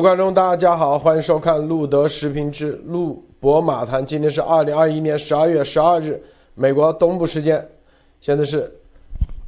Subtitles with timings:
[0.00, 4.04] 观众，大家好，欢迎收看路德时评之路博马谈。
[4.04, 6.18] 今天是二零二一年十二月十二日，
[6.54, 7.68] 美国东部时间，
[8.18, 8.72] 现在是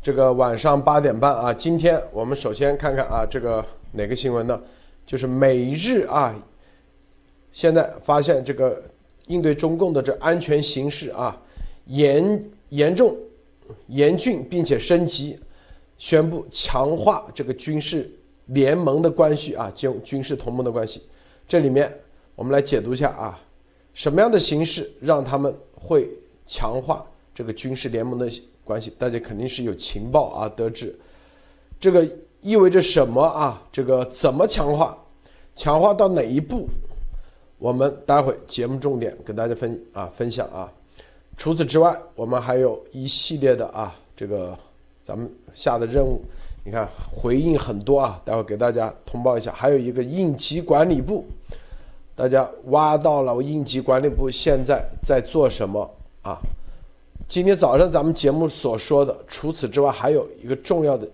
[0.01, 1.55] 这个晚上八点半啊。
[1.55, 4.61] 今天我们首先看看啊，这个哪个新闻呢？
[5.07, 6.35] 就是美日啊，
[7.51, 8.83] 现在发现这个
[9.29, 11.35] 应对中共的这安全形势啊，
[11.87, 13.17] 严严重、
[13.87, 15.39] 严峻，并且升级，
[15.97, 18.11] 宣布强化这个军事。
[18.47, 21.03] 联盟的关系啊，军军事同盟的关系，
[21.47, 21.93] 这里面
[22.35, 23.39] 我们来解读一下啊，
[23.95, 26.09] 什么样的形式让他们会
[26.47, 28.31] 强化这个军事联盟的
[28.65, 28.93] 关系？
[28.99, 30.95] 大家肯定是有情报啊得知，
[31.81, 32.07] 这个
[32.41, 33.63] 意味着什么啊？
[33.71, 34.99] 这个怎么强化？
[35.55, 36.67] 强化到哪一步？
[37.59, 40.73] 我们待会节目重点跟大家分啊分享啊。
[41.37, 44.59] 除此之外，我们还有一系列的啊，这个
[45.05, 46.21] 咱们下的任务。
[46.65, 49.51] 你看，回应很多啊，待会给大家通报一下。
[49.51, 51.25] 还有一个应急管理部，
[52.15, 55.91] 大家挖到了应急管理部现在在做什么
[56.23, 56.39] 啊？
[57.29, 61.09] 今天早上咱们节目所说的，除此之外还有一个重要的，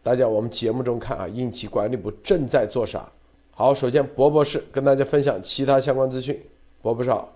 [0.00, 3.10] 大家我们节目中看啊，应急管理部正在做啥？
[3.50, 6.40] 好，首先博博士跟大家分享其他相关资讯，
[6.80, 7.32] 博博士好。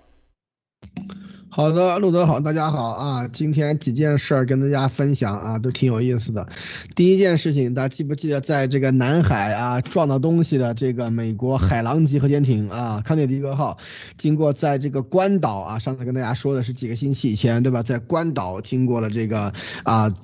[1.59, 3.27] 好的，路德好，大家好啊！
[3.27, 6.47] 今天几件事儿跟大家分享啊，都挺有意思的。
[6.95, 13.77] 第一件事情，大家记不记得在这个南海啊撞到东西的这个美国海狼级核潜艇啊，康涅狄格号，
[14.17, 20.15] 经过在这个关岛啊，上次跟大家说的是几个星期以前对吧，在关岛经过了这个啊。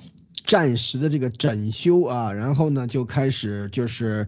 [0.45, 4.27] 暂时的这个整修啊，然后呢就开始就是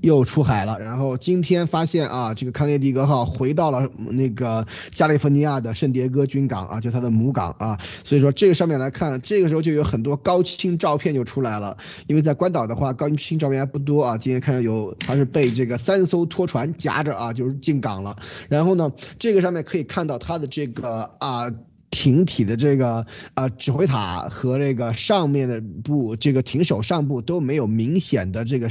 [0.00, 18.16] 又出海了，然后今天发现啊，这个康涅狄格号回到了那个加利福尼亚的圣迭戈军港啊，就它的母港啊，所以说这个上面来看，这个时候就有很多高清照片就出来了，因为在关岛的话，高清照片还不多啊，今天看到有它是被这个三艘拖船夹着啊，就是进港了，
[18.48, 21.52] 然后呢，这个上面可以看到它的这个啊。
[21.92, 28.68] 艇体的这个啊指挥塔和这个上面的部，这个艇首上部都没有明显的这个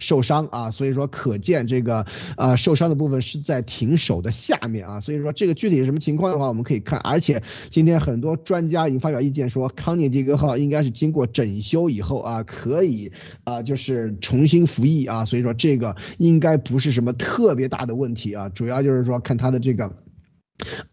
[0.00, 2.04] 受伤啊，所以说可见这个
[2.36, 13.12] 啊受伤的部分是在艇首的下面啊，所以说这个具体是什么情况的话，我们可以看，而且今天很多专家已经发表意见说，康涅狄格号应该是经过整修以后啊，可以
[13.44, 20.03] 啊就是重新服役啊，所以说这个应该不是什么特别大的问题啊，主要就是说看它的这个。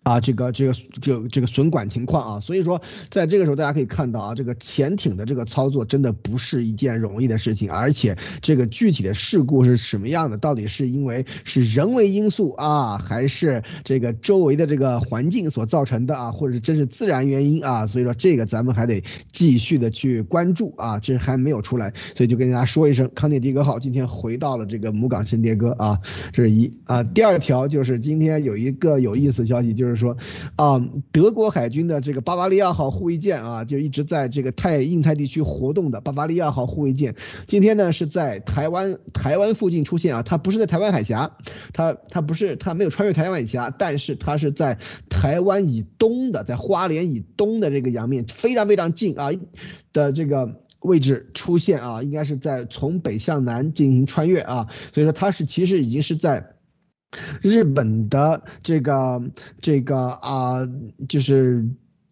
[0.04, 17.86] 啊，这个这个这个这个损管情况啊，所以说在这个时候大家可以看到啊，这个潜艇的这个操作真的不是一件容易的事情，而且这个具体的事故是什么样的，到底是因为是人为因素啊，还是这个周围的这个环境所造成的啊，或者是真是自然原因啊？
[17.86, 26.00] 所以说这个咱们还得继续的去关注啊，这还没有出来，所以就跟大家说一声，康涅狄格号今天回到了这个母港圣迭戈啊，
[26.34, 29.46] 这是一啊，第二条就是今天有一个有意思。
[29.52, 30.16] 消息就是说，
[30.56, 30.82] 啊，
[31.12, 37.16] 德国海军的这个巴伐利亚号护卫舰啊，就一直在这个太印太地区活动的巴伐利亚号护卫舰，
[37.48, 41.36] 今天呢是在台湾台湾附近出现啊，它不是在台湾海峡，
[41.74, 44.80] 它它不是它没有穿越台湾海峡，但是它是在
[45.10, 49.32] 台湾以东的，在花莲以东的这个洋面非常非常近啊
[49.92, 56.54] 的这个位置出现啊，应该是在从北向南进行穿越啊，所以说它是其实已经是在。
[57.42, 59.22] 日本的这个
[59.60, 60.68] 这个啊，
[61.10, 61.68] 就是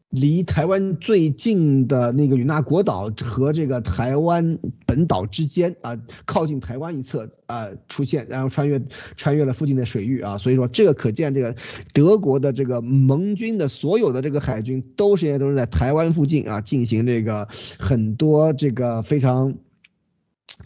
[0.10, 8.82] 离台湾最近的那个与那国岛和这个台湾本岛之间啊，靠近台湾一侧啊出现，然后穿越
[9.16, 11.56] 穿越了附近的水域啊，所以说这个可见这个
[11.94, 19.56] 德国的这个盟军的所有的这个海军都是现在都是在台湾附近啊进行这个很多这个非常。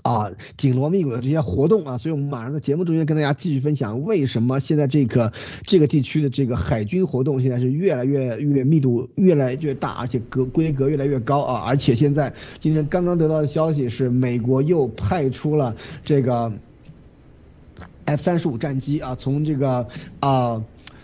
[0.02, 5.32] 啊，紧锣密鼓的这些活动啊，所以我们马上在节目中间跟大家继续分享，为什么现在这个
[5.66, 11.64] 这个地区的这个海军活动现在是越来越越密度越来越大，而且格规格越来越高啊！
[11.66, 16.52] 而且现在今天刚刚得到的消息是，美国又派出了这个
[18.06, 19.88] F 三十五战机啊，从这个
[20.20, 20.64] 啊。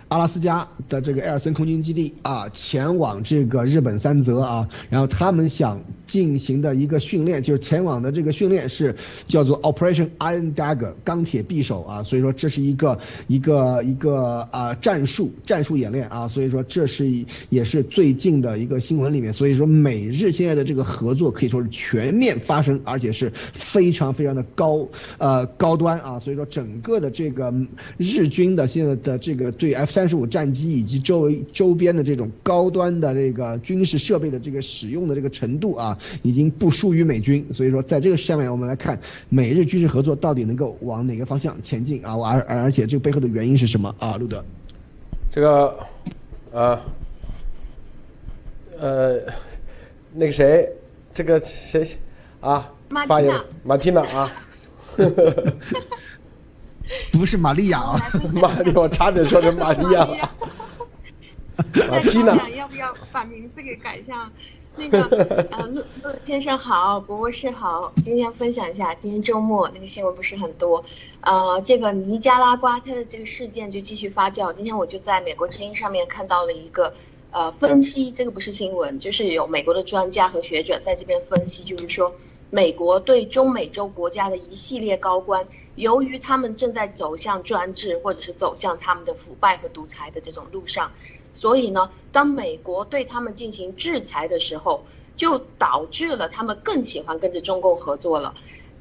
[0.09, 8.95] 阿拉斯加的这个埃尔森空军基地啊，前往这个日本三泽啊，然后他们想进行的一个训练，就是前往的这个训练是
[9.27, 17.07] 叫做 Operation Iron Dagger 钢铁匕首啊，所以说这是一个一个一个啊战术战术演练啊，所以说这是
[17.49, 24.87] 也是最近的一个新闻里面，所以说美日现在的这个合作可以说是全面发生，而且是非常非常的高
[25.19, 27.53] 呃高端啊，所以说整个的这个
[27.97, 37.45] 日军的现在的这个对 F 三三十五战机以及周围周边的这种高端的这个军事设备的这个使用的这个程度啊，已经不输于美军。
[37.51, 38.97] 所以说，在这个下面我们来看
[39.27, 42.13] 美日军事合作到底能够往哪个方向前进啊？
[42.13, 44.15] 而而且这个背后的原因是什么啊？
[44.15, 44.41] 路德，
[45.33, 45.77] 这个，
[46.53, 46.79] 呃，
[48.79, 49.19] 呃，
[50.13, 50.69] 那个谁，
[51.13, 51.85] 这个谁
[52.39, 52.71] 啊？
[53.05, 54.31] 发言马蒂娜啊。
[57.13, 57.99] 不是玛利亚啊，
[58.33, 60.17] 玛利，我差点说成玛利亚了。
[61.89, 64.31] 马蒂娜，要不要把名字给改一下？
[64.75, 65.01] 那个，
[65.51, 70.83] 呃，陆陆先生好，博博士好，今天分享一下，今天周末那个新闻不是很多，
[71.21, 74.53] 呃，这个尼加拉瓜它的这个事件就继续发酵。
[74.53, 76.93] 今天我就在美国之音上面看到了一个，
[77.31, 82.11] 呃，分析，这个不是新闻，就是有美国的专家和学者在这边分析，就是说。
[82.51, 85.47] 美国对中美洲国家的一系列高官，
[85.79, 90.91] 由于他们正在走向专制，或者是走向他们的腐败和独裁的这种路上，
[91.33, 94.83] 所以呢，当美国对他们进行制裁的时候，
[95.15, 98.33] 就导致了他们更喜欢跟着中共合作了。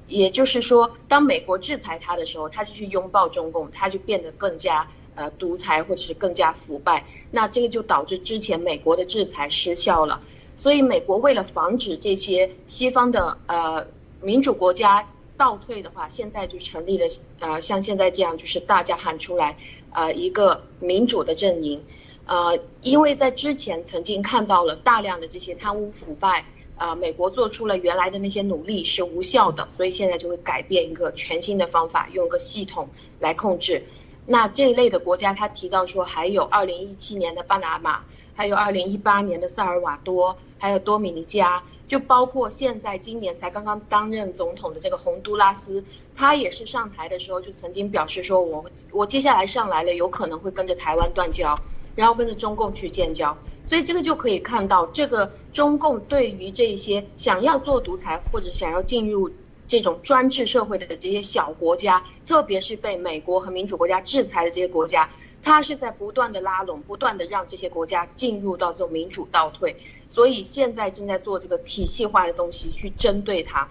[0.08, 7.06] 也就是说，当美国制裁他的时候，他就去拥抱中共，他就变得更加呃独裁或者是更加腐败。
[7.30, 10.20] 那这个就导致之前美国的制裁失效了。
[10.56, 13.86] 所以，美国为了防止这些西方的呃
[14.20, 15.06] 民主国家
[15.38, 17.06] 倒退的话，现在就成立了
[17.38, 19.56] 呃像现在这样，就是大家喊出来
[19.92, 21.82] 呃一个民主的阵营，
[22.26, 26.44] 呃，因为在之前曾经看到了大量的这些贪污腐败
[26.76, 32.88] 啊，美国做出了原来的那些努力是无效的，所以现在就会改变一个全新的方法，用一个系统
[33.20, 33.82] 来控制。
[34.26, 38.04] 那这一类的国家，他提到说还有二零一七年的巴拿马，
[38.34, 40.36] 还有二零一八年的萨尔瓦多。
[40.60, 45.82] 还有多米尼加，就包括现在今年才刚刚担任总统的这个洪都拉斯，
[46.14, 51.58] 他也是上台的时候就曾经表示说，我我接下来上来了，有可能会跟着台湾断交，
[51.96, 59.30] 然后跟着中共去建交，所以这个就可以看到，这个中共对于这些想要做独裁或者想要进入
[59.66, 65.08] 这种专制社会的这些小国家，特别是被美国和民主国家制裁的这些国家，
[65.40, 69.74] 他是在不断的拉拢，不断的让这些国家进入到这种民主倒退。
[70.08, 73.68] 所以现在正在做这个体系化的东西去针对它，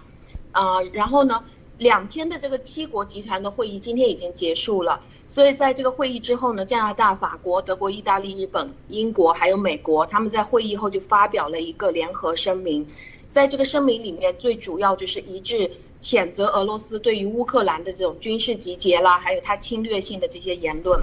[0.51, 1.43] 啊，然后呢，
[1.77, 5.01] 两天的这个七国集团的会议今天已经结束了。
[5.27, 12.87] 所以在这个会议之后呢，加拿大、法国、德国、意大利、日本、英国还有美国，他们在会议后就发表了一个联合声明。
[13.29, 15.69] 在这个声明里面，最主要就是一致
[15.99, 21.01] 谴责俄罗斯对于乌克兰的这种军事集结啦，还有它侵略性的这些言论。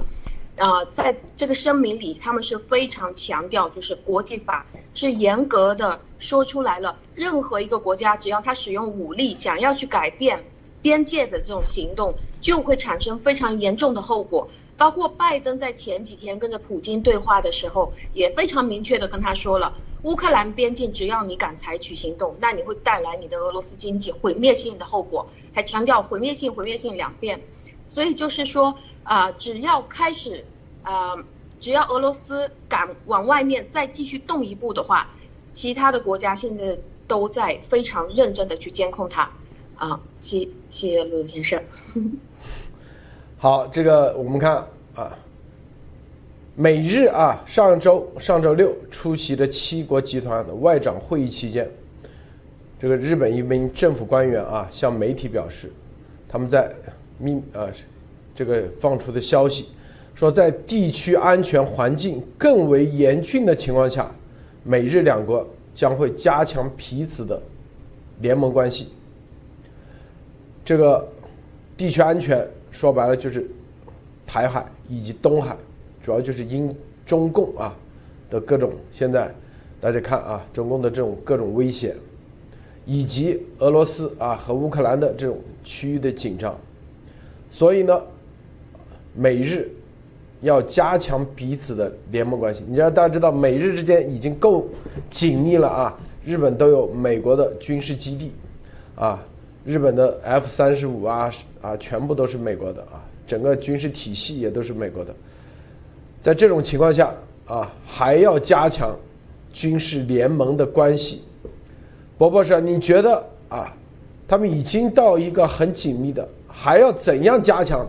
[0.57, 4.65] 啊，在这个声明里，他们是非常强调，就是国际法
[4.95, 10.45] 是严格的说出来了，任何一个国家只要他使用武力想要去改变
[10.81, 14.49] 边界的这种行动，就会产生非常严重的后果。
[14.77, 27.41] 包括拜登在前几天跟着普京对话的时候，也非常明确的跟他说了，乌克兰边境只要你敢采取行动，那你会带来你的俄罗斯经济毁灭性的后果，还强调毁灭性、毁灭性两遍。
[27.89, 28.79] 所以就是说。
[29.05, 30.45] 啊，只要开始，
[30.83, 31.17] 呃，
[31.61, 35.09] 只要俄罗斯敢往外面再继续动一步的话，
[35.53, 39.31] 其他的国家现在都在非常认真的去监控它。
[39.77, 41.63] 啊，谢谢谢陆先生。
[43.37, 45.19] 好，这个我们看啊，
[46.57, 51.69] 美日啊，上周上周六出席的七国集团的外长会议期间，
[52.81, 55.71] 这个日本一名政府官员啊向媒体表示，
[56.27, 56.75] 他们在
[57.19, 57.69] 密啊。
[58.35, 59.67] 这个放出的消息
[60.15, 64.11] 说，在地区安全环境更为严峻的情况下，
[64.63, 67.41] 美日两国将会加强彼此的
[68.21, 68.89] 联盟关系。
[70.65, 71.07] 这个
[71.77, 73.49] 地区安全说白了就是
[74.27, 75.57] 台海以及东海，
[76.03, 76.75] 主要就是因
[77.05, 77.77] 中共啊
[78.31, 79.33] 的各种现在
[79.81, 81.95] 大家看啊，中共的这种各种威胁，
[82.85, 86.59] 以及俄罗斯啊和乌克兰的这种区域的紧张，
[87.49, 88.03] 所以呢。
[89.15, 89.71] 美日
[90.41, 92.63] 要加强彼此的联盟关系。
[92.67, 94.67] 你知道，大家知道，美日之间已经够
[95.09, 95.99] 紧密了啊！
[96.25, 98.33] 日本都有美国的军事基地，
[98.95, 99.23] 啊，
[99.65, 101.31] 日本的 F 三十五啊
[101.63, 105.15] 啊，全部都是美国的啊，整个军事体系也都是美国的。
[106.21, 107.15] 在这种情况下
[107.47, 108.97] 啊，还要加强
[109.53, 111.23] 军事联盟的关系。
[112.17, 113.75] 博博士，你觉得啊，
[114.27, 117.87] 他们已经到一个很紧密的，还要怎样加强？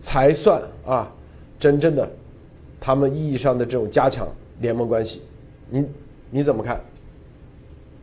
[0.00, 1.12] 才算啊，
[1.58, 2.08] 真正的
[2.80, 4.26] 他们意义上的这种加强
[4.60, 5.22] 联盟关系，
[5.68, 5.84] 你
[6.30, 6.80] 你怎么看？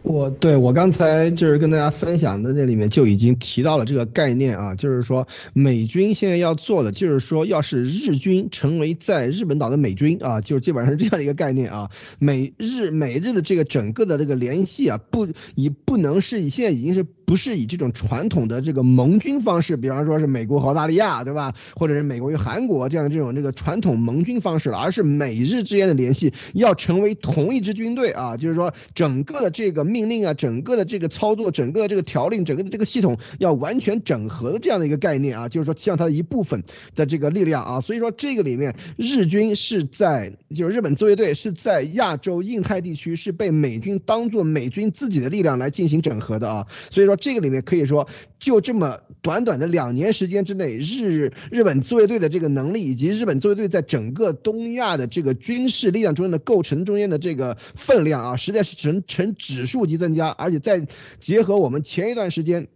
[0.05, 11.89] 我对我刚才就是跟大家分享的这里面就已经提到了这个概念啊，就是说美军现在要做的就是说，要是日军成为在日本岛的美军啊，就是基本上是这样的一个概念啊。
[12.19, 29.94] 美日美日的这个整个的这个联系啊，不以不能是以现在已经是不是以这种传统的这个盟军方式，比方说是美国和澳大利亚对吧，或者是美国与韩国这样的这种这个传统盟军方式了，而是美日之间的联系要成为同一支军队啊，就是说整个的这个。
[29.95, 36.61] 命令啊，整个的这个操作，整个这个条令，整个的这个系统要完全整合的这样的一个概念啊，就是说像它的一部分
[36.95, 48.05] 的这个力量啊，所以说这个里面日军是在就是日本自卫队是在亚洲印太地区是被美军当做美军自己的力量来进行整合的啊，所以说这个里面可以说
[48.37, 59.84] 就这么短短的两年时间之内，日日本自卫队的这个能力以及日本自卫队在整个东亚的这个军事力量中间的构成中间的这个分量啊，实在是呈呈指数。
[59.85, 60.85] 级增加，而且再
[61.19, 62.67] 结合我们前一段时间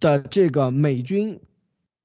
[0.00, 1.40] 的这个美军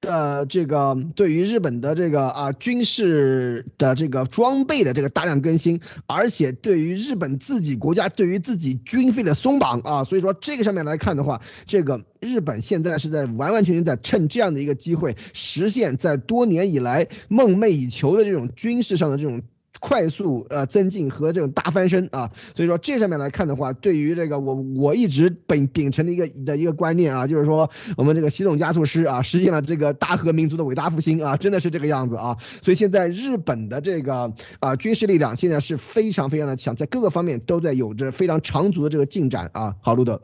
[0.02, 19.42] 的这个对于日本的这个啊军事的这个装备的这个大量更新，而且对于日本自己国家对于自己军费的松绑啊，所以说这个上面来看的话，这个日本现在是在完完全全在趁这样的一个机会，实现在多年以来梦寐以求的这种军事上的这种。
[19.86, 32.38] 快速呃增进和这种大翻身啊，所以说这上面来看的话，对于这个我我一直秉秉承的一个的一个观念啊，就是说我们这个习总加速师啊，实现了这个大和民族的伟大复兴啊，真的是这个样子啊。
[32.62, 39.76] 所以现在日本的这个啊军事力量现在是非常非常的强，在各个方面都在有着非常长足的这个进展啊。
[39.82, 40.22] 好，路德，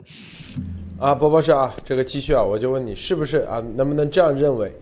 [0.98, 4.72] 啊，波波士啊，这个继续啊，我就问你是不是啊，能不能这样认为？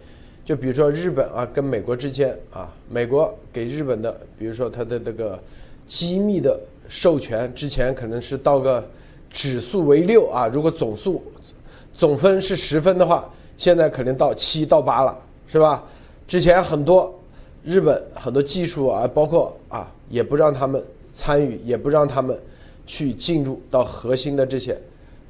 [0.49, 5.39] 就比如说日本啊，跟美国之间啊，美国给日本的，比如说它的这个
[5.87, 8.83] 机密的授权，之前可能是到个
[9.29, 11.23] 指数为六啊，如果总数
[11.93, 15.15] 总分是十分的话，现在可能到七到八了，
[15.53, 15.85] 是吧？
[16.27, 17.15] 之前很多
[17.63, 22.35] 日本很多技术啊，包括啊，也不让他们参与，也不让他们
[22.87, 24.81] 去进入到核心的这些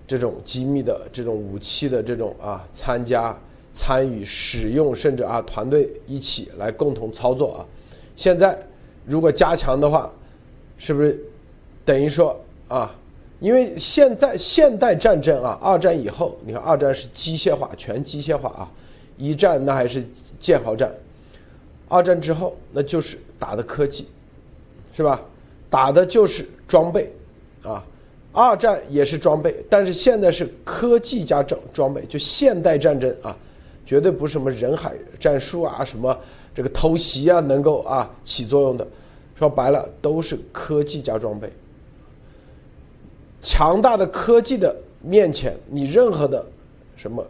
[0.06, 3.37] 这种机密的这种武器的这种啊参加。
[3.78, 7.58] 参与使用，甚至啊，团队一起来共同操作啊。
[8.16, 8.58] 现在
[9.06, 10.12] 如果加强的话，
[10.76, 11.16] 是不是
[11.85, 12.92] 等于说啊？
[13.38, 18.68] 因为现在现代战争啊，二战以后，你看二战是机械化，全机械化啊。
[19.16, 20.04] 一战那还是
[20.40, 20.92] 剑豪战，
[21.88, 24.08] 二战之后那就是打的科技，
[24.92, 25.23] 是吧？
[25.70, 27.12] 打的就是装备
[27.62, 27.85] 啊。
[28.32, 33.37] 二战也是装备，但是现在是科技加装装备，就现代战争啊。
[33.88, 36.14] 绝对不是什么人海战术啊，什么
[36.54, 38.87] 这个偷袭啊，能够啊起作用的。
[39.35, 41.50] 说白了，都是科技加装备。
[43.40, 46.45] 强大的科技的面前，你任何的
[46.97, 47.26] 什么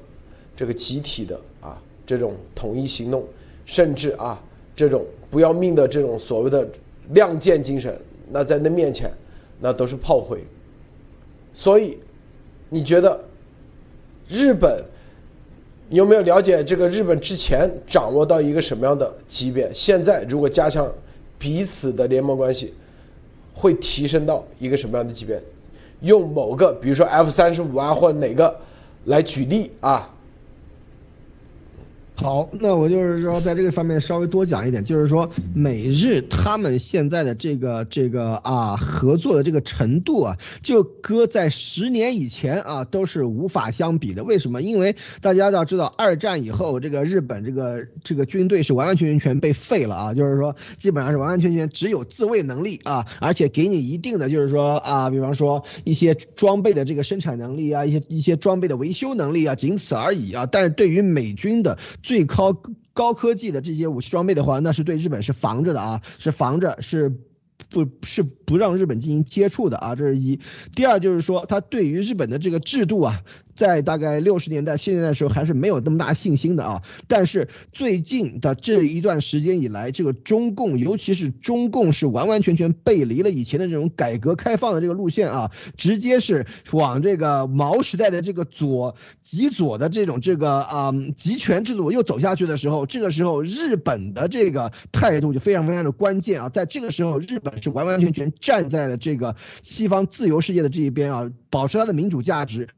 [0.56, 3.24] 这个集体的啊这种统一行动，
[3.64, 4.42] 甚至啊
[4.74, 6.68] 这种不要命的这种所谓的
[7.10, 7.96] 亮剑精神，
[8.32, 9.08] 那在那面前，
[9.60, 10.42] 那都是炮灰。
[11.52, 11.96] 所以，
[12.68, 13.24] 你觉得
[14.28, 14.82] 日本？
[15.90, 19.70] 你有没有了解这个日本之前掌握到一个什么样的级别？
[19.72, 20.86] 现在如果加强
[21.38, 22.74] 彼此的联盟关系，
[23.54, 25.40] 会提升到一个什么样的级别？
[26.00, 28.54] 用某个，比如说 F 三十五啊，或者哪个
[29.06, 30.14] 来举例啊？
[32.20, 44.24] 好，那我就是说，在这个方面稍微多讲一点，就是说美日他们现在的这个这个啊合作的这个程度啊，就搁在十年以前啊都是无法相比的。
[44.24, 44.60] 为什么？
[44.62, 60.46] 因为大家要知道，二战以后这个日本这个这个军队是完完全全被废了啊，就是说基本上是完完全全只有自卫能力啊，而且给你一定的就是说啊，比方说一些装备的这个生产能力啊，一些一些装备的维修能力啊，仅此而已啊。
[60.50, 62.54] 但是对于美军的最高
[62.94, 67.10] 高科技的这些武器装备的话，那是对日本是防着的啊，是防着，是
[67.68, 69.94] 不是不让日本进行接触的啊？
[69.94, 70.40] 这是一。
[70.74, 73.22] 第二就是说，他对于日本的这个制度啊。
[73.58, 76.80] 在大概六十年代、七十年代的时候，还是没有那么大信心的啊。
[77.08, 96.48] 但是最近的这一段时间以来，这个中共，尤其是中共，是完完全全背离了以前的这种改革开放的这个路线啊，直接是往这个毛时代的这个左极左的这种这个啊集权制度又走下去的时候，这个时候日本的这个态度就非常非常的关键啊。
[96.48, 99.34] 在这个时候，日本是完完全全站在了这个
[99.64, 102.68] 西方自由世界的这一边啊，保持它的民主价值。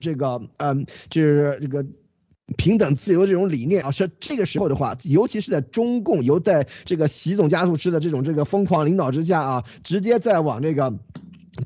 [0.00, 1.86] 这个嗯，就是这个
[2.56, 10.98] 平等自由这种理念啊，是这个时候的话，尤其是在中共由在这个习总加速师的这种这个疯狂领导之下啊，直接在往这个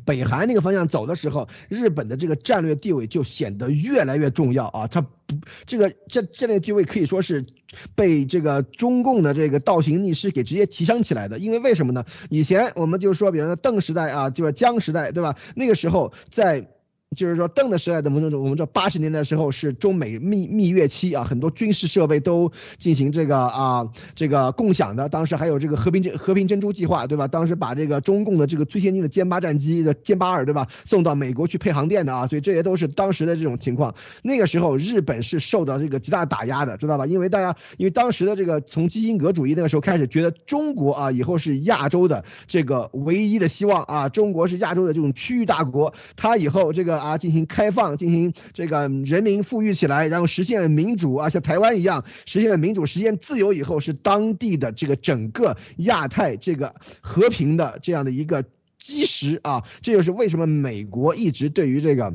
[0.04, 4.86] 北韩那个方向走的时候，日本的这个战略地位就显得越来越重要啊！
[4.86, 7.46] 它不，这个战战略地位可以说是
[7.94, 11.38] 被这个中共的这个倒行逆施给直接提升起来的。
[11.38, 12.04] 因为为什么呢？
[12.28, 15.36] 以前我们就说，比如说邓时代啊，就是江时代，对吧？
[15.54, 16.68] 那个时候在。
[17.14, 25.08] 就是说，邓的时代的我们我们这八十年代的时候是中美蜜蜜月期啊，很多军事设备都进行这个啊这个共享的。
[25.08, 27.28] 当时还有这个和平珍和平珍珠计划，对吧？
[27.28, 30.66] 当时把这个中共的这个最先进的歼八战机的歼八二，对吧？
[30.84, 33.94] 送到美国去配航电的啊，所以这些都是当时的这种情况。
[34.22, 37.06] 那个时候日本是受到这个极大打压的，知道吧？
[37.06, 47.03] 因为大家因为当时的这个从基辛格主义那个时候开始，觉得中国啊以后是亚洲的这个唯一的希望啊，中国是亚洲的这种区域大国，他以后这个。
[47.04, 58.44] 啊，进行开放，进行这个人民富裕起来，然后实现了民主啊，像台湾一样实现了民主，实现自由以后，是当地的这个整个亚太这个和平的这样的一个
[58.78, 62.14] 基石啊，这就是为什么美国一直对于这个。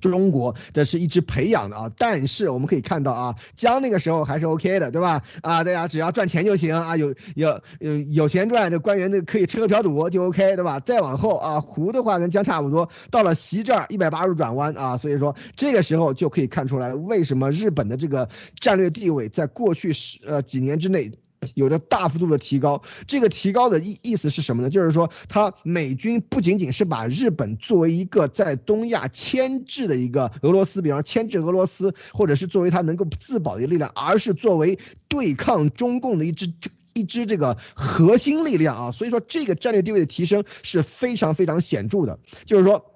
[0.00, 5.22] 中国这是一直培养的啊，但是我们可以看到啊，江那个时候还是 OK 的，对吧？
[5.42, 10.80] 啊，大家只要赚钱就行啊，有有有有钱赚，这官员那可以吃喝嫖赌就 OK，对吧？
[10.80, 21.10] 再往后啊，胡的话跟江差不多，到了习这儿一百八十度转弯啊，所以说这个时候就可以看出来为什么日本的这个战略地位在过去十呃几年之内。
[21.54, 24.68] 有着大幅度的提高，这个提高的意意思是什么呢？
[24.68, 34.78] 就是说，他美军不仅仅是把日本作为一个在东亚牵制的一个俄罗斯，比方牵制俄罗斯，或者是作为他能够自保的力量，而是作为
[35.08, 36.52] 对抗中共的一支
[36.94, 38.92] 一支这个核心力量啊。
[38.92, 42.89] 所以说，这个战略地位的提升是非常非常显著的，就是说。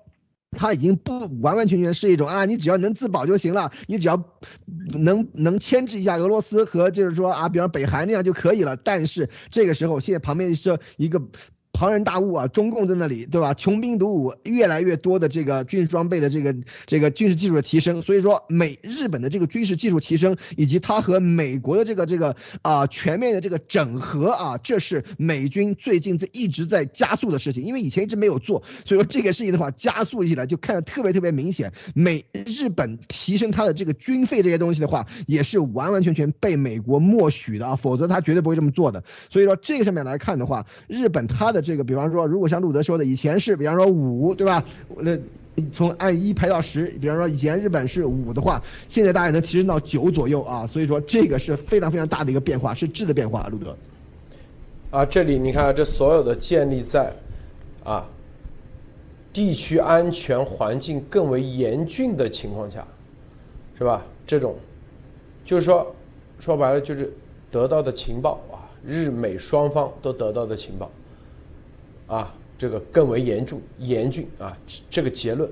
[0.54, 4.23] 他已经不完完全全是一种啊，你只要能自保就行了，你只要
[4.92, 8.76] 能能牵制一下俄罗斯和就是说啊，比方北韩那样就可以了。
[8.76, 11.23] 但是这个时候，现在旁边是一个。
[11.75, 13.52] 庞然大物啊，中共在那里，对吧？
[13.52, 16.54] 穷兵黩武，越来越多的这个军事装备的这个
[16.87, 31.73] 这个军事技术的提升，所以说美日本的这个军事技术提升，以及它和美国的这个这个啊全面的这个整合啊，这是美军最近在一直在加速的事情，因为以前一直没有做，所以说这个事情的话加速起来就看得特别特别明显。
[31.93, 39.02] 美日本提升它的这个军费这些东西的话，也是完完全全被美国默许的啊，否则他绝对不会这么做的。
[39.28, 41.64] 所以说这个上面来看的话，日本它的。
[41.65, 44.63] 这个，比方说，如果像路德说的，以前是，比方说五，对吧？
[44.99, 45.19] 那
[45.73, 50.67] 从按一排到十，比方说以前日本是五的话，现在大概能提升到九左右啊。
[50.67, 53.47] 所以说这个是非常非常大的一个变化，是质的变化。
[53.49, 53.77] 路德，
[54.91, 57.13] 啊，这里你看，这所有的建立在
[57.83, 58.07] 啊
[59.33, 62.87] 地区安全环境更为严峻的情况下，
[63.79, 64.05] 是吧？
[64.27, 64.57] 这种
[65.45, 65.95] 就是说
[66.41, 67.13] 说白了就是
[67.50, 70.91] 得到的情报啊，日美双方都得到的情报。
[72.06, 74.56] 啊，这个更为严重、严峻啊，
[74.90, 75.50] 这个结论。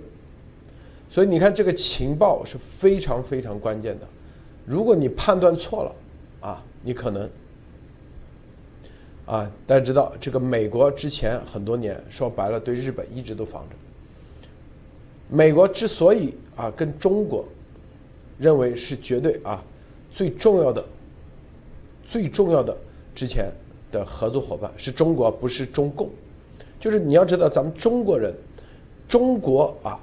[1.10, 4.08] 所以你看，这个情报是非常非常关键的。
[4.64, 5.94] 如果你判断错了，
[6.40, 7.28] 啊，你可能，
[9.26, 13.76] 啊，大家知道，这个美国之前很多年说白了对日本一直都防着。
[15.28, 17.44] 美国之所以啊跟中国
[18.38, 19.62] 认为是绝对啊
[20.10, 20.84] 最重要的、
[22.06, 22.76] 最重要的
[23.14, 23.50] 之前
[23.90, 26.08] 的合作伙伴是中国，不是中共。
[26.82, 28.34] 就是你要知道，咱们中国人，
[29.06, 30.00] 中国啊，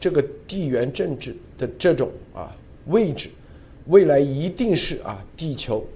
[0.00, 2.50] 这个地缘政治的这种啊
[2.86, 3.28] 位置，
[3.88, 5.86] 未来一定是啊地球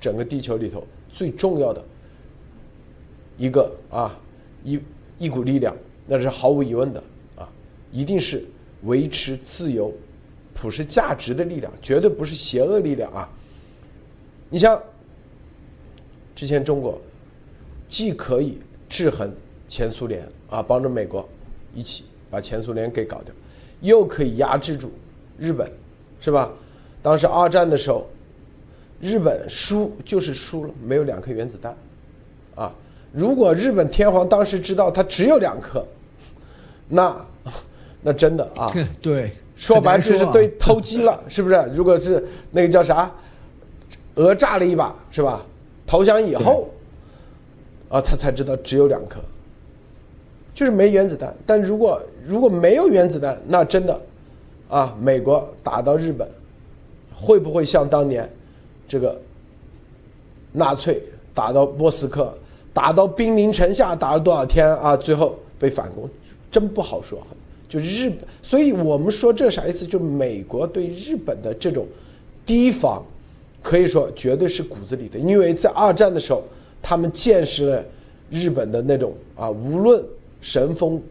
[0.00, 1.80] 整个地球里头最重要的
[3.38, 4.18] 一个啊
[4.64, 4.80] 一
[5.16, 5.76] 一股力量，
[6.08, 7.00] 那是毫无疑问的
[7.36, 7.48] 啊，
[7.92, 8.44] 一定是
[8.82, 9.94] 维持自由、
[10.54, 13.30] 普世价值的力量，绝对不是邪恶力量啊。
[14.50, 14.82] 你像
[16.34, 17.00] 之前中国
[17.88, 19.32] 既可以制衡。
[19.74, 21.28] 前苏联啊，帮着美国
[21.74, 23.34] 一起把前苏联给搞掉，
[23.80, 24.92] 又可以压制住
[25.36, 25.68] 日本，
[26.20, 26.48] 是吧？
[27.02, 28.06] 当时二战的时候，
[29.00, 31.76] 日本输就是输了，没有两颗原子弹，
[32.54, 32.72] 啊！
[33.10, 35.84] 如果日本天皇当时知道他只有两颗，
[36.88, 37.26] 那
[38.00, 41.56] 那真的啊， 对，说白就是对偷鸡了，是不是？
[41.74, 43.10] 如果是那个叫啥，
[44.14, 45.44] 讹诈了一把，是吧？
[45.84, 46.70] 投降以后，
[47.88, 49.18] 啊，他才知道只有两颗。
[50.54, 54.00] 就是没原子弹，但如果如果没有原子弹，那真的，
[54.68, 56.28] 啊，美国打到日本，
[57.12, 58.30] 会不会像当年，
[58.86, 59.20] 这个
[60.52, 61.02] 纳粹
[61.34, 62.32] 打到莫斯科，
[62.72, 64.96] 打到兵临城下，打了多少天啊？
[64.96, 66.08] 最后被反攻，
[66.52, 67.18] 真不好说。
[67.68, 69.84] 就日本，所以我们说这啥意思？
[69.84, 71.84] 就美国对日本的这种
[72.46, 73.04] 提防，
[73.60, 76.44] 可以说绝对是骨子里的，因为在二战的时候，
[76.80, 77.84] 他们见识了
[78.30, 80.00] 日本的那种啊，无论。
[80.44, 81.02] 神风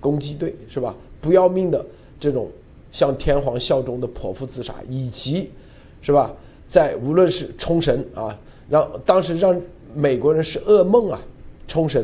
[0.00, 0.96] 攻击队是吧？
[1.20, 1.84] 不要命的
[2.18, 2.50] 这种
[2.90, 5.50] 向天皇效忠的剖腹自杀，以及
[6.00, 6.32] 是吧，
[6.66, 9.60] 在无论是冲绳啊，让当时让
[9.94, 11.20] 美国人是噩梦啊，
[11.66, 12.02] 冲绳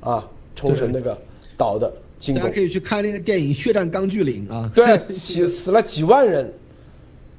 [0.00, 1.16] 啊，冲绳那个
[1.56, 6.52] 岛的进攻，大家可以去看那个电影《血战钢锯岭》啊，对，死死了几万人，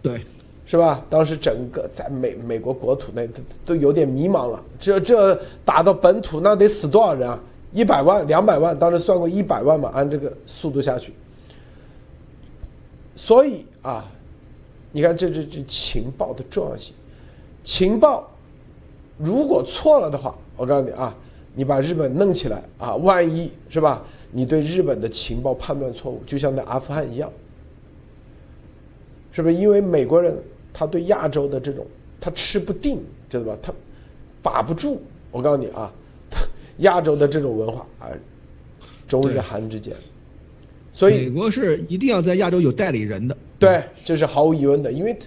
[0.02, 0.20] 对，
[0.66, 1.06] 是吧？
[1.08, 7.40] 当时整个在美美国国土内都都有点迷茫了，这这打到本土那得死多少人啊？
[7.72, 9.92] 一百万、两百万，当时算过一百万嘛？
[9.94, 11.14] 按这个速度下去，
[13.16, 14.06] 所以啊，
[14.92, 16.96] 你看这这这情报的重要性，
[17.64, 18.28] 情报
[19.20, 21.16] 如果错了的话，我告诉你啊，
[21.54, 24.02] 你把日本弄起来啊，万一是吧？
[24.32, 27.32] 你对日本的情报判断错误，就像在阿富汗一样，
[29.32, 29.54] 是不是？
[29.54, 30.36] 因为美国人
[30.74, 31.86] 他对亚洲的这种
[32.20, 33.58] 他吃不定，知道吧？
[33.62, 33.72] 他
[34.42, 35.00] 把不住。
[35.32, 35.94] 我告诉你啊。
[36.80, 38.08] 亚洲的这种文化啊，
[39.08, 39.94] 中日韩之间，
[40.94, 43.36] 所以美国是一定要在亚洲有代理人的。
[43.58, 45.18] 对，这是毫无疑问的，因为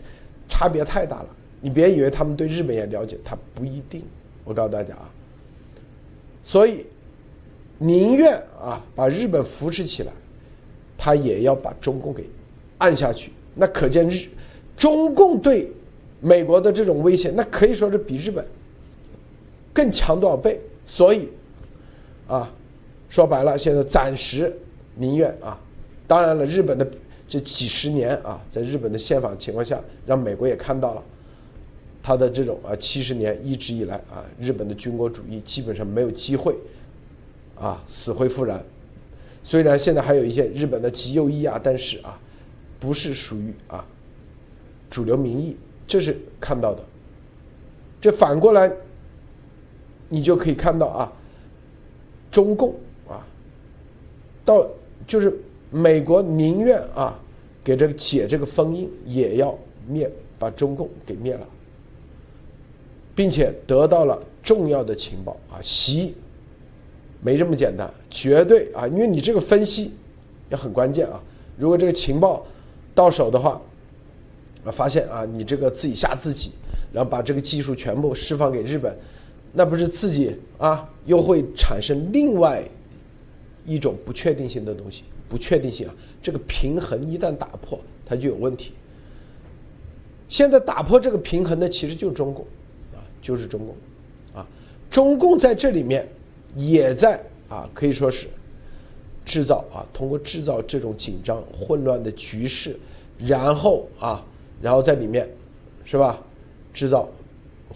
[0.49, 1.29] 差别太大了。
[1.61, 4.03] 你别以为他们对日本也了解，他不一定。
[4.45, 5.11] 我告诉大家啊，
[6.43, 6.87] 所以
[7.77, 10.12] 宁愿啊把日本扶持起来，
[10.97, 12.25] 他也要把中共给
[12.79, 13.31] 按下去。
[13.55, 14.27] 那可见日
[14.77, 15.71] 中共对
[16.21, 18.43] 美国的这种威胁，那可以说是比日本
[19.75, 20.59] 更强多少倍。
[20.87, 21.29] 所以。
[22.33, 22.51] 啊，
[23.11, 24.51] 说白了，现在暂时
[24.95, 25.61] 宁愿啊，
[26.07, 26.90] 当然了，日本的
[27.29, 31.03] 这几十年啊，在日本的宪法情况下，让美国也看到了，
[32.03, 36.57] 他的这种啊七十年一直以来啊，日本的军国主义基本上没有机会
[37.61, 38.64] 啊死灰复燃。
[39.45, 42.18] 虽然现在还有一些日本的极右翼啊，但是啊，
[42.81, 43.85] 不是属于啊
[44.88, 45.55] 主流民意，
[45.87, 46.83] 这是看到的。
[48.01, 48.73] 这反过来，
[50.09, 51.12] 你就可以看到啊。
[52.33, 52.75] 中共
[53.07, 53.23] 啊，
[54.45, 54.66] 到
[55.07, 55.38] 就是
[55.71, 57.16] 美国宁愿啊
[57.62, 61.47] 给这个解这个封印，也要灭把中共给灭了，
[63.14, 66.14] 并且得到了重要的情报啊，习
[67.21, 69.92] 没这么简单，绝对啊，因为你这个分析
[70.51, 71.23] 也很关键啊，
[71.59, 72.45] 如果这个情报
[72.95, 73.61] 到手的话，
[74.64, 76.53] 啊发现啊你这个自己吓自己，
[76.95, 78.97] 然后把这个技术全部释放给日本。
[79.53, 82.62] 那不是自己啊，又会产生另外
[83.65, 85.05] 一种不确定性的东西。
[85.29, 88.75] 不确定性啊，这个平衡一旦打破，它就有问题。
[90.29, 92.45] 现在打破这个平衡的其实就是中共，
[92.93, 93.75] 啊，就是中共，
[94.38, 94.47] 啊，
[94.91, 96.07] 中共在这里面
[96.55, 98.29] 也在啊，可以说是
[99.25, 102.79] 制造啊，通过制造这种紧张混乱的局势，
[103.19, 104.23] 然后啊，
[104.61, 105.27] 然后在里面
[105.87, 106.23] 是吧，
[106.75, 107.09] 制造。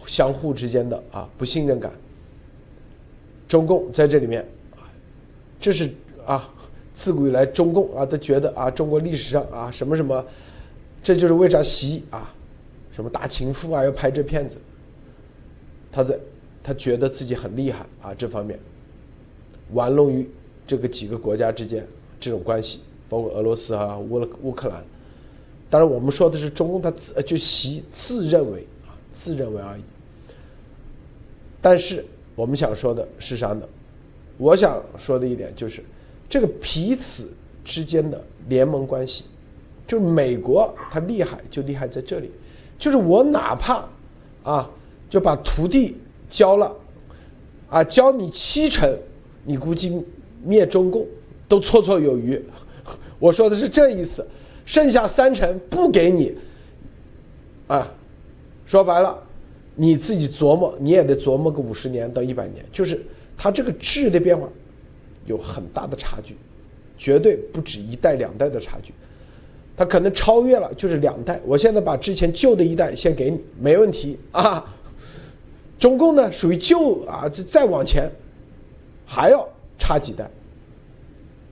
[0.04, 1.92] 相互之间的啊不信任感，
[3.48, 4.46] 中共在这里面，
[5.60, 5.90] 这是
[6.26, 6.52] 啊
[6.92, 10.24] 自古以来中共啊都觉得啊中国历史上啊什么什么，
[11.02, 12.34] 这就是为啥习啊
[12.94, 14.56] 什么大情妇啊要拍这片子，
[15.92, 16.20] 他的
[16.62, 18.58] 他觉得自己很厉害啊这方面，
[19.72, 20.28] 玩弄于
[20.66, 21.86] 这个几个国家之间
[22.18, 24.82] 这种关系，包括俄罗斯啊乌乌克兰，
[25.70, 28.66] 当然我们说的是中共他自就习自认为。
[29.16, 29.82] 自认为而已，
[31.62, 33.66] 但是我们想说的是啥呢？
[34.36, 35.82] 我想说的一点就是，
[36.28, 37.32] 这个彼此
[37.64, 39.24] 之间的联盟关系，
[39.86, 42.30] 就是美国它厉害就厉害在这里，
[42.78, 43.88] 就是我哪怕
[44.42, 44.70] 啊
[45.08, 45.96] 就把徒弟
[46.28, 46.76] 交了，
[47.70, 48.94] 啊交你七成，
[49.42, 50.04] 你估计
[50.44, 51.06] 灭中共
[51.48, 52.38] 都绰绰有余。
[53.18, 54.28] 我说的是这意思，
[54.66, 56.36] 剩下三成不给你，
[57.66, 57.90] 啊。
[58.66, 59.16] 说白了，
[59.76, 62.64] 你自己琢磨，你也得琢磨个五十年到一百年。
[62.72, 63.00] 就是
[63.36, 64.48] 它这个质的变化
[65.24, 66.36] 有很大的差距，
[66.98, 68.92] 绝对不止一代两代的差距，
[69.76, 71.40] 它可能超越了就是两代。
[71.46, 74.74] 我现在把之前旧的一代先给你，没问题啊。
[75.78, 78.10] 中共呢属于旧啊，这再往前
[79.04, 79.46] 还要
[79.78, 80.28] 差几代，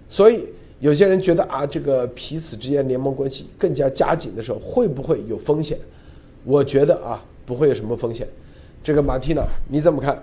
[0.09, 0.46] 所以
[0.81, 5.79] 有些人觉得啊，这个彼此之间联盟关系更加加紧的时候，会不会有风险？
[6.44, 8.28] 我觉得啊，不会有什么风险。
[8.83, 10.22] 这个马蒂娜，你怎么看？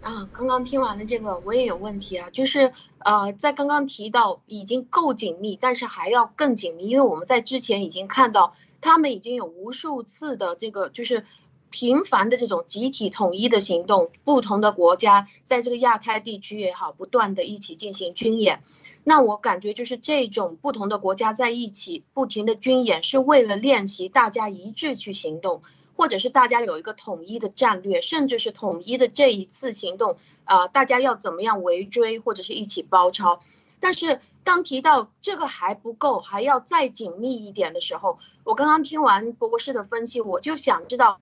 [0.00, 11.24] 啊，刚刚听完了这个，我也有问题啊，就是呃，在刚刚提到已经够紧密，但是还要更紧密，因为我们在之前已经看到，他们已经有无数次的这个就是
[11.68, 18.62] 频繁的这种集体统一的行动，不同的国家在这个亚太地区也好，不断的一起进行军演。
[19.08, 25.62] 那我感觉就是这种不同的国家在一起不停的军演，是为了练习大家一致去行动，
[25.96, 33.40] 或者是大家有一个统一的战略，甚至是统一的这一次行动，啊，大家要怎么样围追或者是一起包抄？
[33.80, 41.18] 但是当提到这个还不够，还要再紧密一点的时候，我刚刚听完博士的分析，我就想知道，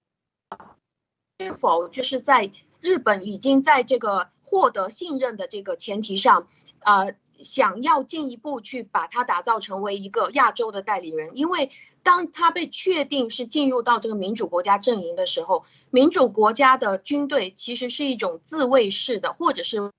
[1.38, 6.49] 是否就是在日本已经在这个获得信任的这个前提上，
[6.81, 7.07] 啊，
[7.42, 11.70] 想要进一步去把他打造成为一个亚洲的代理人，因为
[12.03, 19.90] 当他被确定是进入到这个民主国家阵营的时候，民主国家的军队其实是一种自卫式的，或者是。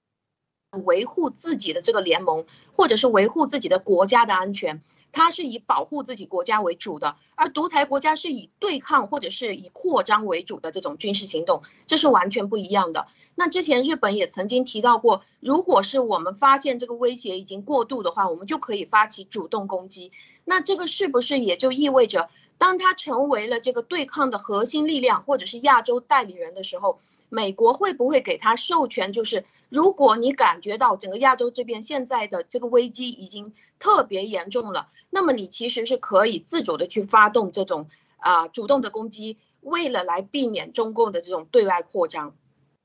[0.84, 4.82] 维护自己的这个联盟，或者是维护自己的国家的安全，
[5.18, 13.08] 它是以保护自己国家为主的；而独裁国家是以对抗或者是以扩张为主的这种军事行动，这是完全不一样的。
[13.34, 20.12] 那之前日本也曾经提到过，如果是我们发现这个威胁已经过度的话，我们就可以发起主动攻击。
[20.46, 27.00] 那这个是不是也就意味着，当他成为了这个对抗的核心力量，或者是亚洲代理人的时候？
[27.30, 29.12] 美国会不会给他授权？
[29.12, 42.36] 就是如果你感觉到整个亚洲这边现在的这个危机已经特别严重了，那么你其实是可以自主的去发动这种啊主动的攻击，为了来避免中共的这种对外扩张。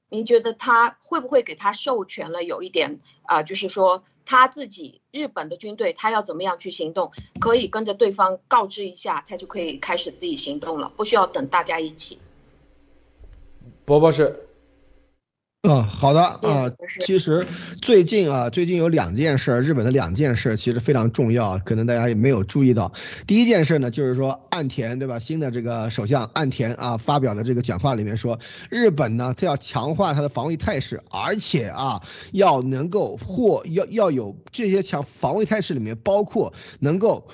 [0.08, 2.44] 您觉得他会不会给他授权了？
[2.44, 12.18] 有一点啊，就是说他自己日本的军队他要怎么样去行动，可以跟着对方告知一下，他就可以开始自己行动了，不需要等大家一起。
[13.86, 14.48] 伯伯是，
[15.64, 16.72] 嗯，好的啊。
[17.06, 17.46] 其实
[17.80, 22.92] 最近啊，最近有两件事，日本的两件事其实非常重要，可能大家也没有注意到。
[23.28, 37.28] 第一件事呢，就是说岸田对吧，新的这个首相岸田啊发表的这个讲话里面说，日本呢，他要强化他的防卫态势，而且啊，要能够或要要有这些强防卫态势里面包括能够。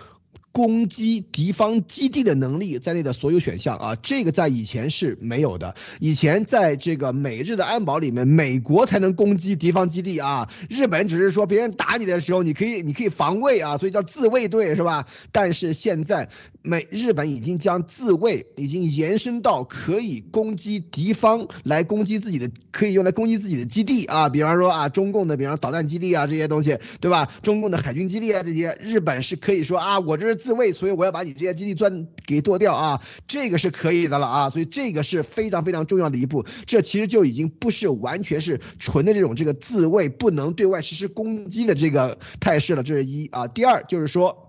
[0.58, 5.76] 攻击敌方基地的能力在内的所有选项啊，这个在以前是没有的。
[6.00, 15.06] 以前在这个美日的安保里面，美国才能攻击敌方基地啊，日本只是说别人打你的时候，你可以你可以防卫啊，所以叫自卫队是吧？
[15.30, 16.28] 但是现在
[16.60, 27.28] 美日本已经将自卫已经延伸到可以攻击敌方来攻击自己的，可以用来攻击自己的基地啊，比方说啊，中共的，比方导弹基地啊这些东西，对吧？
[27.42, 30.47] 中共的海军基地啊这些，日本是可以说啊，我这是。
[30.48, 43.46] 自卫，所以我要把你这些基地钻给剁掉啊，这个是可以的了啊，所以这个是非常非常重要的一步，这其实就已经不是完全是纯的这种这个自卫，不能对外实施攻击的这个态势了，这是一啊。
[43.46, 44.47] 第二就是说。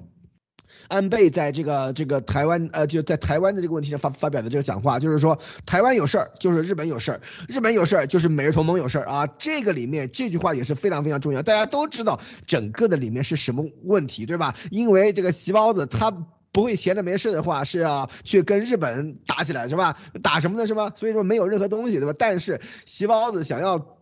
[0.90, 9.28] 安倍在这个这个台湾呃就在台湾的这个问题上发发表的这个讲话，就是说台湾有事儿就是日本有事儿，日本有事儿就是美日同盟有事儿啊。
[9.28, 14.56] 这个里面这句话也是非常非常重要，大家都知道整个的里面是什么问题，对吧？
[14.72, 16.12] 因为这个席包子他
[16.52, 19.96] 不会闲着没事的话是要去跟日本打起来，是吧？
[20.24, 20.92] 打什么呢，是吧？
[20.96, 22.16] 所以说没有任何东西，对吧？
[22.18, 23.99] 但是席包子想要。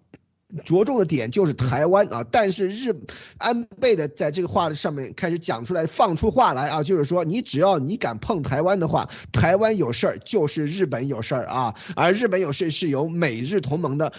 [0.64, 2.96] 着重的点就是台湾啊，但是日
[3.38, 14.14] 安倍的在这个话的上面开始讲出来，放出话来啊，就是说你只要你敢碰台湾的话，台湾有事儿就是日本有事儿啊，而日本有事是由美日同盟的，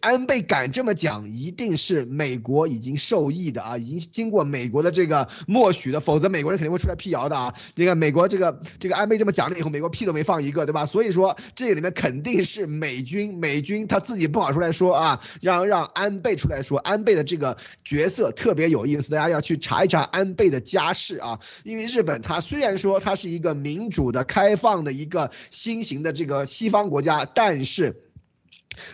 [0.00, 7.54] 安倍敢这么讲，一定是美国已经受益的啊，已经经过美国的这个默许的，否则美国人肯定会出来辟谣的啊。
[7.74, 10.86] 这个美国这个这个安倍这么讲了以后，美国屁都没放一个，对吧？
[10.86, 15.57] 所以说这里面肯定是美军美军他自己不好出来说啊，让。
[15.64, 21.40] 让安倍出来说，安倍的这个角色特别有意思，大家要去查一查安倍的家世啊。
[21.64, 28.02] 因为日本它虽然说它是一个民主的、开放的一个新型的这个西方国家，但是。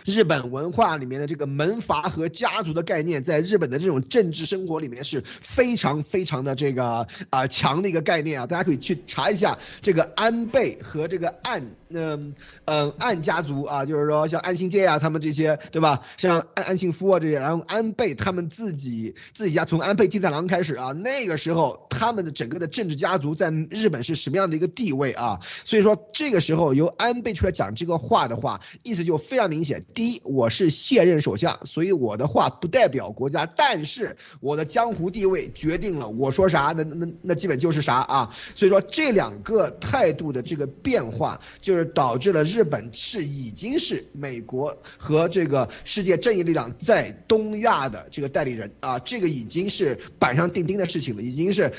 [0.03, 11.61] 日本文化里面的这个门阀和家族的概念，在日本的这种政治生活里面是非常非常的这个啊强的一个概念啊，大家可以去查一下这个安倍和这个岸
[11.95, 16.01] 嗯嗯岸家族啊，就是说像安信介啊他们这些对吧？
[16.17, 25.39] 像安安信夫啊这些，然后安倍他们自己自己家从安倍晋三郎开始啊，那个时候他们的整个的政治家族在日本是什么样的一个地位啊？
[25.63, 29.83] 所以说这个时候由安倍出来讲这个话的话，意思就非常明显。
[29.93, 38.35] 第一，我是现任首相，所以我的话不代表国家，但是我的江湖地位决定了我说啥，那那那基本就是啥啊。
[38.55, 51.71] 所以说这两个态度的这个变化，就是导致了日本是已经是美国和这个世界正义力量在东亚的这个代理人啊，这个已经是板上钉钉的事情了，已经是。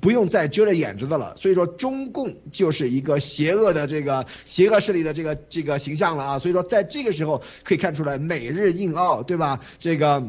[0.00, 9.60] 不用再遮着眼睛的了，所以说中共就是一个邪恶的这个邪恶势力的这个这个形象了啊，所以说在这个时候可以看出来美日印澳对吧？
[9.78, 10.20] 这个。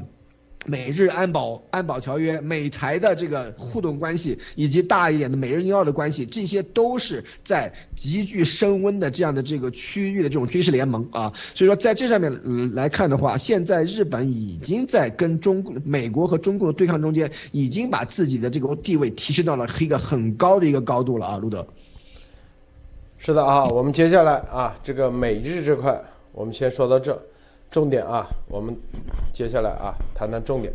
[0.65, 11.31] 美日安保安保条约、美台的这个互动关系，以及大一点的美日印澳的关系，这些都是在急剧升温的这样的这个区域的这种军事联盟啊。
[11.53, 12.33] 所以说，在这上面
[12.73, 21.67] 来看的话，现在日本已经在跟中美国和中共的对抗中间，已经把自己的这个地位提升到了一个很高的一个高度了啊，路德。
[23.17, 25.99] 是的啊，我们接下来啊，这个美日这块，
[26.31, 27.19] 我们先说到这。
[27.71, 28.73] 重点啊，我们
[29.33, 30.71] 接下来啊谈谈重点，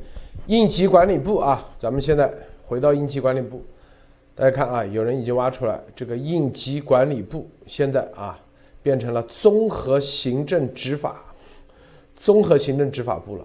[0.47, 2.31] 应急管理部啊，咱们现在
[2.67, 3.65] 回到应急管理部，
[4.35, 8.39] 大家看啊，有人已经挖出来，这个应急管理部现在啊
[8.83, 11.23] 变成了综合行政执法，
[12.15, 13.45] 综合行政执法部了，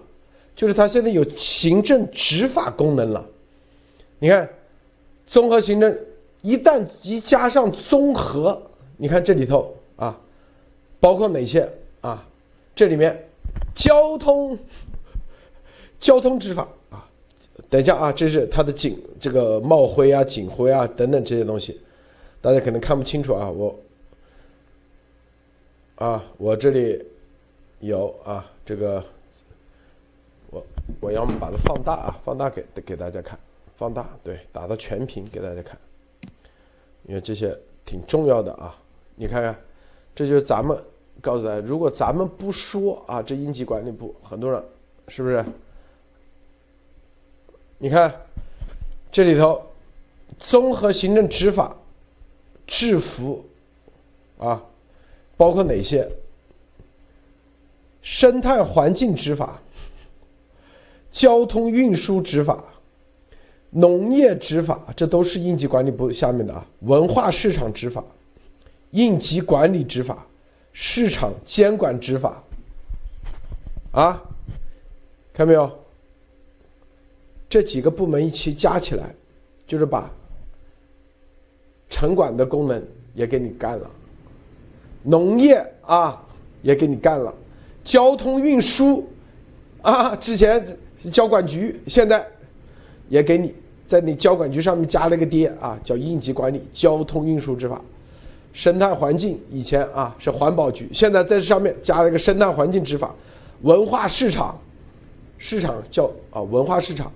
[0.54, 3.24] 就是它现在有行政执法功能了。
[4.18, 4.46] 你看，
[5.24, 5.96] 综合行政
[6.42, 8.60] 一旦一加上综合，
[8.98, 10.18] 你看这里头啊，
[11.00, 11.66] 包括哪些
[12.02, 12.22] 啊？
[12.74, 13.25] 这里面。
[13.76, 14.58] 交通，
[16.00, 16.66] 交通执法。
[16.90, 17.06] 啊，
[17.68, 21.78] 等一下啊，这是它的警这个帽徽啊、警徽啊等等这些东西，
[22.40, 23.78] 大家可能看不清楚啊，我
[25.96, 27.04] 啊，我这里
[27.80, 29.04] 有啊，这个
[30.50, 30.66] 我
[31.00, 33.38] 我要么把它放大啊，放大给给大家看，
[33.76, 35.78] 放大对，打到全屏给大家看，
[37.06, 38.74] 因为这些挺重要的啊，
[39.16, 39.54] 你看看，
[40.14, 40.76] 这就是咱们。
[41.20, 44.62] 告诉大家，如果咱们不说啊，这应急管理部很多人
[45.08, 45.44] 是不是？
[47.78, 48.14] 你看
[49.10, 49.60] 这里头，
[50.38, 51.76] 综合行政执法、
[52.66, 53.44] 制服
[54.38, 54.62] 啊，
[55.36, 56.08] 包括哪些？
[58.02, 59.60] 生态环境执法、
[61.10, 62.64] 交通运输执法、
[63.70, 66.64] 农业执法，这都是应急管理部下面的啊。
[66.80, 68.04] 文化市场执法、
[68.92, 70.24] 应急管理执法。
[70.78, 72.44] 市场监管执法，
[73.92, 74.22] 啊，
[75.32, 75.72] 看没有？
[77.48, 79.04] 这几个部门一起加起来，
[79.66, 80.10] 就是把
[81.88, 83.90] 城管的功能也给你干了，
[85.02, 86.22] 农业啊
[86.60, 87.32] 也给你干了，
[87.82, 89.08] 交通运输
[89.80, 90.76] 啊，之前
[91.10, 92.28] 交管局现在
[93.08, 93.54] 也给你
[93.86, 97.80] 在你交管局上面加了个爹啊，叫应急管理交通运输执法。
[98.56, 103.14] 生态环境以前啊是环保局，现在在这上面加了一个生态环境执法，
[103.60, 104.58] 文化市场，
[105.36, 107.12] 市场叫啊文化市场，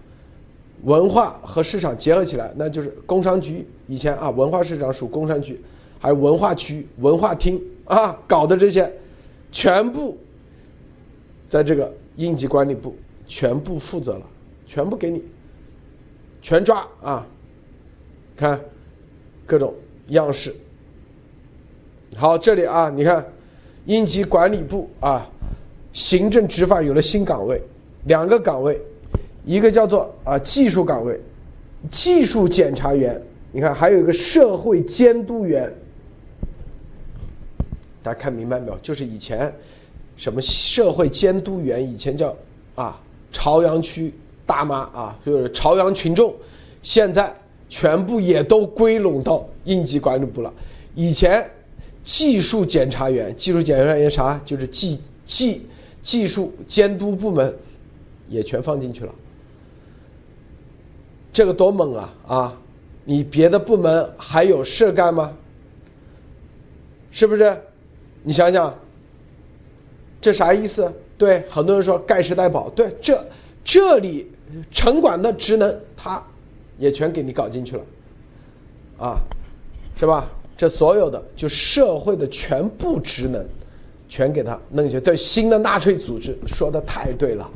[0.83, 3.66] 文化和市场结合起来，那就是工商局。
[3.88, 5.59] 以前啊文化市场属工商局，
[5.98, 8.92] 还有文化区、文化厅啊搞的这些，
[9.50, 10.18] 全部
[11.48, 12.94] 在这个应急管理部
[13.26, 14.26] 全部负责了，
[14.66, 15.24] 全部给你，
[16.42, 17.26] 全抓啊，
[18.37, 18.61] 看
[19.46, 19.74] 各种
[20.09, 20.55] 样式。
[22.16, 23.25] 好，这里啊，你看，
[23.87, 25.27] 应急管理部啊，
[25.92, 27.62] 行政执法有了新岗位，
[28.05, 28.79] 两个岗位，
[29.46, 31.18] 一个叫做啊技术岗位，
[31.90, 33.18] 技术检查员，
[33.53, 35.73] 你看还有一个社会监督员，
[38.03, 38.77] 大家看明白没有？
[38.83, 39.51] 就是以前
[40.16, 42.37] 什么社会监督员，以前叫
[42.75, 43.01] 啊
[43.33, 44.12] 朝阳区
[44.44, 46.35] 大妈啊，就是朝阳群众，
[46.83, 47.33] 现在
[47.68, 50.53] 全部也都归拢到应急管理部了，
[50.94, 51.49] 以前。
[52.11, 54.37] 技术检查员，技术检查员啥？
[54.44, 55.64] 就是技技
[56.03, 57.55] 技术监督部门，
[58.29, 59.14] 也全放进去了。
[61.33, 62.14] 这个多猛啊！
[62.27, 62.61] 啊，
[63.05, 65.33] 你别的部门还有事干吗？
[67.12, 67.57] 是不是？
[68.25, 68.77] 你想想，
[70.20, 70.92] 这啥意思？
[71.16, 73.25] 对，很多人说盖世代保，对，这
[73.62, 74.29] 这里
[74.73, 76.20] 城管的职能，他
[76.77, 77.85] 也全给你搞进去了，
[78.99, 79.16] 啊，
[79.96, 80.29] 是吧？
[80.61, 83.42] 这所有的就社会的全部职能，
[84.11, 85.01] 全给他弄去。
[85.01, 87.51] 对新的纳粹组织说的太对了。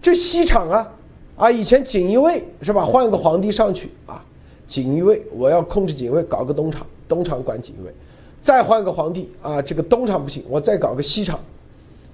[0.00, 0.92] 这西厂啊，
[1.34, 2.84] 啊，以前锦衣卫是吧？
[2.84, 4.24] 换个皇帝上去啊，
[4.68, 7.92] 锦衣卫我要控制锦衣卫，搞个东厂，东厂管锦衣卫。
[8.40, 11.36] 再换个皇帝啊，这个东厂不行，我再搞个西厂。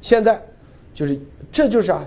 [0.00, 0.42] 现在
[0.94, 1.20] 就是
[1.52, 2.02] 这就是啊，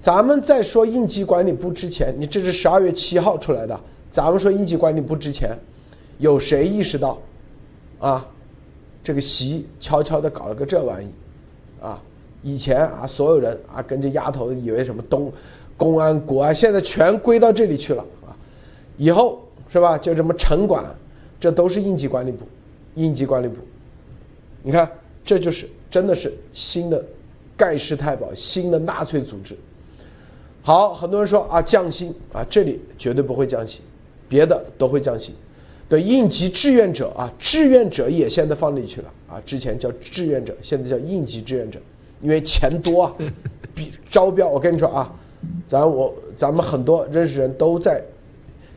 [0.00, 3.78] 咱们在说应急管理部之前，你这是十二月七号出来的。
[4.10, 5.50] 咱们说应急管理部之前。
[6.18, 7.18] 有谁意识到，
[7.98, 8.26] 啊，
[9.04, 11.08] 这个习悄悄的搞了个这玩意，
[11.80, 12.02] 啊，
[12.42, 15.32] 以前啊所有人啊跟着丫头以为什么东
[15.76, 18.34] 公安国安，现在全归到这里去了啊，
[18.96, 19.98] 以后是吧？
[19.98, 20.84] 就什么城管，
[21.38, 22.46] 这都是应急管理部，
[22.94, 23.56] 应急管理部，
[24.62, 24.90] 你看
[25.24, 27.04] 这就是真的是新的
[27.56, 29.56] 盖世太保，新的纳粹组织。
[30.62, 33.80] 好，很多人说啊降薪啊，这里绝对不会降薪，
[34.28, 35.34] 别的都会降薪。
[35.88, 41.78] 对应急志愿者啊，志愿者也现在放进去了啊，之前叫志愿者，现在叫应急志愿者，
[42.20, 43.12] 因为钱多啊，
[43.74, 44.48] 比招标。
[44.48, 45.14] 我跟你说啊，
[45.68, 48.02] 咱我咱们很多认识人都在，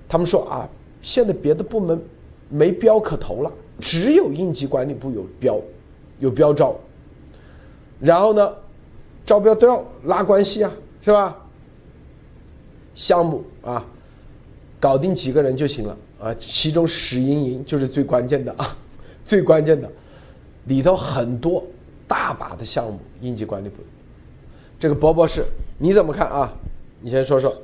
[0.07, 0.70] 他们说啊，
[1.01, 1.99] 现在别的部门
[2.47, 5.60] 没标可投了，只有应急管理部有标，
[6.20, 6.76] 有标招。
[7.99, 8.53] 然后呢，
[9.26, 10.72] 招标都要拉关系啊，
[11.03, 11.36] 是吧？
[12.93, 13.84] 项目啊，
[14.80, 18.78] 搞定几个人就行了啊，其中史莹莹就是最关键的啊，
[19.24, 19.89] 最关键的，
[20.65, 21.65] 里头很多
[22.07, 23.78] 大把的项目，应急管理部。
[24.80, 25.45] 这个博博士
[25.78, 26.53] 你怎么看啊？
[27.01, 27.55] 你先说说。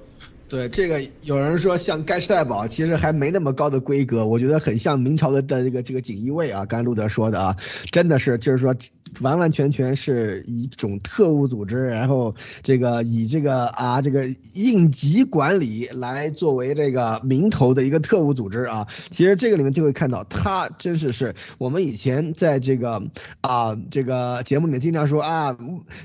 [0.47, 6.63] 对这个，有人说像盖世太保，其实还没那么高的规格，我觉得很像明朝的的这个这个锦衣卫啊。
[6.65, 7.55] 刚才路德说的啊，
[7.91, 8.75] 真的是就是说，
[9.21, 14.23] 完完全全是一种特务组织，然后这个以这个啊这个
[14.53, 18.87] 应急管理来作为这个名头的一个特务组织啊。
[19.09, 23.01] 其实这个里面就会看到，他真是是我们以前在这个
[23.41, 25.57] 啊这个节目里面经常说啊，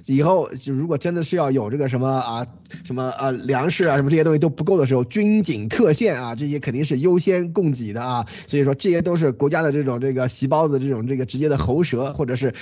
[0.06, 2.46] 以后就如果真的是要有这个什么啊
[2.84, 4.40] 什么呃粮食啊什么这些东西。
[4.40, 8.26] 都不够的时候，军警特线啊，这些肯定是优先供给的啊。
[8.46, 12.54] 所以说，这些都是国家的这种这个席包子，这种这个直接的喉舌，或者是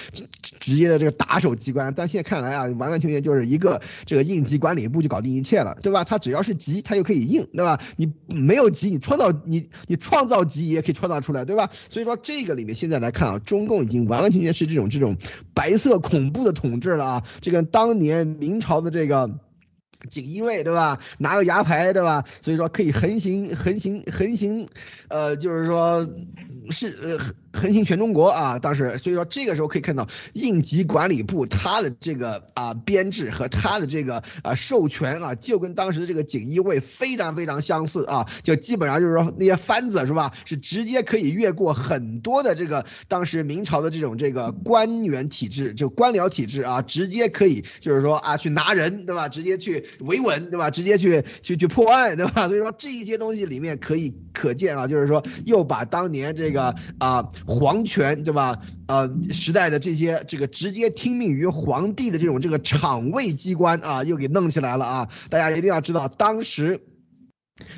[0.43, 1.95] 直接的这个打手机关。
[1.95, 6.03] 但现在看来啊，完完全全就是一个这个应急管理部就搞定一切了，对吧？
[6.03, 7.81] 他只要是急，他就可以应，对吧？
[7.97, 11.71] 你没有急，你创造你你创造急也可以创造出来，对吧？
[11.89, 15.17] 所以说这个里面现在来看啊，中共已经完完全全是这种这种
[15.55, 17.25] 白色恐怖的统治了啊。
[17.41, 19.39] 这个当年明朝的这个。
[20.09, 20.99] 锦衣卫对吧？
[21.19, 22.25] 拿个牙牌对吧？
[22.43, 24.69] 所以说可以横行横行横行，
[25.09, 26.07] 呃，就是说
[26.71, 27.19] 是呃。
[27.59, 28.59] 横行全中国啊！
[28.61, 49.29] 当时，所以说这个时候可以看到应急管理部它的这个啊编制和它的这个啊授权啊，就跟当时的这个锦衣卫非常非常相似啊，就基本上就是说那些番子是吧，是直接可以越过很多的这个当时明朝的这种这个官员体制，就官僚体制啊，直接可以就是说啊去拿人对吧？
[49.29, 50.71] 直接去维稳对吧？
[50.71, 52.47] 直接去去去破案对吧？
[52.47, 57.27] 所以说这一些东西里面可以可见啊，就是说又把当年这个啊。
[57.49, 58.59] 皇权对吧？
[58.87, 65.09] 呃，时代的这些这个直接听命于皇帝的这种这个场位机关啊，又给弄起来了啊！
[65.31, 66.81] 大家一定要知道，当时。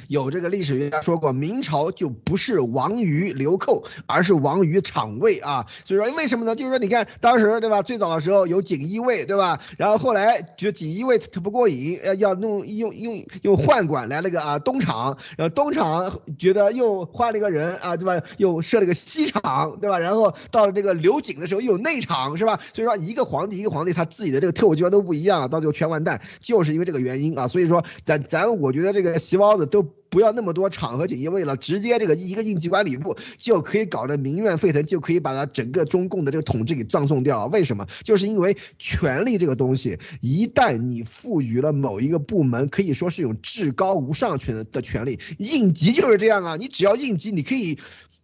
[0.09, 5.67] 有这个历史学家说过，明朝就不是亡于流寇，而是亡于厂卫啊。
[5.85, 6.55] 所以说，为什么呢？
[6.55, 7.83] 就是说，你看当时对吧？
[7.83, 9.61] 最早的时候有锦衣卫对吧？
[9.79, 18.21] 然后后来觉得锦衣卫他不过瘾，呃，要弄用用用宦官来了个啊东厂，然后东厂觉得又换了一个人啊，对吧？
[18.37, 19.99] 又设了个西厂，对吧？
[19.99, 22.61] 然后到了这个刘瑾的时候又有内厂，是吧？
[22.75, 27.49] 所以说一个皇帝一个皇帝他自己的这个特务机关都不一样，到最后全完蛋，就是因为这个原因啊。
[27.49, 29.70] 所以说，咱咱我觉得这个席包子。
[29.71, 37.47] 都不要那么多场合锦衣卫了，直接这个一个应急管理部就可以搞得民怨沸腾，就可以把他整个中共的这个统治给葬送掉。
[37.47, 37.87] 为什么？
[38.03, 47.79] 就是因为权力这个东西，一旦你赋予了某一个部门，可以说是有至高无上权的权利，应急就是这样啊，你只要应急，你可以。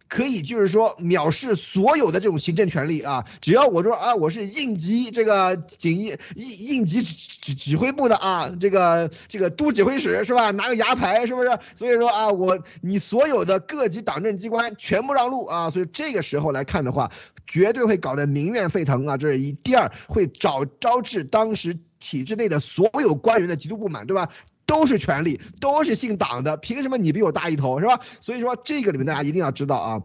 [0.07, 10.51] 可以就是说藐视所有的这种行政权力啊，只要我说啊，我是应急这个警应应应急指指挥部的啊，这个这个都指挥使是吧？
[10.51, 11.59] 拿个牙牌是不是？
[11.75, 17.11] 所以说啊，我你所有的各级党政机关全部让路啊，所以这个时候来看的话，
[17.45, 19.51] 绝对会搞得民怨沸腾啊，这是一。
[19.51, 24.29] 第二会招招致当时体制内的所有官员的极度不满，对吧？
[24.67, 27.99] 都是权利，都是姓党的，凭什么你比我大一头，是吧？
[28.19, 30.01] 所以说这个里面大家一定要知道啊。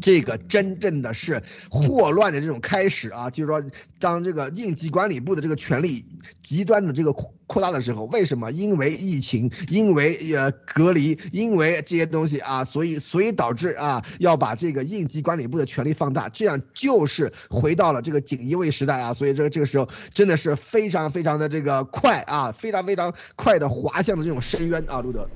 [0.00, 3.62] 这个真正的是霍乱的这种开始啊，就是说，
[3.98, 6.04] 当这个应急管理部的这个权力
[6.42, 8.52] 极端的这个扩扩大的时候，为什么？
[8.52, 25.28] 因为疫情，因为呃隔离，因为这些东西啊，所以所以导致啊要把这个应急管理部的权力放大，这样就是回到了这个锦衣卫时代啊，所以这个这个时候真的是非常非常的这个快啊，非常非常快的滑向了这种深渊啊，路德。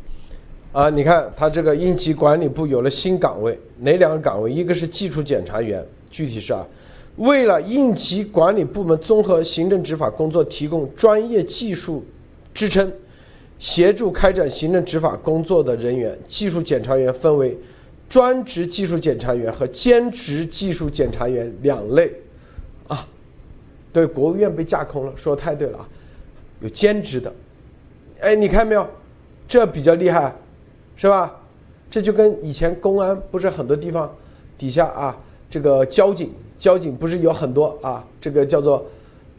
[0.72, 4.50] 啊，你看他这个应急管理部有了新岗位，哪两个岗位？
[4.50, 6.66] 一个是技术检查员，具体是啊，
[7.16, 12.02] 为了应急管理部门综合行政执法工作提供专业技术
[12.54, 12.90] 支撑，
[13.58, 17.54] 协助开展行政执法工作的人员，技术检查员分为
[18.08, 22.10] 专职技术检查员和兼职技术检查员两类，
[22.88, 23.06] 啊，
[23.92, 25.88] 对，国务院被架空了，说的太对了啊，
[26.60, 27.30] 有兼职的，
[28.20, 28.88] 哎，你看没有，
[29.46, 30.34] 这比较厉害。
[31.02, 31.34] 是吧？
[31.90, 34.08] 这就跟以前公安不是很多地方
[34.56, 35.18] 底下啊，
[35.50, 38.86] 这个交警交警不是有很多啊，这个叫做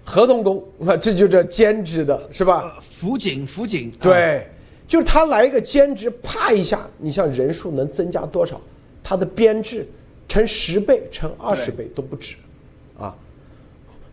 [0.04, 2.76] 合同工啊， 这就叫兼职的是吧？
[2.82, 4.46] 辅警，辅警，对，
[4.90, 8.60] 就是他来一个兼职，啪一下，你像人数能增加多少？
[9.02, 9.88] 他的编制
[10.28, 12.36] 乘十倍、乘二十倍都不止，
[13.00, 13.16] 啊，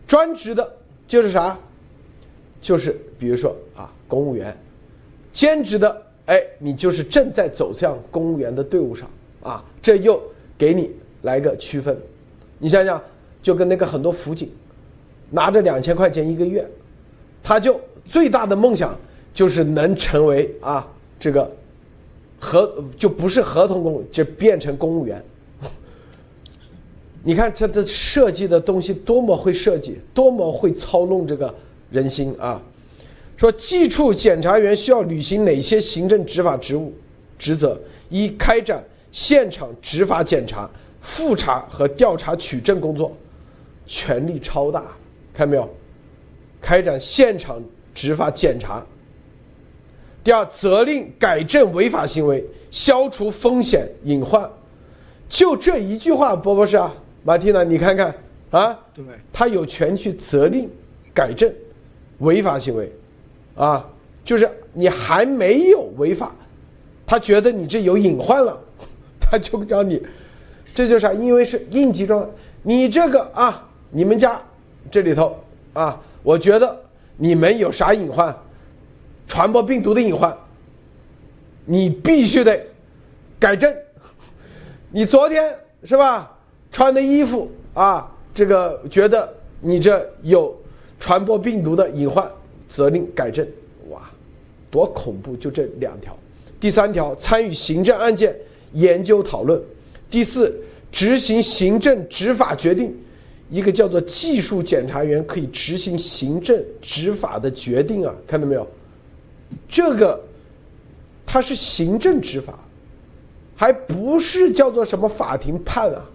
[0.07, 0.73] 专职的
[1.05, 1.59] 就是啥？
[2.61, 4.57] 就是比如说啊，公务员，
[5.33, 9.09] 兼职的，哎，你就是正在走向公务员的队伍上
[9.41, 10.21] 啊，这又
[10.57, 10.91] 给你
[11.23, 11.97] 来个区分。
[12.57, 13.01] 你想想，
[13.41, 14.49] 就跟那个很多辅警，
[15.29, 16.65] 拿着两千块钱一个月，
[17.41, 18.97] 他就最大的梦想
[19.33, 20.87] 就是能成为啊
[21.19, 21.51] 这个
[22.39, 25.21] 合就不是合同工，就变成公务员。
[27.23, 31.53] 你看这的设计的东西多么会设计，多么会操弄这个
[31.91, 32.61] 人心啊！
[33.41, 36.93] 说技处检察员需要履行哪些行政执法职务
[37.39, 37.75] 职责？
[38.07, 40.69] 一、开展现场执法检查、
[41.01, 43.17] 复查和调查取证工作，
[43.87, 44.83] 权力超大，
[45.33, 45.67] 看到没有？
[46.61, 47.59] 开展现场
[47.95, 48.85] 执法检查。
[50.23, 54.47] 第二，责令改正违法行为，消除风险隐患。
[55.27, 56.93] 就这一句话，波波士啊。
[57.23, 58.13] 马蒂娜，你看看
[58.51, 60.69] 啊，对，他有权去责令
[61.11, 61.51] 改正
[62.19, 62.91] 违法行为，
[63.63, 63.85] 啊，
[64.23, 66.31] 就是你还没有违法，
[67.05, 68.59] 他觉得你这有隐患了，
[69.21, 70.01] 他就找你，
[70.73, 71.15] 这就是？
[71.17, 72.27] 因为是应急状态，
[72.63, 74.41] 你这个啊，你们家
[74.89, 75.39] 这里头
[75.73, 76.75] 啊，我觉得
[77.17, 78.35] 你们有啥隐患，
[79.27, 80.35] 传播病毒的隐患，
[81.63, 82.59] 你必须得
[83.39, 83.71] 改正，
[84.89, 86.35] 你昨天是吧？
[86.71, 90.59] 穿的衣服啊，这个觉得你这有
[90.99, 92.27] 传播病毒的隐患，
[92.71, 93.45] 责令改正。
[93.89, 94.09] 哇，
[94.71, 95.35] 多恐怖！
[95.35, 96.17] 就这两条。
[96.57, 98.33] 第三条，参与行政案件
[98.71, 99.61] 研究讨论。
[100.09, 100.55] 第四，
[100.89, 102.95] 执行行政执法决定。
[103.49, 108.65] 一个叫做技术检察员可以执行行政执法的决定啊，看到没有？
[109.67, 110.17] 这个
[111.25, 112.57] 他是行政执法，
[113.53, 116.09] 还不是叫做什么法庭判啊？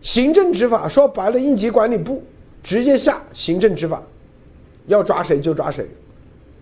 [0.00, 2.22] 行政执法说白了，应急管理部
[2.62, 4.00] 直接下行政执法，
[4.90, 5.86] 要抓谁就抓谁，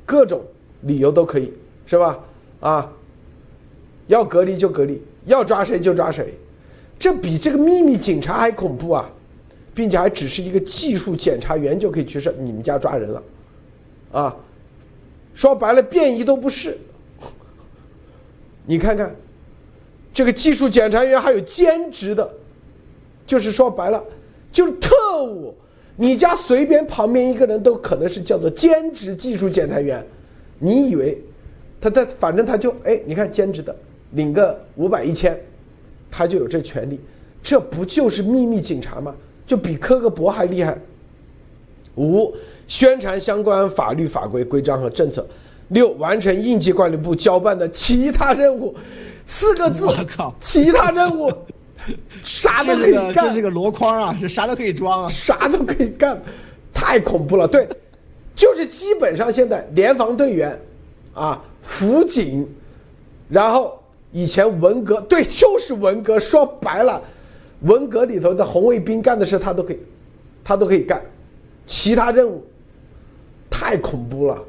[0.04, 0.42] 各种
[0.82, 1.52] 理由都可以，
[1.86, 2.18] 是吧？
[2.60, 2.92] 啊，
[4.06, 6.34] 要隔离就隔离，要抓谁就抓谁，
[6.98, 9.10] 这比这个秘密警察还恐怖啊！
[9.74, 13.22] 并且还只是一个技术检察员就可以去说你们家抓人了，
[14.12, 14.36] 啊，
[15.34, 16.76] 说白了便衣都不是。
[18.66, 19.14] 你看看，
[20.12, 22.30] 这个技术检察员还有兼职的。
[23.24, 24.02] 就是说白了，
[24.50, 25.54] 就是特务，
[26.00, 30.06] 你家随便旁边一个人都可能是叫做兼职技术检查员，
[30.60, 31.20] 你以为
[31.80, 33.74] 他在反正他就哎，你看兼职的
[34.12, 35.36] 领个五百一千，
[36.08, 37.00] 他就有这权利，
[37.42, 39.12] 这不就是秘密警察吗？
[39.44, 40.78] 就比科个博还厉害。
[41.96, 42.32] 五，
[42.68, 45.26] 宣传相关法律法规规章和政策。
[45.70, 48.72] 六，完成应急管理部交办的其他任务。
[49.26, 51.32] 四个字，我靠，其他任务。
[52.24, 56.20] 啥都可以干，这是个箩筐啊，是啥都可以装啊，啥都可以干，
[56.72, 57.46] 太恐怖了。
[57.48, 57.66] 对，
[58.34, 60.58] 就是基本上现在联防队员，
[61.14, 62.48] 啊，辅警，
[63.28, 63.82] 然后
[64.12, 66.20] 以前文革，对，就是文革。
[66.20, 67.02] 说白了，
[67.62, 69.78] 文革里头的红卫兵干的事他都可以，
[70.44, 71.02] 他都可以干，
[71.66, 72.44] 其他任务
[73.48, 74.44] 太恐怖了。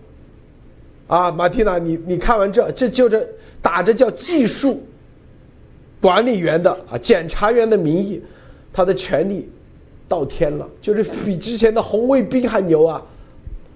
[1.07, 3.27] 啊，马蒂娜，你你看完这，这就这
[3.61, 4.83] 打着叫技术。
[6.01, 8.21] 管理员的啊，检察员的名义，
[8.71, 9.49] 他的权利
[10.07, 13.01] 到天了，就是比之前的红卫兵还牛啊！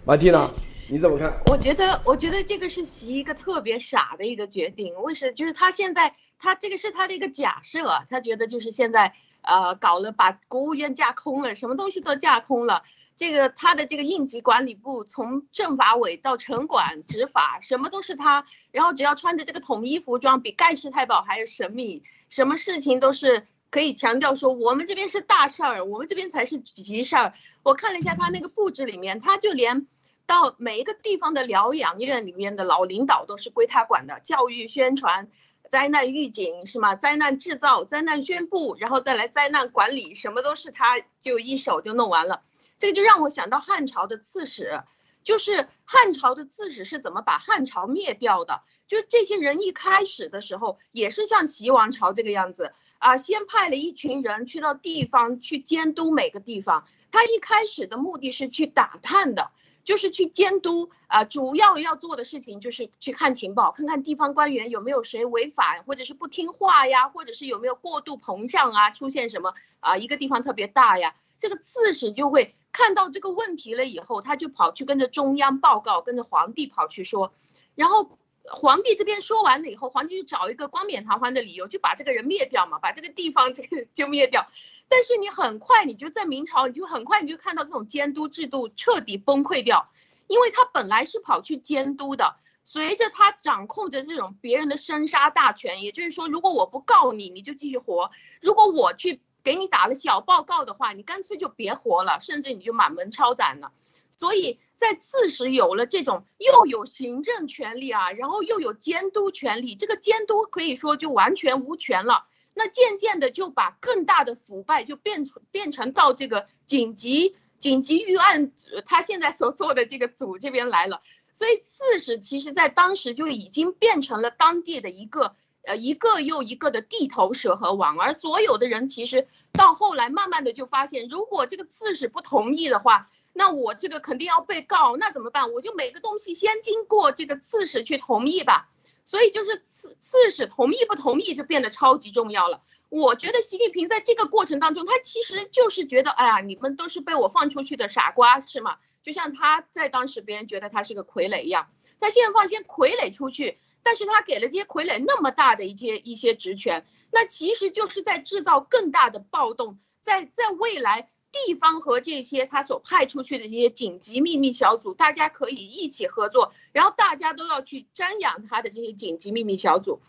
[0.05, 0.49] 马蒂娜，
[0.89, 1.33] 你怎么看？
[1.47, 4.95] 我觉得，我觉得这个是习一个特别傻的一个决定。
[5.01, 5.33] 为什么？
[5.33, 12.83] 就是他现在，他这个是他的一个假设，他觉得就是现在，呃，搞了把国务院架空了，什么东西都架空了。
[13.15, 18.45] 这个他的这个应急管理部，从政法委到城管执法，什么都是他。
[18.73, 27.33] 然后只要穿着这个统一服装，比盖世太保还要神秘，什么事情都是可以强调说我们这边是大事儿，我们这边才是急事儿。
[27.61, 29.87] 我看了一下他那个布置里面，他就连
[30.25, 35.29] 到每一个地方的疗养院里面的老领导都是归他管的，教育宣传、
[35.69, 36.95] 灾难预警是吗？
[36.95, 42.41] 灾难制造、灾难宣布，然后再来灾难管理，什么都是他就一手就弄完了。
[42.79, 44.81] 这个就让我想到汉朝的刺史，
[45.23, 48.61] 就是汉朝的刺史是怎么把汉朝灭掉的？
[48.87, 56.85] 就这些人一开始的时候也是像齐王朝这个样子啊，先派了一群人去到地方去监督每个地方。
[57.11, 59.51] 他一开始的目的是去打探的，
[59.83, 71.13] 就是去监督啊，主要要做的事情就是去看情报，看看地方官员有没有谁违法或者是不听话呀，或者是有没有过度膨胀啊，出现什么啊，一个地方特别大呀，
[71.43, 72.55] 这个刺史就会。
[72.71, 77.31] 看到这个问题了以后，他就跑去跟着中央报告，跟着皇帝跑去说，
[77.75, 84.47] 然后皇帝这边说完了以后，皇帝就找一个冠冕堂皇的理由，就把这个人灭掉嘛，把这个地方 这个就灭掉。
[84.87, 89.91] 但是你很快你就在明朝，你就很快你就看到这种监督制度彻底崩溃掉，
[90.25, 98.09] 因为他本来是跑去监督的，随着他掌控着这种别人的生杀大权，也就是说，如果我不告你，你就继续活；
[98.41, 103.71] 如果我去给你打了小报告的话，你干脆就别活了，甚至你就满门抄斩了。
[104.09, 112.25] 所以在刺史有了这种又有行政权利啊，然后又有监督权利，这个监督可以说就完全无权了。
[112.53, 118.51] 那渐渐的就把更大的腐败就变成变成到这个紧急紧急预案
[118.85, 121.01] 他现在所做的这个组这边来了。
[121.33, 133.09] 所以刺史其实在当时就已经变成了当地的一个呃一个又一个的地头蛇和王，而所有的人其实到后来慢慢的就发现，如果这个刺史不同意的话。
[133.35, 135.53] 那我这个肯定要被告，那怎么办？
[135.53, 138.69] 我就每个东西先经过这个刺史去同意吧。
[139.05, 142.61] 所以就是刺刺史同意不同意就变得超级重要了。
[142.89, 148.77] 我觉得习近平在这个过程当中，他其实就是觉得，哎呀，你们都是被我放出去的傻瓜，是吗？
[149.01, 161.09] 就像他在当时别人觉得他是个傀儡一样，他现在放些傀儡出去，但是他给了这些傀儡那么大的一些一些职权，那其实就是在制造更大的暴动，在在未来。
[161.47, 169.99] 地方和这些他所派出去的这些紧急秘密小组，大家可以一起合作，然后大家都要去瞻仰他的这些紧急秘密小组。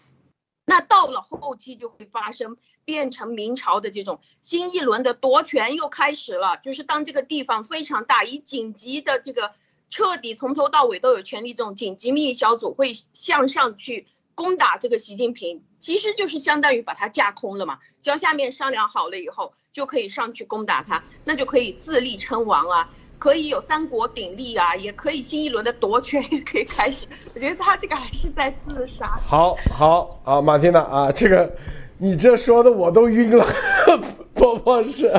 [0.66, 6.58] 那到了后期就会发生，变成明朝的这种新一轮的夺权又开始了。
[6.58, 9.52] 就是当这个地方非常大，以紧急的这个
[9.90, 17.78] 彻底从头到尾都有权利这种紧急秘密小组会向上去攻打这个习近平，其实就是相当于把他架空了嘛。
[18.02, 19.54] 只要下面商量好了以后。
[19.74, 27.08] 就可以上去攻打他，那就可以自立称王啊，可以有三国鼎立啊，也可以新一轮的夺权也可以开始。
[27.34, 29.18] 我觉得他这个还是在自杀。
[29.26, 31.52] 好，好啊，马蒂娜啊，这个
[31.98, 33.44] 你这说的我都晕了，
[34.32, 35.12] 波波是，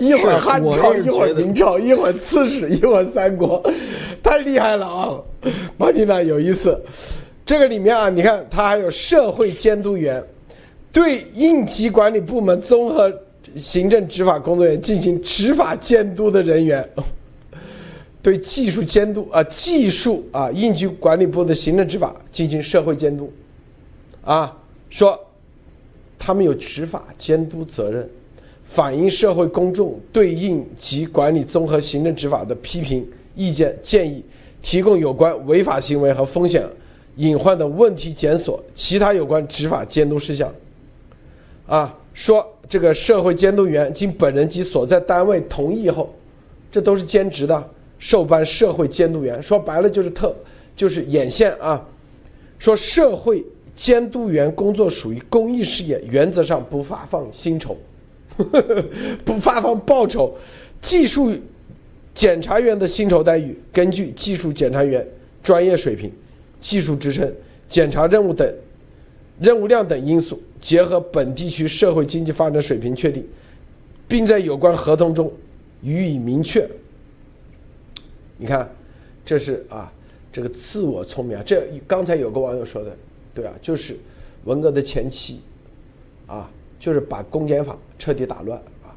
[0.00, 3.62] 一会儿汉朝，一会儿明朝，一会儿刺史，一会儿三国，
[4.22, 5.22] 太厉害了啊！
[5.76, 6.82] 马蒂娜有意思，
[7.44, 10.24] 这个里面啊，你看他还有社会监督员，
[10.90, 13.12] 对应急管理部门综合。
[13.56, 16.88] 行政执法工作人员进行执法监督的人员，
[18.22, 23.32] 对技术监督啊，技术啊，应急管理部的行政执法进行社会监督，
[24.22, 24.56] 啊，
[24.88, 25.18] 说
[26.16, 28.08] 他们有执法监督责任，
[28.70, 33.04] 反映社会公众对应急管理综合行政执法的批评
[33.34, 34.24] 意见建议，
[34.62, 36.64] 提供有关违法行为和风险
[37.16, 40.48] 隐患的问题检索，其他有关执法监督事项，
[41.66, 42.46] 啊，说。
[42.68, 46.14] 这个社会监督员经本人及所在单位同意后，
[46.70, 49.42] 这都是兼职的，受办社会监督员。
[49.42, 50.32] 说白了就是特，
[50.76, 51.84] 就是眼线啊。
[52.60, 53.44] 说社会
[53.74, 57.76] 监督员工作属于公益事业，原则上不发放薪酬，
[59.24, 60.36] 不发放报酬。
[60.80, 61.32] 技术
[62.14, 65.06] 检查员的薪酬待遇根据技术检查员
[65.42, 66.10] 专业水平、
[66.60, 67.32] 技术职称、
[67.68, 68.52] 检查任务等。
[69.38, 73.26] 任务量等因素结合本地区社会经济发展水平确定，
[74.06, 75.32] 并在有关合同中
[75.82, 76.68] 予以明确。
[78.36, 78.70] 你看，
[79.24, 79.90] 这是啊，
[80.30, 81.42] 这个自我聪明啊。
[81.42, 82.94] 这刚才有个网友说的，
[83.34, 83.96] 对啊，就是
[84.44, 85.40] 文革的前期，
[86.26, 86.50] 啊，
[86.80, 88.90] 就是把公检法彻底打乱啊。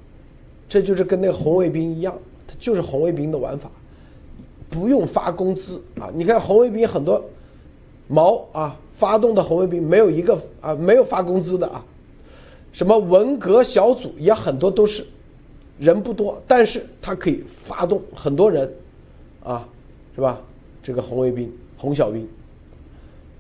[0.68, 2.18] 这就是跟那个红卫兵一样，
[2.48, 3.70] 他就是红卫兵的玩法，
[4.68, 6.10] 不用发工资啊。
[6.16, 7.24] 你看红卫兵很多
[8.08, 8.80] 毛啊。
[8.96, 11.84] 发动的红卫兵没有一个啊，没有发工资的啊，
[12.72, 15.04] 什么文革小组也很多都是
[15.80, 18.72] 人不多，但是他可以发动很多人
[19.44, 19.68] 啊，
[20.14, 20.40] 是吧？
[20.84, 22.30] 这个红卫兵、红小兵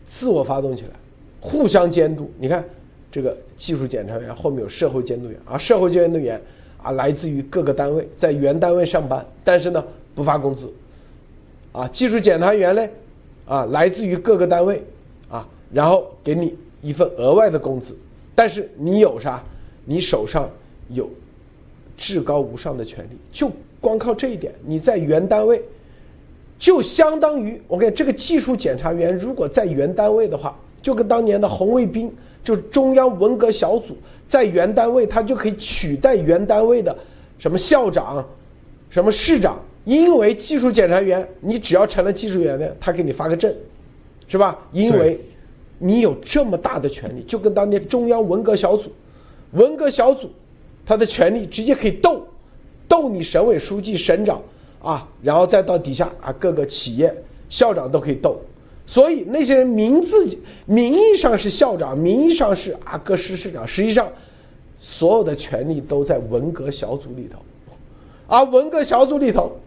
[0.05, 0.89] 自我发动起来，
[1.39, 2.29] 互相监督。
[2.39, 2.65] 你看
[3.13, 6.41] 这个技术检查员后面有社会监督员啊，社会监督员
[6.81, 9.85] 啊，来自于各个单位，在原单位上班，但是呢
[10.15, 10.73] 不发工资
[11.71, 11.87] 啊。
[11.89, 12.89] 技术检查员呢
[13.45, 14.83] 啊，来自于各个单位。
[15.29, 17.95] 啊然后给你一份额外的工资，
[18.35, 19.43] 但是你有啥？
[19.85, 20.49] 你手上
[20.89, 21.09] 有
[21.97, 23.51] 至高无上的权利，就
[23.81, 25.61] 光靠这一点，你在原单位
[26.59, 32.13] 就相当于我跟这个技术检查员，如果在原单位的话，就跟当年的红卫兵，
[32.43, 36.95] 就中央文革小组在原单位，他就可以取代原单位的
[37.39, 38.23] 什么校长、
[38.89, 43.53] 什么市长，因为技术检查员，你只要成了技术员呢，他给你发个证，
[44.27, 44.59] 是吧？
[44.71, 45.19] 因为。
[45.79, 48.89] 你有这么大的权利，就跟当年中央文革小组，
[49.51, 50.31] 文革小组，
[50.85, 52.25] 他的权利直接可以斗，
[52.87, 54.41] 斗你省委书记、省长
[54.81, 57.13] 啊，然后再到底下啊各个企业
[57.49, 58.39] 校长都可以斗。
[58.85, 60.27] 所以那些人名字
[60.65, 64.11] 名义上是校长，名义上是啊各市市长，实际上
[64.79, 67.39] 所有的权力都在文革小组里头，
[68.27, 69.57] 而文革小组里头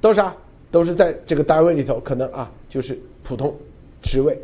[0.00, 0.36] 都是啊？
[0.70, 3.54] 都是在这个单位里头，可能啊就是普通
[4.02, 4.36] 职位。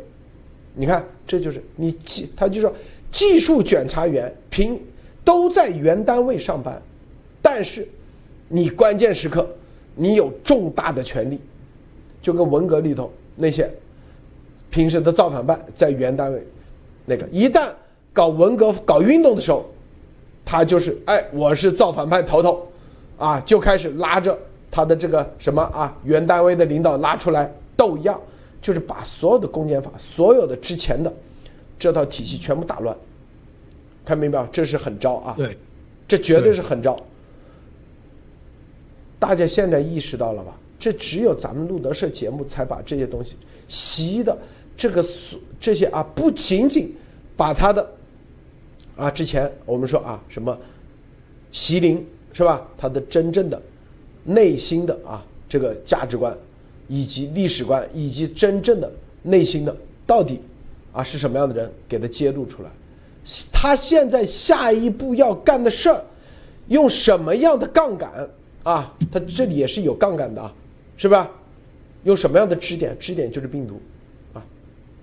[0.73, 2.73] 你看，这就是你技，他就说
[3.11, 4.79] 技术检查员平
[5.25, 6.81] 都在原单位上班，
[7.41, 7.85] 但是
[8.47, 9.49] 你关键时刻
[9.93, 11.37] 你有重大的权利，
[12.21, 13.69] 就跟文革里头那些
[14.71, 16.43] 平时的造反派在原单位
[17.05, 17.69] 那个，一旦
[18.11, 19.69] 搞文革搞运动的时候，
[20.43, 22.67] 他就是哎我是造反派头头，
[23.19, 24.35] 啊就开始拉着
[24.71, 28.19] 他的这个什么啊原单位的领导拉出来斗一样。
[28.61, 31.11] 就是把所有的公检法、所有的之前的
[31.79, 32.95] 这套体系全部打乱，
[34.05, 35.33] 看明白这是狠招啊！
[35.35, 35.57] 对，
[36.07, 36.95] 这绝对是狠招。
[39.17, 40.55] 大家现在意识到了吧？
[40.77, 43.35] 这只有咱们路德社节目才把这些东西
[43.67, 44.37] 习的
[44.81, 46.91] 这个所这些啊，不仅仅
[47.37, 47.87] 把他的
[48.95, 50.57] 啊之前我们说啊什么
[51.51, 52.03] 习林
[52.33, 52.67] 是吧？
[52.75, 53.61] 他的真正的
[54.23, 56.35] 内心的啊这个价值观。
[56.87, 59.73] 以及历史观，以及真正的内心的
[60.05, 60.41] 到底
[60.91, 62.69] 啊是什么样的人，给他揭露出来。
[63.49, 66.03] 他现在下一步要干的事儿，
[66.67, 68.29] 用什么样的杠杆
[68.63, 68.93] 啊？
[69.09, 70.53] 他这里也是有杠杆的啊，
[70.97, 71.31] 是吧？
[72.03, 72.97] 用什么样的支点？
[72.99, 73.79] 支点就是病毒，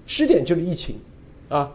[0.09, 0.97] 试点就是疫情，
[1.49, 1.71] 啊，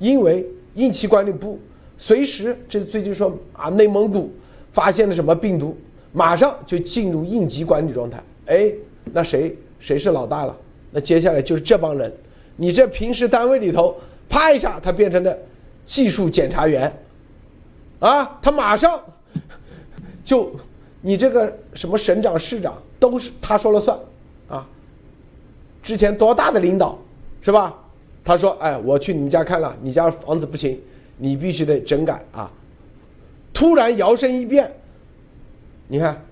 [0.00, 0.44] 因为
[0.74, 1.60] 应急管理部
[1.96, 4.32] 随时这最近说啊，内蒙古
[4.72, 5.76] 发现了什么病毒，
[6.10, 8.72] 马上就进入应急管理状态，哎。
[9.10, 10.54] 那谁谁是老大了？
[10.90, 12.12] 那接下来就是这帮人，
[12.56, 13.96] 你这平时单位里头，
[14.28, 15.34] 啪一下他变成了
[15.86, 16.92] 技术检查员，
[18.00, 19.02] 啊，他马上
[20.22, 20.54] 就
[21.00, 23.98] 你这个什么省长市长都是他说了算，
[24.46, 24.68] 啊，
[25.82, 26.98] 之前多大的领导
[27.48, 27.74] 是吧？
[28.22, 30.78] 他说，哎，我去你们家看了，你家房子不行，
[31.16, 32.52] 你必须得整改啊。
[33.54, 34.70] 突然摇身一变，
[35.86, 36.22] 你看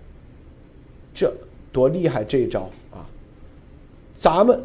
[1.14, 1.32] 这。
[1.72, 3.04] 多厉害这一招啊！
[4.14, 4.62] 咱们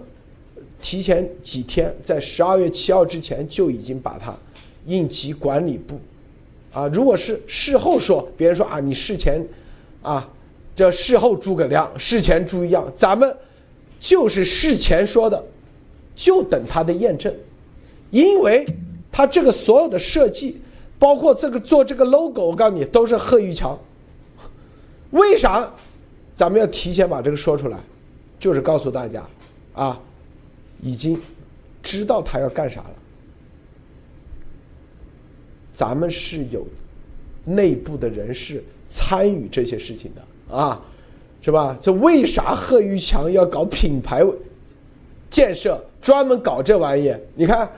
[0.81, 4.33] 提前几天，在十二月七号之前就已经把它
[4.85, 5.99] 应急管理部
[6.71, 9.45] 啊，如果是事后说，别人说啊，你事前
[10.01, 10.29] 啊，
[10.73, 13.33] 这事后诸葛亮，事前诸葛亮，咱们
[13.99, 15.43] 就是事前说的，
[16.21, 17.33] 就等他的验证，
[18.11, 18.63] 因为
[19.11, 20.61] 他这个所有的设计，
[20.99, 23.75] 包括这个做这个 logo，我告诉你都是贺玉强，
[25.09, 25.67] 为啥？
[26.35, 27.79] 咱们要提前把这个说出来，
[28.39, 29.27] 就是告诉大家，
[29.73, 29.99] 啊，
[30.83, 31.19] 已经
[31.81, 32.93] 知道他要干啥了。
[35.73, 36.63] 咱们是有
[37.43, 40.79] 内部的人士参与这些事情的啊，
[41.41, 41.75] 是吧？
[41.81, 44.23] 这为啥贺玉强要搞品牌
[45.31, 47.15] 建设，专门搞这玩意？
[47.35, 47.69] 你看，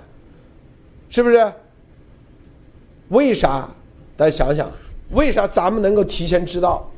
[1.09, 1.53] 是不是？
[3.09, 3.69] 为啥？
[4.15, 4.71] 大家想想，
[5.11, 6.89] 为啥咱们能够提前知道？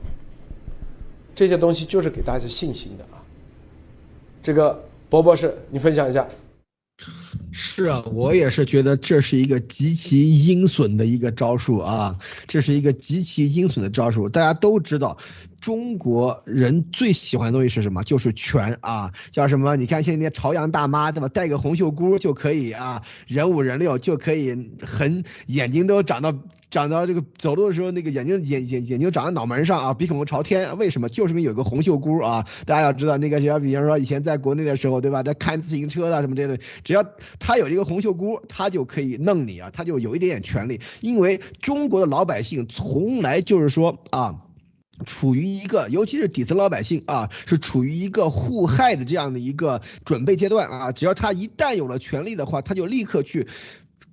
[1.33, 3.19] 这些东西就是给大家信心的啊！
[4.41, 6.25] 这个博博士，你分享一下。
[7.57, 12.17] 是啊，我也是觉得这是一个极其阴损的一个招数啊！
[12.47, 14.27] 这是一个极其阴损的招数。
[14.27, 15.17] 大家都知道，
[15.61, 18.03] 中国人最喜欢的东西是什么？
[18.03, 19.09] 就是权啊！
[19.31, 19.77] 叫什么？
[19.77, 21.29] 你看现在朝阳大妈对吧？
[21.29, 26.33] 戴个红袖箍就可以啊，人五人六就可以，很眼睛都长到。
[26.71, 31.07] 长到这个走路的时候，那个眼睛眼眼眼睛长在脑门上啊，鼻孔朝天，为什么？
[31.07, 32.45] 就是因为有个红袖箍啊。
[32.65, 35.23] 大家要知道，那个就比方说以前在国内的时候，对吧？
[35.23, 37.05] 在看自行车的什么这类，只要
[37.45, 40.81] 他有一个红袖箍，他就可以弄你啊，他就有一点点权利。
[41.01, 44.41] 因为中国的老百姓从来就是说啊，
[45.05, 50.91] 处于一个，尤其是底层老百姓啊，是处于一个互害的这样的一个准备阶段啊。
[50.91, 53.47] 只要他一旦有了权利的话，他就立刻去。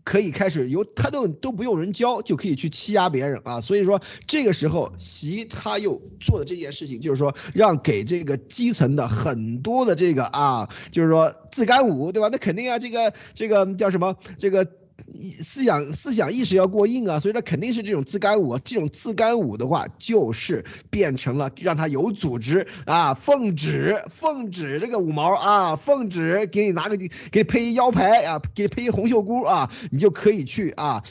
[0.04, 12.28] 可以开始由他都都不用人教就可以去欺压别人啊，所以说这个时候习他又做的这件事情，就是说让给这个基层的很多的这个啊，就是说自干五对吧？
[12.32, 14.81] 那肯定啊，这个这个叫什么这个。
[15.12, 31.02] 思想思想意识要过硬啊，所以说肯定是这种自干五，这种自干五的话，就是变成了让他有组织啊，奉旨奉旨这个五毛啊，奉旨给你拿个给你配一腰牌啊，给配一红袖箍啊，你就可以去啊。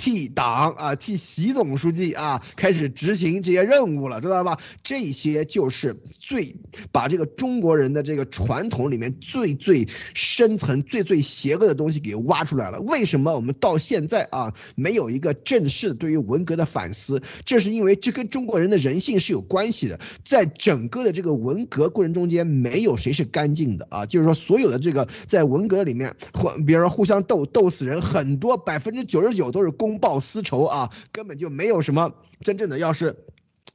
[0.00, 4.58] 替党啊，替习总书记啊，开始执行这些任务了，知道吧？
[4.82, 6.56] 这些就是最
[6.90, 12.80] 把这个中国人的这个传统里面最最深层、最最邪恶的东西给挖出来了。
[12.80, 17.22] 为什么我们到现在啊没有一个正式对于文革的反思？
[17.44, 20.00] 这是因为这跟中国人的人性是有关系的。
[20.24, 29.89] 在整个的这个文革过程中间，没有谁是干净的啊，就是说所有的这个在文革里面，或比如说互相斗斗死人，很多百分之九十九都是公。
[29.90, 32.12] 公报私仇啊，根本就没有什么
[32.42, 33.26] 真正的要是。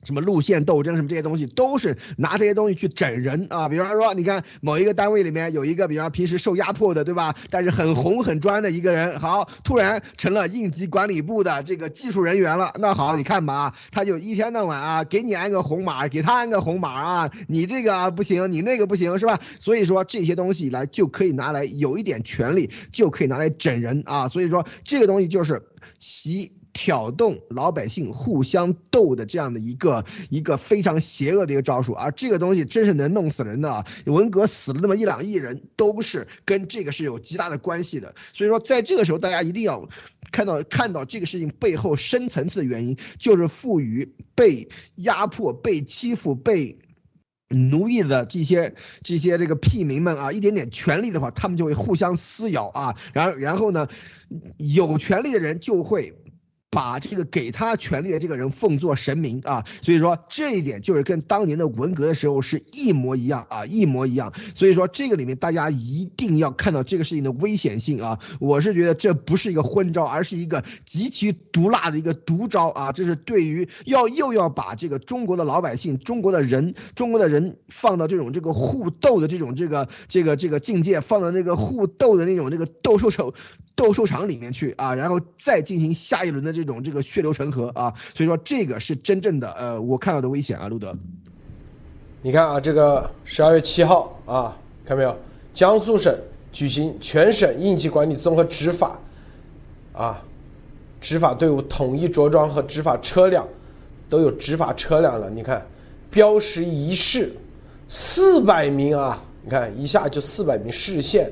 [0.06, 7.36] 什么路线斗争什么这些东西都是拿这些东西去整人啊，比方说你看某一个单位里面有一个，比方平时受压迫的，对吧？
[7.50, 12.72] 但是很红很专的一个人，好，突然成了应急管理部的这个技术人员了。
[12.80, 19.40] 那好，你看吧，他就一天到晚啊，给你安个红码，给他安个红码啊，你这个不行，你那个不行，是吧？
[19.60, 24.28] 所以说这些东西来就可以拿来有一点权利，就可以拿来整人啊。
[24.28, 25.64] 所以说这个东西就是
[25.98, 26.52] 习。
[26.76, 33.86] 挑动老百姓互相斗的这样的一个一个非常邪恶的一个招数，而这个东西真是能弄死人的啊。
[34.06, 38.14] 文革死了那么一两亿人，都是跟这个是有极大的关系的。
[38.34, 39.88] 所以说，在这个时候，大家一定要
[40.32, 46.78] 看到看到这个事情背后深层次的原因，就是赋予被压迫、被欺负、被
[47.48, 52.98] 奴役的这些这些这个屁民们啊，一点点权利的话，他们就会互相撕咬啊。
[53.14, 53.88] 然后然后呢，
[54.58, 56.14] 有权利的人就会。
[56.76, 64.34] 把这个给他权力的这个人奉作神明啊，所以说这一点就是跟当年的文革的时候是一模一样啊，一模一样。
[64.54, 83.32] 所以说这个里面大家一定要看到这个事情的危险性啊，我是觉得这不是一个昏招，而是一个极其毒辣的一个毒招啊，这是对于要又要把这个中国的老百姓、中国的人、中国的人放到这种这个互斗的这种这个这个这个境界，放到那个互斗的那种这个斗兽场
[83.76, 86.65] 斗兽场里面去啊，然后再进行下一轮的这。
[86.66, 90.98] 这种这个血流成河啊，所以说这个是真正的呃，我看到的危险啊，路德。
[92.24, 95.16] 你看啊，这个十二月七号啊，看没有？
[95.54, 96.18] 江苏省
[96.52, 99.00] 举行全省应急管理综合执法
[99.94, 100.24] 啊，
[101.00, 103.48] 执法队伍统一着装和执法车辆
[104.10, 105.30] 都有执法车辆了。
[105.30, 105.64] 你看，
[106.10, 107.32] 标识一市
[107.88, 111.32] 四百名啊，你看一下就四百名市县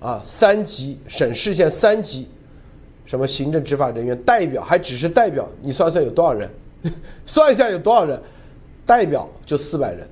[0.00, 2.26] 啊，三级省市县三级。
[3.08, 6.48] 什么行政执法人员代表还只是代表，你算算有多少人？
[7.24, 8.20] 算一下有多少人？
[8.84, 10.06] 代表就四百人，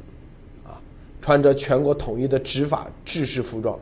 [0.64, 0.80] 啊，
[1.20, 3.78] 穿着全国统一的执法制式服装。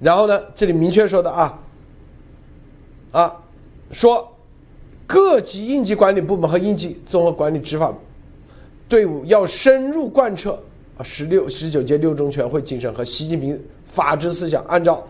[0.00, 1.58] 然后呢，这里明确说的啊，
[3.12, 3.36] 啊，
[3.92, 4.28] 说
[5.06, 7.94] 各级应急管理部门和应急综合管理执法
[8.88, 10.60] 队伍要深入贯彻
[10.98, 15.06] 啊十六十九届六中全会精神和习近平法治思想，按照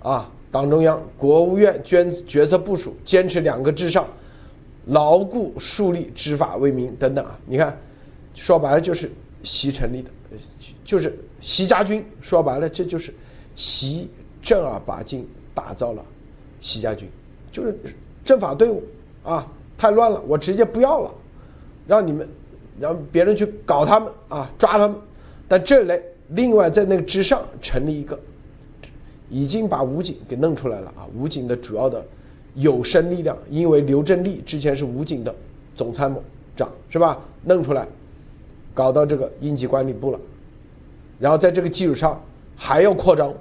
[0.00, 0.30] 啊。
[0.54, 4.06] 党中央、国务院决决策部署，坚持两个至上，
[4.86, 7.36] 牢固树立执法为民等等啊！
[7.44, 7.76] 你看，
[8.36, 9.10] 说白了就是
[9.42, 10.10] 习成立的，
[10.84, 12.06] 就是习家军。
[12.20, 13.12] 说白了，这就是
[13.56, 14.08] 习
[14.40, 16.04] 正儿八经打造了
[16.60, 17.10] 习家军，
[17.50, 17.76] 就是
[18.24, 18.80] 政法队伍
[19.24, 21.12] 啊，太乱了，我直接不要了，
[21.84, 22.28] 让你们
[22.78, 24.96] 让别人去搞他们啊，抓他们。
[25.48, 28.16] 但这类另外在那个之上成立一个。
[29.34, 31.02] 已经把武警给弄出来了啊！
[31.12, 32.00] 武警的主要的
[32.54, 35.34] 有生力量，因为刘振利之前是武警的
[35.74, 36.22] 总参谋
[36.54, 37.18] 长，是吧？
[37.42, 37.84] 弄出来，
[38.72, 40.20] 搞到这个应急管理部了，
[41.18, 42.22] 然后在这个基础上
[42.54, 43.34] 还要扩张、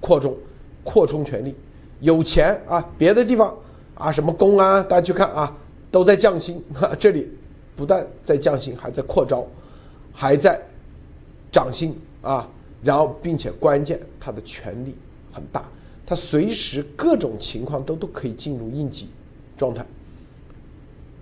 [0.00, 0.36] 扩充、
[0.82, 1.54] 扩充权力，
[2.00, 2.84] 有钱啊！
[2.98, 3.54] 别的地方
[3.94, 5.56] 啊，什么公安，大家去看啊，
[5.92, 6.60] 都在降薪，
[6.98, 7.30] 这里
[7.76, 9.46] 不但在降薪，还在扩招，
[10.12, 10.60] 还在
[11.52, 12.48] 涨薪啊！
[12.82, 14.92] 然后，并且关键，他的权力。
[15.36, 15.62] 很大，
[16.06, 19.08] 他随时各种情况都都可以进入应急
[19.58, 19.84] 状态。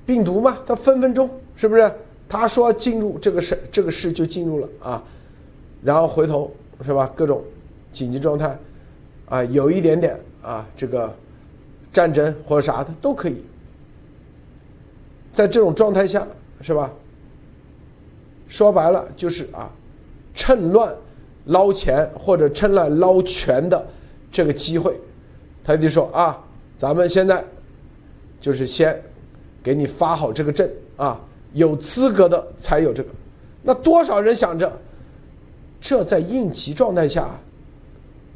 [0.06, 1.92] 病毒嘛，他分分钟是不是？
[2.28, 5.02] 他说进入这个事，这个事就进入了啊，
[5.82, 6.52] 然后回头
[6.84, 7.10] 是吧？
[7.16, 7.42] 各种
[7.92, 8.56] 紧急状态
[9.26, 11.12] 啊，有一点点啊，这个
[11.92, 13.42] 战争或者啥的都可以。
[15.32, 16.26] 在这种状态下
[16.60, 16.92] 是吧？
[18.46, 19.70] 说白了就是啊，
[20.34, 20.94] 趁乱
[21.46, 23.86] 捞钱或者趁乱捞权的。
[24.34, 24.98] 这个机会，
[25.62, 26.44] 他就说啊，
[26.76, 27.44] 咱们现在
[28.40, 29.00] 就是先
[29.62, 31.20] 给你发好这个证啊，
[31.52, 33.10] 有资格的才有这个。
[33.62, 34.76] 那多少人想着，
[35.80, 37.30] 这在应急状态下，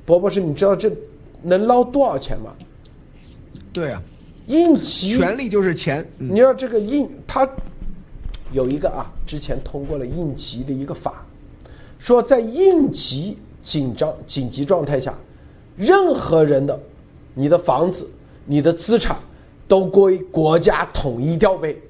[0.07, 0.89] 博博士，你知道这
[1.43, 2.55] 能捞多少钱吗？
[3.73, 4.01] 对啊，
[4.47, 6.09] 应急权力就是钱。
[6.17, 7.47] 你要这个应他
[8.53, 11.27] 有一个啊，之前通过了应急的一个法，
[11.99, 15.13] 说在应急紧张紧急状态下。
[15.79, 16.79] 任何人的，
[17.35, 18.11] 你的房子、
[18.45, 19.17] 你的资产，
[19.69, 21.81] 都归国家统一调配。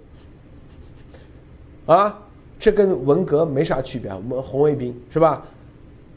[1.86, 2.18] 啊，
[2.60, 4.12] 这跟文革没啥区别。
[4.12, 5.42] 我们红卫兵是吧？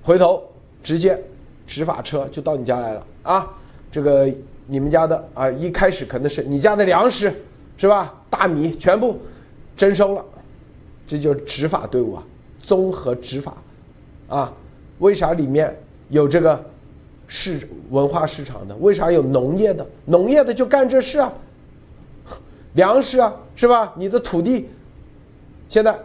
[0.03, 0.43] 回头
[0.84, 1.17] 直接
[1.65, 3.47] 执法车就到你家来了啊！
[3.89, 4.30] 这个
[4.67, 7.34] 你们家的啊，一开始可能是你家的粮食
[7.78, 8.13] 是吧？
[8.30, 9.17] 大米全部
[9.78, 10.26] 征收了，
[11.07, 12.24] 这就是执法队伍啊，
[12.59, 13.55] 综合执法
[14.28, 14.53] 啊。
[14.99, 15.74] 为啥里面
[16.09, 16.70] 有这个？
[17.34, 19.88] 市文化市场的为啥有农业的？
[20.03, 21.32] 农业的就干这事啊，
[22.73, 23.93] 粮食啊，是吧？
[23.95, 24.67] 你的土地，
[25.69, 25.97] 现在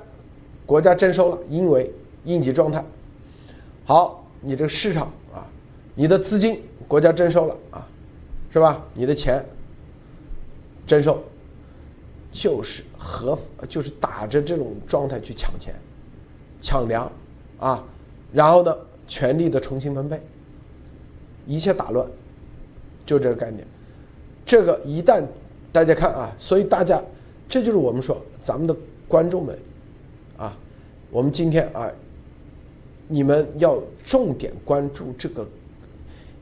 [0.65, 2.85] 国家征收了，因为应急状态。
[3.85, 5.43] 好，你这个市场啊，
[5.97, 7.85] 你的资金国家征收了啊，
[8.53, 8.81] 是吧？
[8.95, 9.45] 你的钱
[10.87, 11.21] 征收，
[12.31, 13.37] 就是合，
[13.69, 15.75] 就是打着这种状态去抢钱、
[16.61, 17.11] 抢粮
[17.59, 17.83] 啊，
[18.33, 18.77] 然后呢，
[19.09, 20.23] 权力的重新分配，
[21.47, 22.07] 一切打乱，
[23.07, 23.65] 就这个概念。
[24.45, 25.23] 这个一旦
[25.73, 27.03] 大家看啊，所以大家，
[27.49, 28.77] 这就是我们说咱们的
[29.09, 29.59] 观众们，
[30.37, 30.57] 啊，
[31.11, 31.91] 我们今天啊，
[33.09, 35.47] 你们要重点关注这个，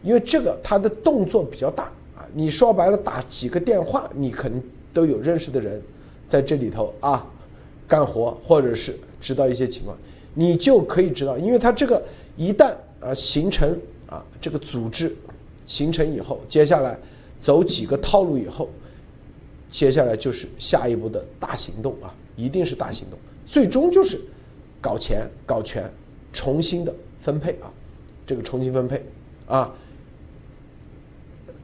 [0.03, 1.85] 因为这个他的动作比较大
[2.17, 2.27] 啊。
[2.33, 5.81] 你说白了打几个电话，你可能都有认识的人
[6.29, 7.27] 在这里头啊
[7.89, 9.97] 干活，或者是知道一些情况，
[10.35, 12.03] 你就可以知道，因为他这个
[12.37, 13.79] 一旦啊形成
[14.09, 15.15] 啊这个组织
[15.67, 16.99] 形成以后，接下来。
[17.37, 18.71] 走几个套路以后，
[19.69, 24.19] 接下来就是下一步的大行动啊，一定是大行动，最终就是
[24.81, 25.93] 搞钱、搞权，
[26.33, 27.71] 重新的分配啊，
[28.27, 29.05] 这个重新分配
[29.47, 29.75] 啊，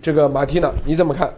[0.03, 1.33] 这个马蒂娜你怎么看？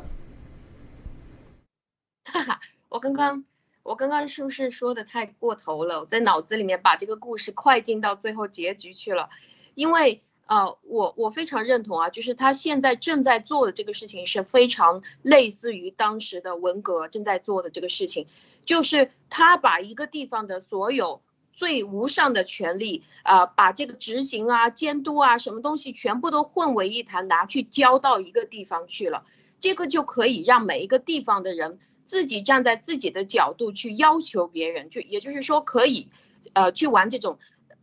[2.24, 3.44] 哈哈，我刚刚
[3.84, 6.00] 我刚刚是不是说的太过头了？
[6.00, 9.30] 我在脑子里面把这个故事快进到最后结局去了，
[9.76, 10.20] 因为。
[10.52, 18.26] 呃，我我非常认同啊，就是他现在正在做的这个事情是非常类似于当时的文革正在做的这个事情，
[18.66, 21.22] 就是他把一个地方的所有
[21.54, 29.24] 最无上的权利啊，把这个执行啊、监督啊什么东西全部都混为一谈，拿去交到一个地方去了，
[29.58, 36.10] 这个就可以让每一个地方的人自己站在自己的角度去要求别人，就也就是说可以，
[36.52, 37.38] 呃，去玩这种。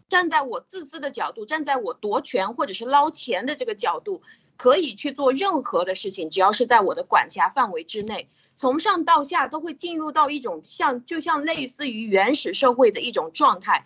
[0.10, 4.22] 站在我自私的角度，站在我夺权或者是捞钱的这个角度，
[4.57, 13.86] 可以去做任何的事情，只要是在我的管辖范围之内，从上到下都会进入到一种像就像类似于原始社会的一种状态，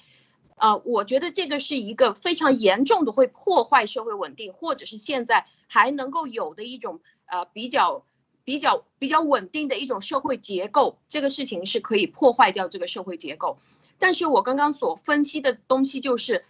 [0.55, 8.05] 呃，我觉得这个是一个非常严重的会破坏社会稳定，或者是现在还能够有的一种呃比较
[8.45, 13.59] 比较比较稳定的一种社会结构，这个事情是可以破坏掉这个社会结构。
[14.03, 16.43] 但是我刚刚所分析的东西就是，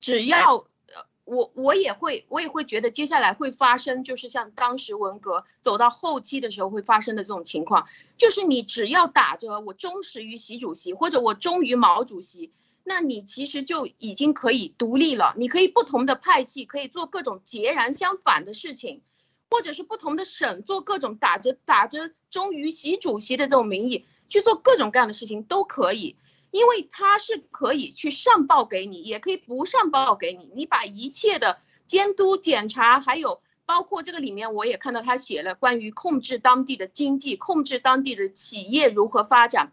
[0.00, 12.50] 只要呃我我也会我也会觉得接下来会发生，就是像当时文革走到后期的时候会发生的这种情况，就是你只要打着我忠实于习主席或者我忠于毛主席，
[12.82, 19.02] 那你其实就已经可以独立了，你可以不同的派系可以做各种截然相反的事情，
[19.50, 26.16] 或者是不同的省做各种打着打着忠于习主席的这种名义去做各种各样的事情都可以。
[26.52, 30.52] 因为他是可以去上报给你，也可以不上报给你。
[30.54, 39.72] 你把一切的监督、检查，还有包括这个里面，我也看到他写了关于控制当地的经济、控制当地的企业如何发展，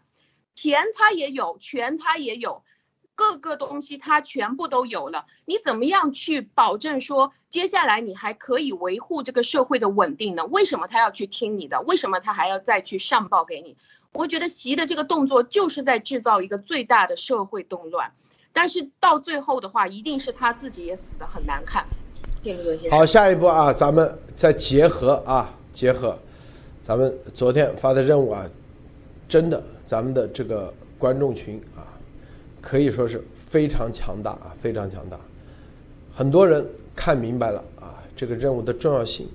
[0.54, 2.64] 钱他也有，权他也有，
[3.14, 5.26] 各个东西他全部都有了。
[5.44, 10.46] 你怎么样去保证说接下来你还可以维护这个社会的稳定呢？
[10.46, 11.82] 为什么他要去听你的？
[11.82, 13.76] 为什么他还要再去上报给你？
[14.12, 18.10] 我觉得习的这个动作就是在制造一个最大的社会动乱，
[18.52, 21.86] 但是到最后的话，一定是他自己也死的很难看。
[22.90, 26.18] 好，下一步啊，咱们再结合啊，结合
[26.82, 28.44] 咱们昨天发的任务啊，
[29.28, 31.86] 真的，咱们的这个观众群啊，
[32.60, 35.18] 可以说是非常强大啊，非常强大。
[36.12, 39.28] 很多人看明白了啊，这个任务的重要性，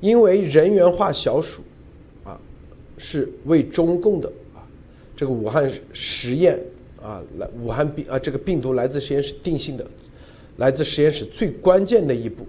[0.00, 1.62] 因为人员化小鼠。
[3.02, 4.60] 是为中共的啊，
[5.16, 6.60] 这个武汉实验
[7.02, 9.86] 啊，来武汉病啊，这个病毒来自实验室定性的，
[10.58, 12.46] 来自实验室最关键的一步，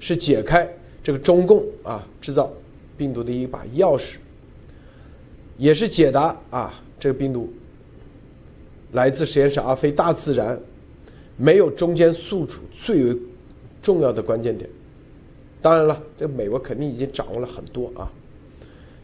[0.00, 0.68] 是解开
[1.00, 2.52] 这个中共啊制造
[2.96, 4.16] 病毒的一把钥匙，
[5.58, 7.48] 也是解答啊这个病毒
[8.90, 10.60] 来自实验室而非大自然，
[11.36, 13.16] 没有中间宿主最为
[13.80, 14.68] 重要的关键点。
[15.62, 18.10] 当然了，这美国肯定已经掌握了很多啊。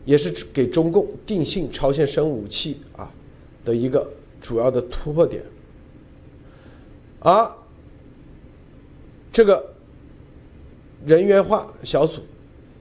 [0.04, 3.10] 也是给中共定性超限生武器啊
[3.64, 4.06] 的一个
[4.38, 5.42] 主要的突破点，
[7.20, 7.50] 而
[9.32, 9.72] 这个
[11.06, 12.20] 人员化小组，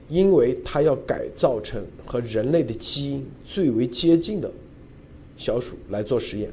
[0.08, 4.50] 因为它要改造成和人类的基因最为接近的
[5.38, 6.50] 小鼠来做实验，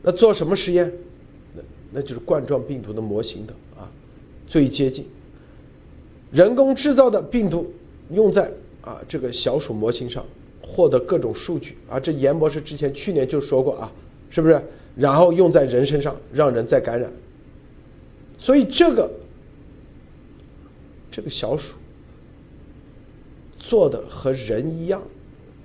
[0.00, 0.92] 那做什么实验？
[1.56, 1.62] 那
[1.94, 3.90] 那就是冠状病毒的模型的啊，
[4.46, 5.04] 最接近
[6.30, 7.68] 人工制造的病毒
[8.12, 8.48] 用在。
[8.86, 10.24] 啊，这个小鼠模型上
[10.62, 13.92] 获得各种数据啊，这严博士之前去年就说过啊，
[14.30, 14.62] 是不是？
[14.94, 17.12] 然后用在人身上，让人再感染。
[18.38, 19.10] 所以这个
[21.10, 21.74] 这个小鼠
[23.58, 25.02] 做的和人一样，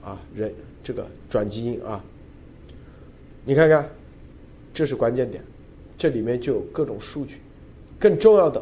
[0.03, 0.53] 啊，人
[0.83, 2.03] 这个转基因啊，
[3.45, 3.87] 你看看，
[4.73, 5.43] 这是关键点，
[5.95, 7.37] 这里面就有各种数据，
[7.99, 8.61] 更重要的，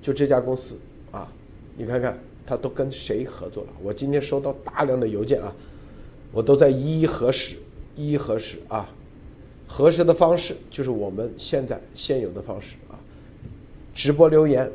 [0.00, 0.78] 就这家公司
[1.10, 1.30] 啊，
[1.76, 3.70] 你看看他都跟谁合作了？
[3.82, 5.52] 我今天收到大量的邮件啊，
[6.32, 7.56] 我都在一一核实，
[7.96, 8.88] 一一核实啊，
[9.66, 12.98] 核实的方式就是我们现在现有的方式啊，
[13.94, 14.70] 直播留言，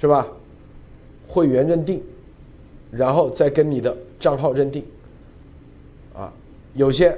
[0.00, 0.26] 是吧？
[1.26, 2.02] 会员认定，
[2.90, 4.82] 然后再跟你的账号认定，
[6.14, 6.32] 啊，
[6.72, 7.10] 有些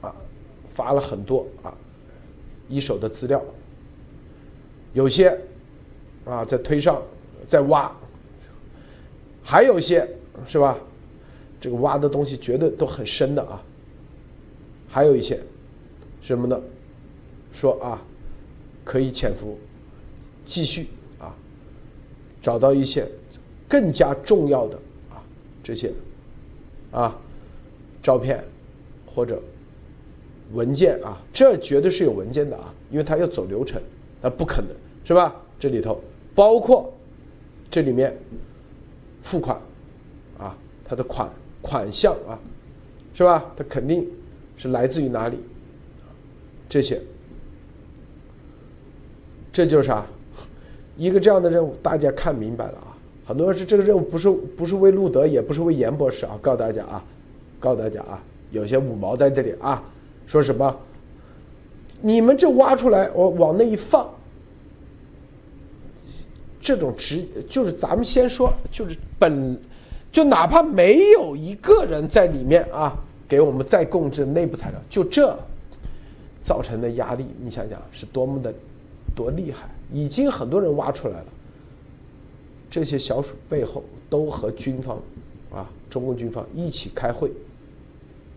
[0.00, 0.12] 啊
[0.70, 1.72] 发了很多啊
[2.68, 3.40] 一手的资料，
[4.92, 5.38] 有些
[6.24, 7.00] 啊在推上
[7.46, 7.96] 在挖，
[9.48, 10.06] 还有一些
[10.46, 10.76] 是吧？
[11.58, 13.64] 这个挖的东西绝对都很深的啊，
[14.86, 15.40] 还有一些
[16.20, 16.60] 什么呢？
[17.50, 17.98] 说啊
[18.84, 19.58] 可以潜伏，
[20.44, 20.88] 继续
[21.18, 21.34] 啊
[22.42, 23.08] 找到一些。
[23.66, 24.76] 更加重要的
[25.10, 25.24] 啊，
[25.62, 25.92] 这些
[26.90, 27.18] 啊
[28.02, 28.44] 照片
[29.06, 29.42] 或者
[30.52, 33.80] 文件啊，这绝对是有文件的啊，因为它要走流程，
[34.20, 34.68] 那不可能
[35.04, 35.34] 是吧？
[35.58, 35.98] 这里头
[36.34, 36.92] 包括
[37.70, 38.14] 这里面
[39.28, 39.58] 付款
[40.38, 41.28] 啊，它的款
[41.60, 42.38] 款项啊，
[43.12, 43.44] 是吧？
[43.54, 44.08] 它肯定
[44.56, 45.36] 是来自于哪里？
[46.66, 46.98] 这些，
[49.52, 50.06] 这就是啥？
[50.96, 52.96] 一个这样的任务，大家看明白了啊。
[53.26, 57.04] 很多人是这个任务不是不是为路德，也不是为严博士啊，告诉大家啊，
[57.60, 58.18] 告诉大家啊，
[58.50, 59.82] 有些五毛在这里啊，
[60.26, 60.74] 说什么？
[62.00, 64.08] 你们这挖出来，我往那一放，
[66.60, 69.58] 这种直就是咱们先说，就是本
[70.10, 72.96] 就哪怕没有一个人在里面啊，
[73.28, 75.38] 给我们再供这内部材料，就这
[76.40, 78.52] 造成的压力，你想想是多么的
[79.14, 81.26] 多厉害，已经很多人挖出来了。
[82.70, 84.98] 这些小鼠背后都和军方，
[85.50, 87.30] 啊，中共军方一起开会，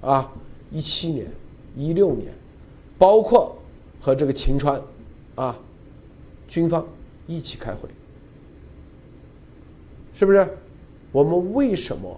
[0.02, 0.32] 啊，
[0.72, 1.28] 一七年、
[1.76, 2.32] 一六年，
[2.98, 3.58] 包括
[4.00, 4.82] 和这个秦川，
[5.36, 5.58] 啊，
[6.48, 6.86] 军方
[7.28, 7.90] 一起开会，
[10.22, 10.48] 是不是？
[11.12, 12.16] 我们为什么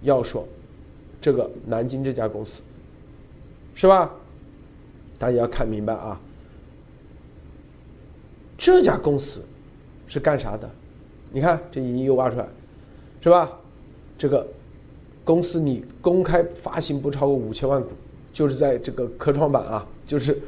[0.00, 0.48] 要说
[1.20, 2.62] 这个南京这家公司，
[3.74, 4.10] 是吧？
[5.18, 6.18] 大家要看明白啊，
[8.56, 9.42] 这家公司
[10.06, 10.66] 是干啥的？
[11.30, 12.48] 你看，这已经又挖出来，
[13.20, 13.52] 是吧？
[14.16, 14.48] 这个
[15.22, 17.90] 公司你公开发行不超过五千万股，
[18.32, 20.40] 就是在这个科创板啊，就是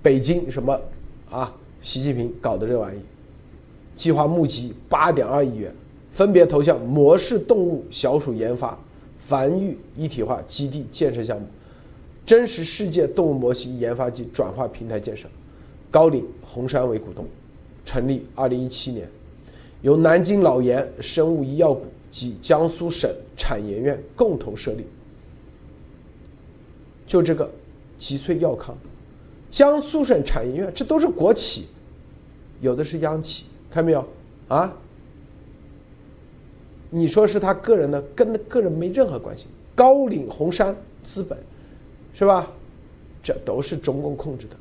[0.00, 0.80] 北京什么
[1.28, 1.52] 啊，
[1.82, 3.00] 习近平搞的这玩意，
[3.96, 5.74] 计划募集八点二亿元，
[6.20, 8.78] 分别投向模式动物小鼠研发、
[9.18, 11.46] 繁育一体化基地建设项目、
[12.26, 15.26] 真实世界动物模型研发及转化平台建设，
[15.90, 17.24] 高瓴红杉为股东，
[17.86, 19.08] 成立二零一七年。
[19.80, 24.84] 由南京老研生物医药股及江苏省产研院共同设立。
[27.06, 27.50] 就这个
[27.96, 28.76] 吉萃药康，
[29.50, 31.68] 江苏省产研院，这都是国企，
[32.60, 34.06] 有的是央企，看没有
[34.48, 34.70] 啊？
[36.90, 39.46] 你说是他个人的，跟个人没任何关系。
[39.74, 41.38] 高瓴红杉资本，
[42.12, 42.50] 是吧？
[43.22, 44.56] 这都是中共控制的。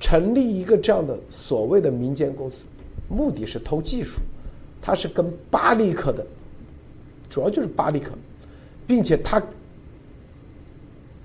[0.00, 2.64] 成立一个这样的所谓的民间公司。
[3.08, 4.20] 目的是偷技术，
[4.82, 6.26] 他是跟巴利克的，
[7.30, 8.12] 主要就是巴利克，
[8.86, 9.42] 并且他，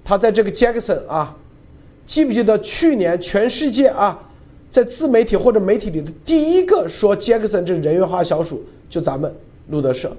[0.04, 1.36] 他在这个杰克森啊，
[2.06, 4.20] 记不记得去年全世界啊，
[4.70, 9.34] 在自媒体或者媒体里的第一个说杰克森这人员化小鼠，就咱们
[9.70, 10.16] 路德社，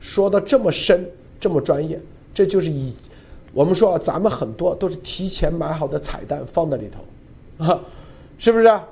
[0.00, 2.00] 说的这么深这么专业，
[2.32, 2.92] 这就是以
[3.52, 7.80] 我们说啊，咱们很多都是提前买好的彩蛋放在里头，啊，
[8.38, 8.64] 是不是？
[8.64, 8.84] 啊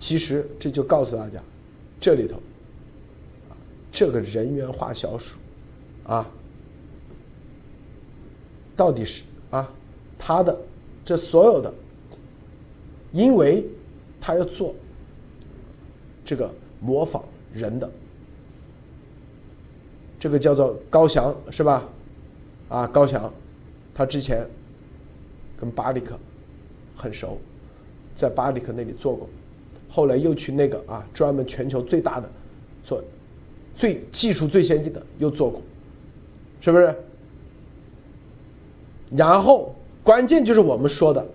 [0.00, 1.40] 其实这就告诉大家，
[1.98, 2.36] 这里头，
[3.90, 5.36] 这个人员化小鼠，
[6.04, 6.24] 啊，
[8.76, 9.68] 到底是啊，
[10.16, 10.56] 它的
[11.04, 11.74] 这所有的，
[13.10, 13.66] 因为
[14.20, 14.72] 它要做
[16.24, 16.48] 这个
[16.78, 17.90] 模仿人的，
[20.18, 21.86] 这个叫做高翔是吧？
[22.68, 23.32] 啊，高翔，
[23.94, 24.46] 他之前
[25.58, 26.18] 跟巴里克
[26.96, 27.38] 很熟，
[28.16, 29.28] 在巴里克那里做过。
[29.88, 32.28] 后来又去那个啊，专门全球最大的，
[32.84, 33.02] 做
[33.74, 35.62] 最技术最先进的又做过，
[36.60, 36.94] 是不是？
[39.16, 41.26] 然后关键就是我们说的，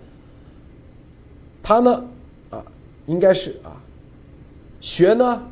[1.62, 2.08] 他呢
[2.50, 2.64] 啊，
[3.06, 3.74] 应该是啊，
[4.80, 5.42] 学呢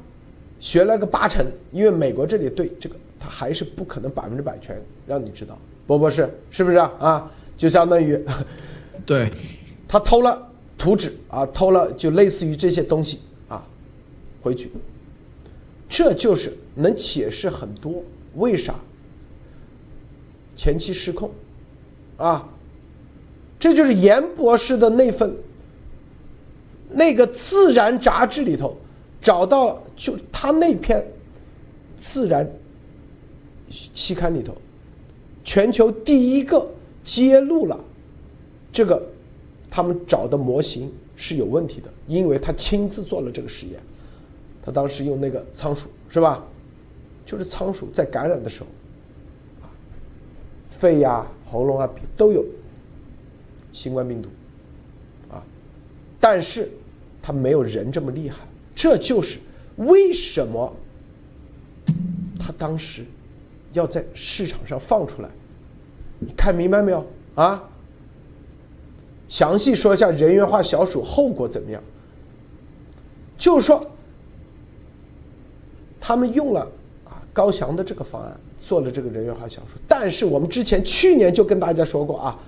[0.60, 6.92] 学了个八成，因为美国这里对这个他还是不可能百分之百全让你知道，波博士是不是啊？
[6.98, 8.20] 啊，就相当于，
[9.06, 9.30] 对，
[9.86, 10.48] 他偷了。
[10.78, 13.64] 图纸啊，偷了就类似于这些东西啊，
[14.42, 14.68] 回去，
[15.88, 18.02] 这就是能解释很多
[18.34, 18.74] 为啥
[20.56, 21.30] 前期失控
[22.16, 22.48] 啊。
[23.60, 25.32] 这就是严博士的那份
[26.90, 28.76] 那个《自然》杂志里头
[29.20, 30.98] 找到了，就他那篇
[31.96, 32.44] 《自然》
[33.94, 34.54] 期刊里头，
[35.42, 36.68] 全球第一个
[37.02, 37.82] 揭露了
[38.70, 39.02] 这个
[39.70, 43.80] 他们找的模型是有问题的，因为他亲自做了这个实验。
[44.62, 46.44] 他当时用那个仓鼠是吧？
[47.26, 48.66] 就是仓鼠在感染的时候，
[49.62, 49.70] 啊，
[50.68, 52.44] 肺呀、喉咙啊都有。
[53.72, 54.28] 新冠病毒，
[55.30, 55.42] 啊，
[56.20, 56.68] 但是
[57.22, 58.36] 它没有人这么厉害，
[58.74, 59.38] 这就是
[59.76, 60.70] 为什么
[62.38, 63.06] 他当时
[63.72, 65.28] 要在市场上放出来。
[66.18, 67.62] 你看明白没有啊？
[69.28, 71.82] 详细说一下人员化小鼠后果怎么样？
[73.38, 73.84] 就是说，
[75.98, 76.60] 他们用了
[77.04, 82.38] 啊高翔的这个方案做了这个人员化小鼠，但是我们之前去年就跟大家说过啊。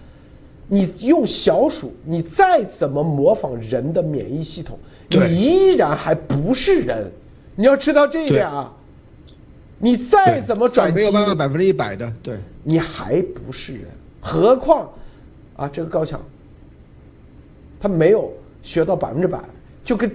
[0.67, 4.79] 你用小鼠，你再怎么模仿人的免疫系统，
[5.09, 7.11] 你依然还不是人。
[7.57, 8.73] 你要知道这一点啊。
[9.85, 13.83] 你再怎么转基因，没有办法百分之一百的，对，你还不是人。
[14.19, 14.91] 何况
[15.57, 16.19] 啊，这个高强，
[17.79, 18.33] 他没有
[18.63, 19.39] 学到百分之百，
[19.85, 20.11] 就跟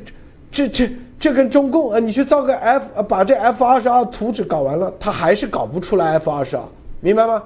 [0.49, 6.63] 这这这跟中共啊，你去造个 F，把这 F 二十二图纸搞完了，他还是搞不出来 F 二十二，
[6.99, 7.43] 明白吗？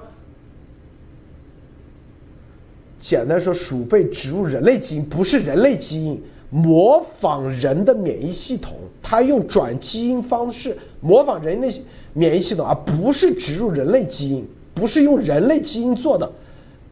[2.98, 11.68] 简单说，鼠被植入人类基因，不是人类基因，模仿人的免疫系统，它用转基因方式模仿人类
[12.14, 16.30] 免疫系统，啊不是植入人类基因，不是用人类基因做的。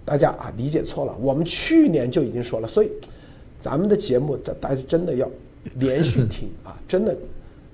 [0.05, 1.17] 大家啊，理解错了。
[1.21, 2.91] 我们去年就已经说了，所以
[3.59, 5.31] 咱们的节目，大家真的要
[5.77, 7.17] 连续听啊，真的，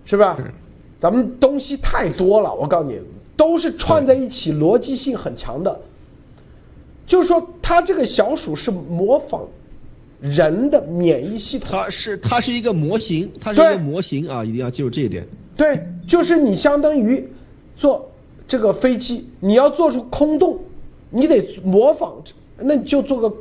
[0.05, 0.39] 是吧？
[1.01, 3.01] 咱们东西太多了，我告诉你，
[3.37, 5.81] 都是串在一起，逻辑性很强的。
[7.07, 9.49] 就是说，它这个小鼠是模仿
[10.21, 11.71] 人的免疫系统。
[11.71, 15.27] 它是它是一个模型，它是一个模型啊，一定要记住这一点。
[15.57, 17.27] 对，就是你相当于
[17.79, 18.11] 坐
[18.45, 20.59] 这个飞机，你要做出空洞，
[21.11, 22.13] 你得模仿，
[22.57, 23.33] 那你就做个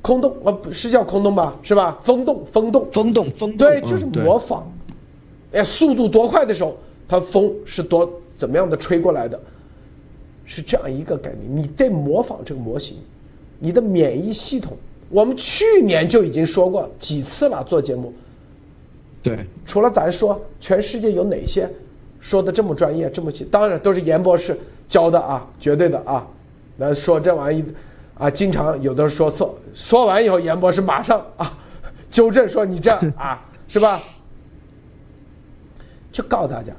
[0.00, 1.58] 空洞，呃，是叫空洞吧？
[1.60, 1.98] 是吧？
[2.04, 3.56] 风洞，风洞，风洞，风洞。
[3.56, 4.70] 对，就是模仿。
[5.52, 6.76] 哎，速度多快的时候，
[7.08, 9.40] 它风是多怎么样的吹过来的？
[10.44, 12.96] 是这样一个概念，你得模仿这个模型，
[13.58, 14.76] 你的免疫系统，
[15.08, 18.12] 我们去年就已经说过几次了，做节目。
[19.20, 21.68] 对，除了咱说，全世界有哪些
[22.24, 23.44] 说的这么专业、这么细？
[23.44, 26.26] 当然都是严博士教的啊，绝对的啊。
[26.74, 27.62] 那说这玩意
[28.14, 31.52] 啊，经常有的说错，说完以后，严博士马上啊
[32.10, 34.00] 纠正说你这样啊，是吧？
[36.10, 36.72] 就告诉大家，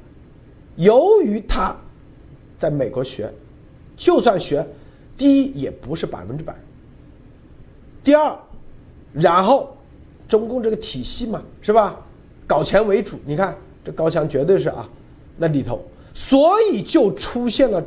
[0.77, 1.75] 由于他
[2.57, 3.31] 在美国学。
[3.95, 4.65] 就算学，
[5.15, 6.55] 第一也不是百分之百。
[8.03, 8.35] 第二，
[9.13, 9.77] 然后
[10.27, 11.95] 中共这个体系嘛，是吧？
[12.47, 13.55] 搞钱为主，你看
[13.85, 14.89] 这高强绝对是啊，
[15.37, 15.81] 那里头，
[16.13, 17.83] 所以就出现了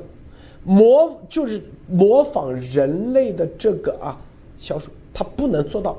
[0.65, 4.19] 模，就是模仿人类的这个啊
[4.59, 5.99] 小鼠，它不能做到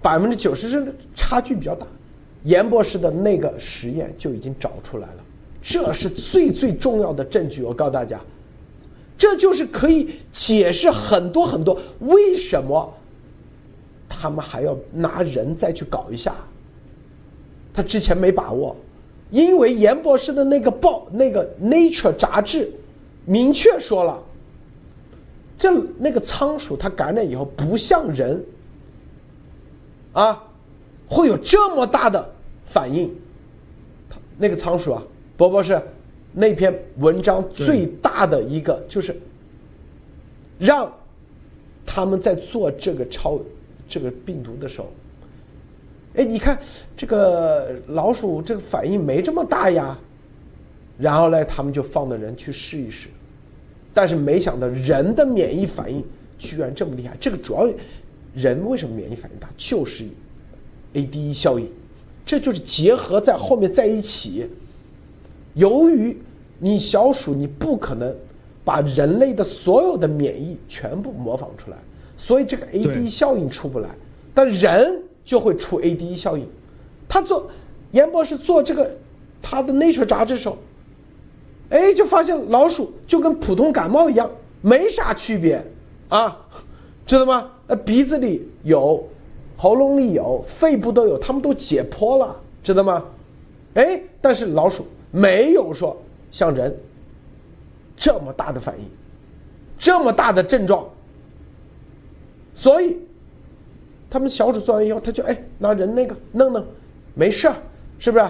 [0.00, 1.86] 百分之九十，甚至差距比较大。
[2.44, 5.24] 严博士的那个实验就已经找出来了，
[5.60, 7.62] 这是最最重要的证据。
[7.62, 8.20] 我告诉大家。
[9.18, 12.94] 这就是可以解释很多很多为什么
[14.08, 16.32] 他们还要拿人再去搞一下。
[17.74, 18.76] 他之前没把握，
[19.30, 22.70] 因为严博士的那个报那个《Nature》杂志
[23.24, 24.22] 明确说了，
[25.58, 28.44] 这那个仓鼠它感染以后不像人
[30.12, 30.42] 啊，
[31.08, 32.32] 会有这么大的
[32.64, 33.14] 反应。
[34.38, 35.02] 那个仓鼠啊，
[35.36, 35.80] 博博士。
[36.30, 39.18] 那篇文章最大的一个就是
[40.58, 40.92] 让
[41.86, 43.40] 他们在做这个超
[43.88, 44.88] 这个病毒的时候，
[46.18, 46.58] 哎，你看
[46.96, 49.96] 这个老鼠这个反应没这么大呀，
[50.98, 53.06] 然后呢，他们就放的人去试一试，
[53.94, 56.04] 但是没想到人的免疫反应
[56.36, 57.16] 居然这么厉害。
[57.20, 57.70] 这个主要
[58.34, 60.04] 人为什么免疫反应大，就是
[60.92, 61.70] ADE 效应，
[62.26, 64.50] 这就是结合在后面在一起。
[65.54, 66.16] 由于
[66.58, 68.12] 你小鼠，你不可能
[68.64, 71.76] 把人类的所有的免疫全部模仿出来，
[72.16, 73.88] 所以这个 AD 效应出不来。
[74.34, 76.48] 但人就会出 A D E 效应。
[77.06, 77.50] 他做
[77.90, 78.90] 严博士做这个
[79.42, 80.56] 他的 Nature 杂志时候，
[81.68, 84.30] 哎，就发现老鼠就跟普通感冒一样，
[84.62, 85.62] 没啥区别
[86.08, 86.34] 啊，
[87.04, 87.50] 知道吗？
[87.66, 89.06] 呃，鼻子里有，
[89.54, 93.04] 喉咙里有，肺部都有，他们都解剖了，知道吗？
[93.74, 94.86] 哎，但是老鼠。
[95.10, 95.96] 没有说
[96.30, 96.74] 像人
[97.96, 98.84] 这么大的反应，
[99.78, 100.86] 这么大的症状，
[102.54, 102.98] 所以
[104.10, 106.64] 他们小鼠做完以后，他就哎拿人那个弄弄，
[107.14, 107.56] 没事儿，
[107.98, 108.24] 是不是？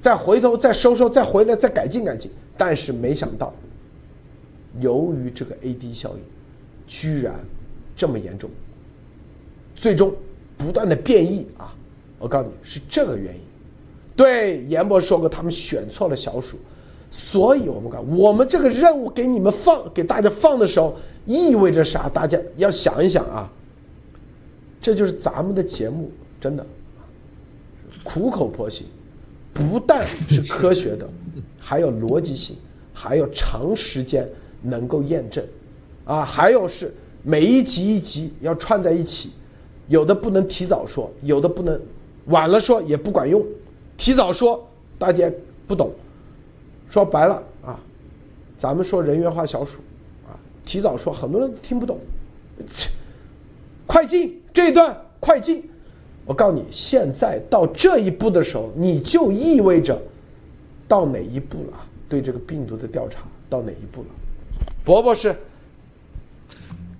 [0.00, 2.30] 再回头再收收，再回来再改进改进。
[2.56, 3.52] 但是没想到，
[4.80, 6.22] 由于这个 AD 效应，
[6.86, 7.34] 居然
[7.96, 8.50] 这么严重，
[9.74, 10.14] 最终
[10.58, 11.74] 不断的变异啊！
[12.18, 13.40] 我告诉你是这个原因。
[14.14, 16.58] 对，严博说过，他们选错了小鼠，
[17.10, 22.08] 所以我们看，我们这个任务给你们放，给大家放的时候，意味着啥？
[22.08, 23.50] 大家要想一想啊。
[24.84, 26.66] 这就是咱们的节目，真的。
[28.02, 28.86] 苦口婆心。
[29.54, 31.08] 不但是科学的，
[31.58, 32.54] 还有逻辑性，
[32.92, 34.28] 还有长时间
[34.60, 35.42] 能够验证，
[36.04, 36.92] 啊，还有是
[37.22, 39.30] 每一集一集要串在一起，
[39.88, 41.80] 有的不能提早说，有的不能
[42.26, 43.42] 晚了说也不管用，
[43.96, 45.32] 提早说大家
[45.66, 45.90] 不懂，
[46.90, 47.80] 说白了啊，
[48.58, 49.78] 咱们说人猿化小鼠，
[50.26, 51.98] 啊，提早说很多人听不懂，
[53.86, 54.38] 快进！
[54.54, 55.62] 这一段快进。
[56.24, 60.00] 我告诉你，现在到这一步的时候，你就意味着
[60.88, 61.86] 到哪一步了？
[62.08, 63.20] 对这个病毒的调查
[63.50, 64.08] 到哪一步了？
[64.82, 65.36] 博博士。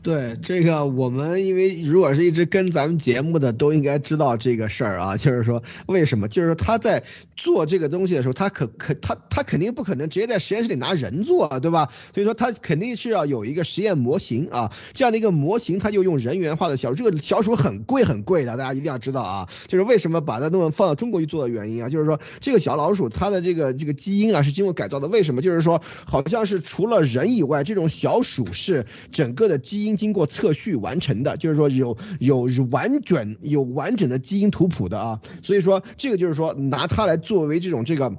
[0.04, 5.16] 对这个，我们因为如果是一直跟咱们节目的，都应该知道这个事儿啊。
[5.16, 6.28] 就是说，为什么？
[6.28, 7.02] 就是说他在
[7.36, 11.88] 做这个东西的时候，他可可他他肯定不可能直接在实验室里拿人做，对吧？
[12.12, 19.48] 所以说他肯定是要有一个实验模型啊，这样的一个模型，他就用人猿化的小这个小鼠很贵很贵的，大家一定要知道啊。
[19.68, 25.40] 就是为什么把它弄放到中国去做的原因啊，就是说这个小老鼠它的这个这个基因啊是经过改造的，为什么？
[25.40, 29.93] 就是说好像是除了人以外，这种小鼠是整个的基因。
[29.96, 38.12] 经过测序完成的，就是说有有完整有完整的基因图谱的啊，所以说这个就是说拿它来作为这种这个。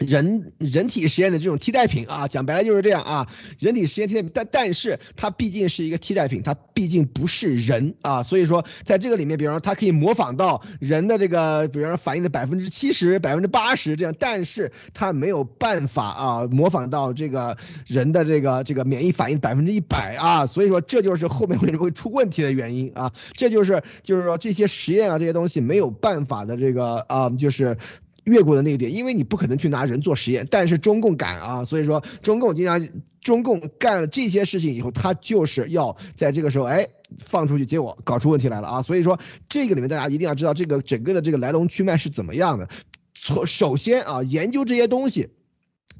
[0.00, 3.28] 人人体实验的这种替代品啊，讲白了就是这样啊。
[3.60, 8.24] 人体实验替代品，但但是它毕竟是一个替代品，它毕竟不是人啊。
[8.24, 17.56] 所以说，在这个里面，比方说它可以模仿到人的这个，比方说反应的百分之七十、百分之八十这样，但是它没有办法啊模仿到这个
[17.86, 20.46] 人的这个这个免疫反应百分之一百啊。
[20.46, 23.12] 所以说，这就是后面为什么会出问题的原因啊。
[23.34, 27.78] 这就是就是说这些实验啊这些东西没有办法的这个啊就是。
[28.24, 32.88] 越过的那个点，因为你不可能去拿人做实验，但是中共敢啊，所以说中共经常，
[33.20, 36.86] 中共干了这些事情以后，他就是要在这个时候，哎，
[37.18, 39.18] 放出去，结果搞出问题来了啊，所以说
[39.48, 42.68] 这个里面大家一定要知道这个整个的这个来龙去脉是怎么样的。
[43.14, 45.30] 从首先啊，研究这些东西。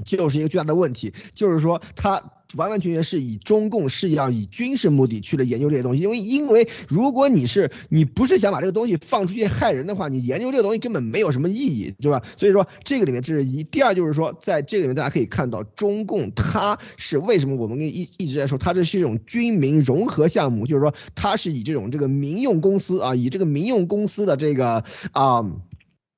[0.05, 2.23] 就是一个巨大的问题，就是说他
[2.57, 12.23] 完完全全是以中共是要以军事目的去了研究这些东西，因为因为如果你是你不是想把这个东西放出去害人的话，你研究这个东西根本没有什么意义，对吧？
[12.37, 25.45] 所以说这个里面这是一，第二就是说在这个里面大家可以看到中共它是为什么我们跟一一直在说它这是一种军民融合项目，就是说它是以这种这个民用公司啊，以这个民用公司的这个啊。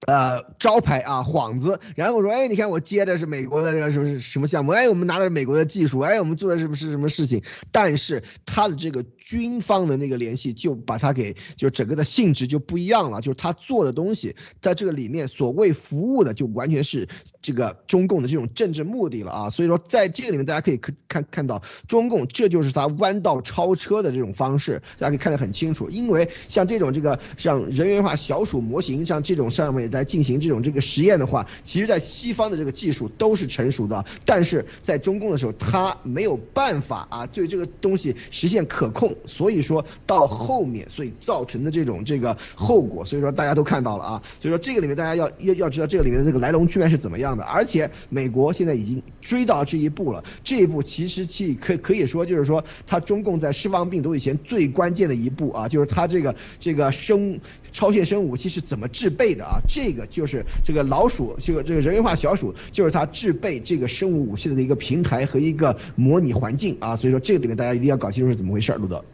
[0.07, 7.43] 呃，招牌啊，幌子，然后说，哎，你看我接的是美国的这个什么什么项目，哎，我们拿的是美国的技术，哎，我们做的是不是什么事情？
[7.73, 17.09] 但是他的这个军方的那个联系，就把他给，就整个的性质就不一样了，就是他做的东西，在这个里面所谓服务的，就完全是
[17.43, 19.51] 这个中共的这种政治目的了啊。
[19.51, 25.91] 所以说，在这个里面，大家可以看看看到中共，这就是他弯道超车的这种方式，大家可以看得很清楚。
[25.91, 29.91] 因为像这种这个像人员化小鼠模型，像这种上面。
[29.97, 57.41] 来进行这种这个实验的话，其实，在西方的这个技术都是成熟的，但是在中共的时候，他没有办法啊，对这个东西实现可控，所以说到后面，所以造成的这种这个后果，所以说大家都看到了啊，所以说这个里面大家要要要知道这个里面的这个来龙去脉是怎么样的，而且美国现在已经追到这一步了，这一步其实其可可以说就是说，他中共在释放病毒以前最关键的一步啊，就是他这个这个生
[57.73, 59.59] 超限生武器是怎么制备的啊。
[59.77, 66.97] 这个就是这个老鼠，这个这个人员化小鼠，就是它制备这个生物武器的一个平台和一个模拟环境啊。
[66.97, 69.05] 所以说这个里面大家一定要搞清楚是怎么回事，路德。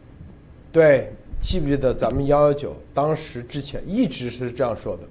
[0.71, 1.11] 对，
[1.41, 5.03] 记不记得咱们幺幺九当时之前一直是这样说的，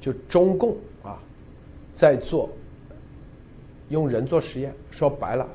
[0.00, 1.16] 就中共啊，
[1.94, 2.50] 在做
[3.88, 4.74] 用人做实验。
[4.90, 5.46] 说白了，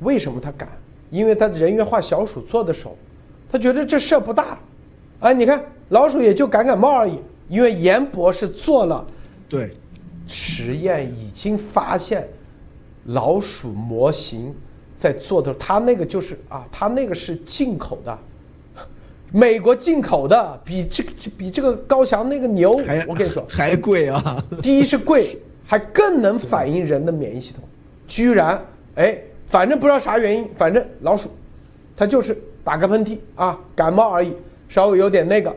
[0.00, 0.70] 为什么他敢？
[1.10, 2.96] 因为他人员化小鼠做的时候，
[3.52, 4.58] 他觉得这事儿不大。
[5.20, 7.18] 哎，你看老鼠也就感感冒而已。
[7.52, 9.06] 因为严博士做了，
[9.46, 9.76] 对，
[10.26, 12.26] 实验已经发现，
[13.04, 14.54] 老鼠模型
[14.96, 18.18] 在做的，他那个就是啊，他那个是进口的，
[19.30, 22.70] 美国进口的，比这个比这个高翔那个牛，
[23.06, 24.42] 我跟你说 还贵啊。
[24.62, 27.62] 第一是贵，还更能反映人的免疫系统。
[28.08, 28.58] 居然，
[28.94, 31.28] 哎，反正不知道啥原因，反正老鼠，
[31.94, 32.34] 它就是
[32.64, 34.32] 打个喷嚏啊，感冒而已，
[34.70, 35.54] 稍微有点那个，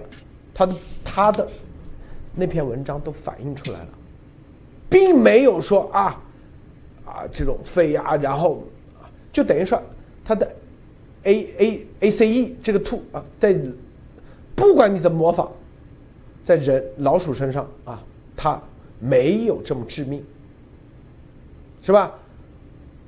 [0.53, 1.47] 它的它的
[2.35, 3.89] 那篇文章都反映出来了，
[4.89, 6.21] 并没有说啊
[7.05, 8.63] 啊这种肺呀，然后
[9.31, 9.81] 就等于说
[10.23, 10.51] 它的
[11.23, 13.57] A A A C E 这个兔啊，在
[14.55, 15.51] 不管你怎么模仿，
[16.43, 18.03] 在人老鼠身上啊，
[18.35, 18.61] 它
[18.99, 20.23] 没有这么致命，
[21.81, 22.13] 是吧？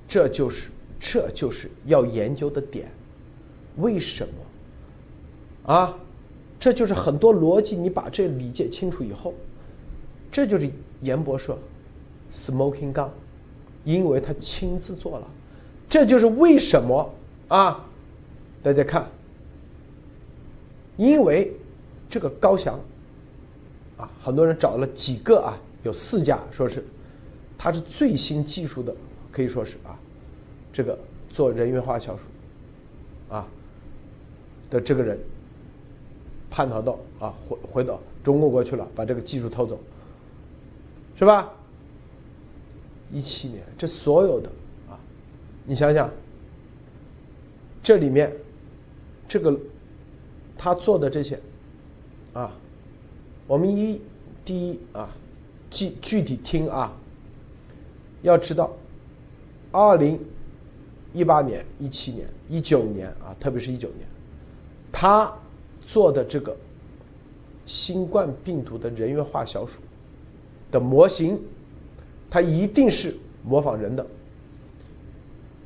[0.08, 2.90] 这就是这就是要研究的点，
[3.76, 5.74] 为什么？
[5.74, 5.94] 啊，
[6.60, 9.34] 这就是很多逻辑，你把这理解清楚以后，
[10.32, 10.70] 这就是
[11.02, 11.58] 严博说
[12.32, 13.10] ，smoking gun，
[13.84, 15.28] 因为他亲自做了，
[15.88, 17.14] 这就是为什么
[17.48, 17.86] 啊？
[18.64, 19.08] 大家看，
[20.98, 21.54] 因为
[22.10, 22.80] 这个高翔
[23.98, 26.84] 啊，很多人找了几个啊，有四家说是
[27.58, 28.94] 他是最新技术的。
[29.30, 29.94] 可以说是啊，
[30.74, 30.98] 这个
[31.30, 32.24] 做人员化小鼠，
[33.30, 33.48] 啊
[34.68, 35.20] 的这个人
[36.50, 39.80] 叛逃到啊回回到中国国去了，把这个技术偷走，
[41.18, 41.52] 是吧？
[43.12, 44.50] 一七年，这所有的
[44.90, 45.00] 啊，
[45.66, 46.10] 你想想，
[47.82, 48.32] 这里面
[49.28, 49.58] 这个
[50.58, 51.40] 他做的这些
[52.34, 52.52] 啊，
[53.48, 54.02] 我们一
[54.44, 55.10] 第一啊，
[55.70, 56.94] 具具体听啊，
[58.22, 58.72] 要知道。
[59.72, 60.18] 二零
[61.14, 64.08] 一八年、一七年、一九年啊，特别是一九年，
[64.92, 65.32] 他
[65.88, 66.54] 做的这个
[67.66, 69.80] 新冠病毒的人源化小鼠
[70.70, 71.40] 的模型，
[72.30, 74.06] 它一定是模仿人的。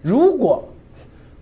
[0.04, 0.64] 如果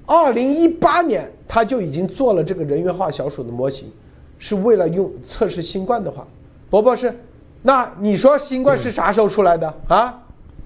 [0.06, 3.92] 二零一八年他就已经做了这个人源化小鼠的模型，
[4.38, 6.26] 是为了用测试新冠的话，
[6.70, 7.14] 博博士，
[7.62, 10.24] 那你说新冠是啥时候出来的啊？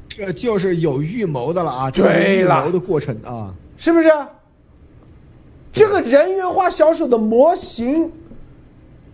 [0.07, 1.89] 这就是有预谋的了啊！
[1.89, 4.09] 就是预谋的过程啊，是不是？
[5.73, 8.09] 这个人员化小鼠的模型，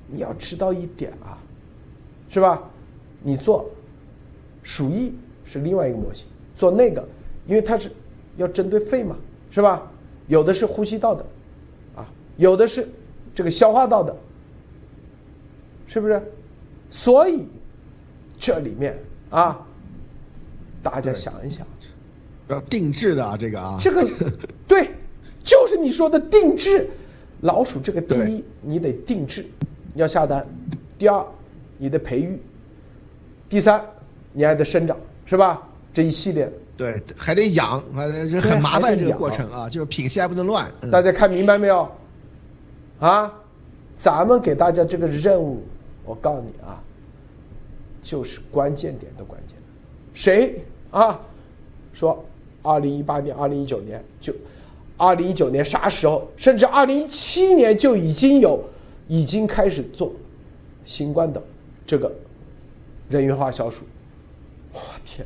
[0.07, 1.39] 你要知道一点啊，
[2.29, 2.61] 是吧？
[3.23, 3.67] 你做
[4.61, 5.13] 鼠疫
[5.45, 7.03] 是另外一个模型，做那个，
[7.47, 7.91] 因为它是
[8.37, 9.15] 要针对肺嘛，
[9.49, 9.89] 是吧？
[10.27, 11.25] 有的是呼吸道的，
[11.95, 12.05] 啊，
[12.37, 12.87] 有的是
[13.33, 14.15] 这个消化道的，
[15.87, 16.21] 是不是？
[16.89, 17.47] 所以
[18.37, 18.95] 这里面
[19.29, 19.65] 啊。
[20.81, 21.67] 大家想一想，
[22.47, 24.31] 要定制的啊，这个啊，这个对，
[25.49, 26.87] 就是你说的定制。
[27.41, 29.45] 老鼠这个第一，你得定制，
[29.95, 30.43] 要下单；
[30.97, 31.25] 第二，
[31.77, 32.37] 你得培育；
[33.49, 33.83] 第三，
[34.33, 34.95] 你还得生长，
[35.25, 35.67] 是吧？
[35.93, 37.81] 这一系列，对，还得养，
[38.29, 40.69] 这很麻烦这个过程啊，就是品系还不能乱。
[40.91, 41.89] 大家看明白没有？
[42.99, 43.33] 啊，
[43.95, 45.63] 咱们给大家这个任务，
[46.03, 46.83] 我告诉你啊，
[48.03, 49.55] 就是关键点的关键。
[50.13, 50.61] 谁
[50.91, 51.17] 啊？
[51.93, 52.23] 说，
[52.61, 54.33] 二零一八年、二零一九年就，
[54.99, 56.29] 二零一九年啥时候？
[56.37, 58.63] 甚至二零一七年就已经有，
[59.07, 60.13] 已经开始做
[60.85, 61.41] 新冠的
[61.87, 62.13] 这个
[63.09, 63.83] 人员化小鼠。
[64.73, 65.25] 我天，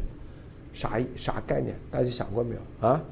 [0.74, 1.76] 啥啥概念？
[1.92, 3.04] 大家想过没有啊？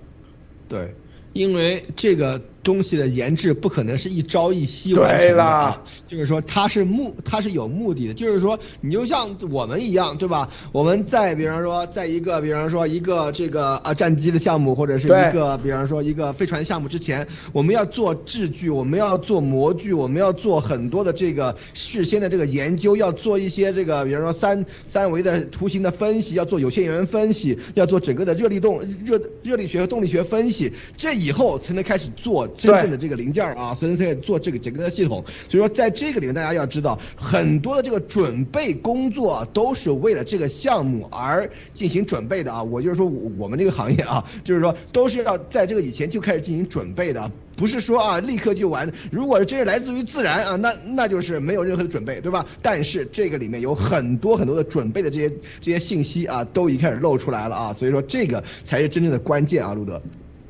[0.70, 0.94] 对，
[1.34, 2.40] 因为这个。
[2.64, 10.50] 东西的研制不可能是一朝一夕完成的，就是说它是目它是有目的的，就是说你就像我们一样，对吧？
[10.72, 32.51] 我们在比方说在一个比方说一个这个啊战机的项目，或者是一个比方说一个飞船项目之前，我们要做制具，我们要做模具，我们要做很多的这个事先的这个研究，要做一些这个比方说三三维的图形的分析，要做有限元分析，要做整个的热力动热热力学和动力学分析，这以后才能开始做。
[32.58, 35.24] 真正的这个零件啊，所以才做这个整个的系统。
[35.50, 42.64] 所以说，在这个里面，大家要知道，很多的这个准备工作都是为了这个项目而进行准备的啊。
[42.64, 48.92] 我就是说，我我们这个行业啊， 就是说，都是要在这个以前就开始进行准备的，不是说啊立刻就完。
[49.12, 52.46] 如果这是来自于自然啊，那那就是没有任何的准备，对吧？
[52.62, 55.30] 但是这个里面有很多很多的准备的这些
[55.60, 57.74] 这些信息啊，都已经开始露出来了啊。
[57.74, 60.02] 所以说，这个才是真正的关键啊，路德。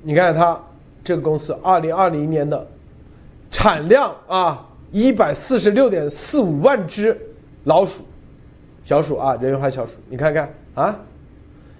[0.03, 0.70] 你看他。
[1.03, 2.67] 这个公司二零二零年的
[3.49, 7.19] 产量啊，一百四十六点四五万只
[7.63, 8.03] 老鼠、
[8.83, 10.99] 小鼠啊，人源化小鼠，你看看啊，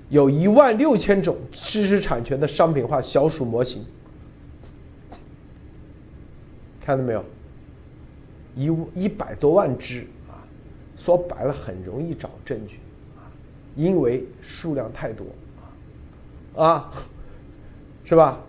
[0.10, 3.86] 有一万六千种知识产权的商品化小鼠模型，
[6.84, 7.24] 看到没有？
[8.56, 10.44] 一一百多万只啊，
[10.98, 12.80] 说白了很容易找证据
[13.16, 13.24] 啊，
[13.76, 15.26] 因为数量太多
[16.58, 16.92] 啊，啊，
[18.04, 18.40] 是吧？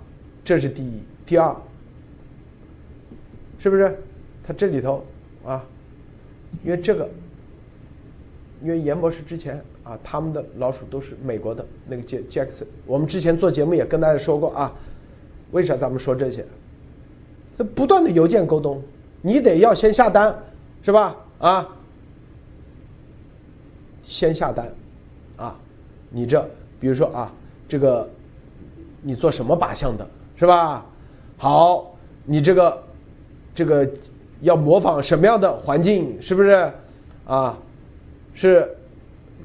[0.45, 1.55] 这是第一，第二，
[3.59, 3.97] 是不是？
[4.45, 5.05] 它这里头
[5.45, 5.65] 啊，
[6.65, 7.09] 因为这个
[8.61, 12.67] 因为严博士之前啊，他们的老鼠都是美国的那个杰杰克森。
[12.87, 14.75] 我们之前做节目也跟大家说过啊，
[15.53, 16.45] 为啥咱们说这些？
[17.57, 18.83] 这不断的邮件沟通，
[19.21, 20.37] 你得要先下单，
[20.83, 21.17] 是吧？
[21.39, 21.69] 啊，
[24.03, 24.73] 先下单，
[25.37, 25.57] 啊，
[26.11, 26.45] 你这
[26.81, 27.33] 比如说啊，
[27.69, 28.09] 这个
[29.03, 30.09] 你做什么靶向的，
[30.43, 30.85] 是吧？
[31.39, 31.95] 好，
[32.25, 32.83] 你这个
[33.55, 33.89] 这个
[34.41, 36.69] 要模仿什么样的环境，是不是？
[37.25, 37.57] 啊，
[38.35, 38.69] 是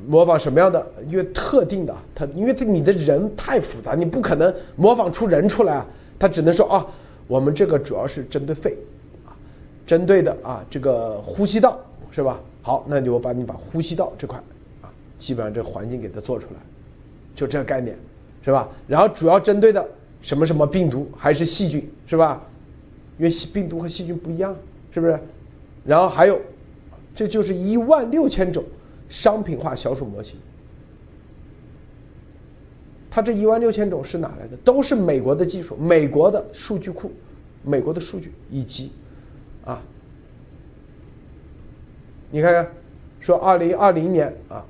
[0.07, 0.83] 模仿什么样的？
[1.07, 5.85] 因为特定的，它因为你的人太复杂，你不可能模仿出人出来啊。
[6.17, 6.87] 他只能说啊，
[7.27, 8.75] 我们这个主要是针对肺，
[9.23, 9.37] 啊，
[9.85, 11.77] 针对的啊这个呼吸道
[12.09, 12.39] 是吧？
[12.63, 14.39] 好，那就我把你把呼吸道这块
[14.81, 16.59] 啊，基本上这环境给它做出来，
[17.35, 17.95] 就这个概念，
[18.43, 18.67] 是吧？
[18.87, 19.87] 然后主要针对的
[20.21, 22.41] 什么什么病毒还是细菌是吧？
[23.17, 24.55] 因为病毒和细菌不一样，
[24.91, 25.19] 是不是？
[25.85, 26.39] 然后还有。
[27.15, 28.63] 这就是一万六千种
[29.09, 30.35] 商品化小鼠模型，
[33.09, 34.55] 它这一万六千种是哪来的？
[34.57, 37.11] 都是美国的技术，美国的数据库，
[37.63, 38.91] 美国的数据以及，
[39.65, 39.81] 啊，
[42.29, 42.71] 你看看，
[43.19, 44.63] 说二零二零年啊，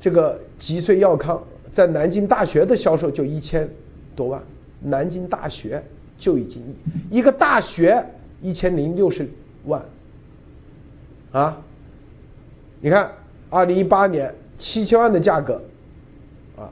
[0.00, 3.68] 这个吉穗药康在南京大学的销售就一千
[4.16, 4.42] 多万，
[4.80, 5.82] 南京大学
[6.18, 6.62] 就已经
[7.10, 8.04] 一个大学
[8.42, 9.28] 一千零六十
[9.64, 9.82] 万。
[11.30, 11.60] 啊，
[12.80, 13.12] 你看，
[13.50, 15.62] 二零一八年七千万的价格，
[16.56, 16.70] 啊，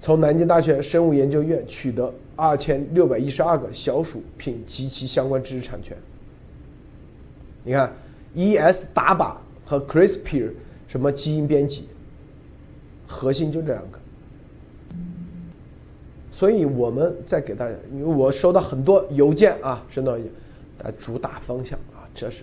[0.00, 5.96] 从南京大学生物研究院取得二千六百一十二个小鼠品及其相关知识产权。
[7.64, 7.92] 你看
[8.34, 10.50] ，ES 打靶和 CRISPR
[10.86, 11.88] 什么基因编辑，
[13.06, 13.98] 核心就这两个。
[16.32, 20.16] 所以我们再给大家，因为我收到很多邮件啊，收到
[20.76, 22.42] 大主打方向啊，这是。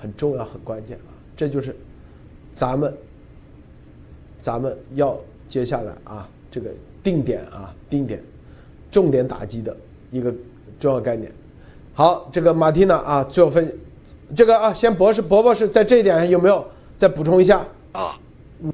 [0.00, 1.10] 很重要，很关键啊！
[1.36, 1.74] 这就是
[2.52, 2.96] 咱们
[4.38, 5.18] 咱们要
[5.48, 6.70] 接下来啊，这个
[7.02, 8.22] 定点啊，定点
[8.92, 9.76] 重点打击的
[10.12, 10.32] 一个
[10.78, 11.32] 重要概念。
[11.94, 13.76] 好，这个马蒂娜啊，最后分
[14.36, 16.64] 这个啊，先博士伯博士在这一点上有没有
[16.96, 18.16] 再补充一下啊？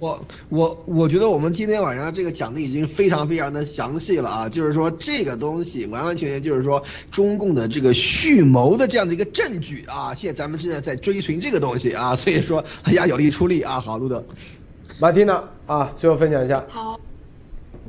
[0.01, 14.25] 我我我觉得我们今天晚上这个讲的已经非常非常的详细了啊，就是说这个东西完完全全就是说中共的这个蓄谋的这样的一个证据啊，现在咱们正在在追寻这个东西啊，所以说大家有力出力啊，好，路德，
[14.99, 16.65] 马蒂娜啊，最后分享一下。
[16.71, 16.99] 好，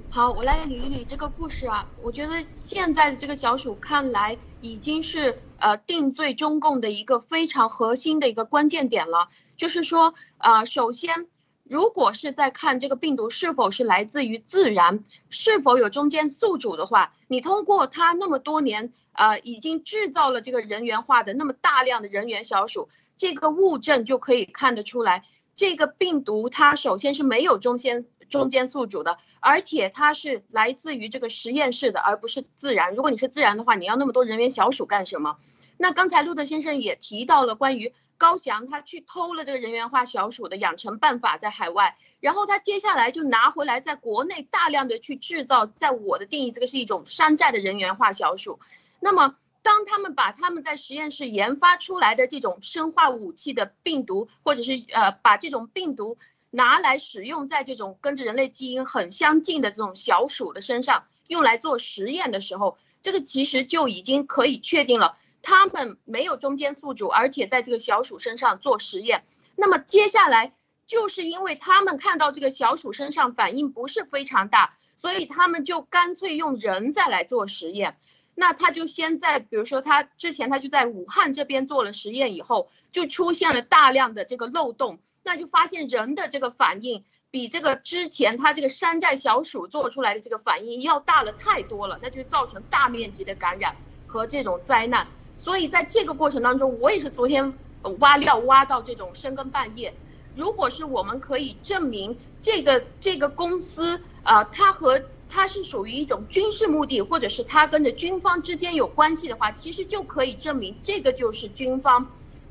[0.10, 11.28] 好，我来捋一捋这个故事啊，我觉得现在的这个小鼠看来已经是呃定罪中共的一个非常核心的一个关键点了，就是说啊，首先。
[11.68, 22.88] 如果是在看这个病毒是否是来自于自然，是否有中间宿主的话，你通过它那么多年，呃，已经制造了这个人源化的那么大量的人源小鼠，
[23.18, 25.26] 这个物证就可以看得出来，
[25.56, 32.94] 这个病毒它首先是没有中间中间宿主的，而且它是来自于这个实验室的，而不是自然。
[32.94, 35.38] 如果你是自然的话，你要那么多人源小鼠干什么？
[35.78, 37.92] 那刚才路德先生也提到了关于。
[38.18, 48.60] 高翔他去偷了这个人源化小鼠的养成办法在海外，然后他接下来就拿回来在国内大量的去制造，在我的定义，这个是一种山寨的人源化小鼠。
[49.00, 56.18] 那么当他们把他们在实验室研发出来的这种生化武器的病毒，或者是呃把这种病毒
[56.52, 65.18] 拿来使用在这种跟着人类基因很相近的这种小鼠的身上，用来做实验的时候，这个其实就已经可以确定了。
[65.46, 69.24] 他们没有中间宿主，而且在这个小鼠身上做实验。
[69.56, 70.54] 那么接下来
[70.88, 77.98] 就是因为他们看到这个小鼠身上反应不是非常大，所以他们就干脆用人再来做实验。
[78.34, 93.76] 那他就先在，比如说他之前他就在武汉这边做了实验，以后就出现了大量的这个漏洞，那就发现人的这个反应比这个之前他这个山寨小鼠做出来的这个反应要大了太多了，那就造成大面积的感染
[94.08, 95.08] 和这种灾难。
[95.46, 97.54] 所以在这个过程当中，我也是昨天
[98.00, 99.94] 挖料挖到这种深更半夜。
[100.36, 105.00] 如果是我们可以证明这个这个公司啊，它和
[105.30, 112.08] 它是属于一种军事目的，或者是它跟着军方之间有关系的话，其实就可以证明这个就是军方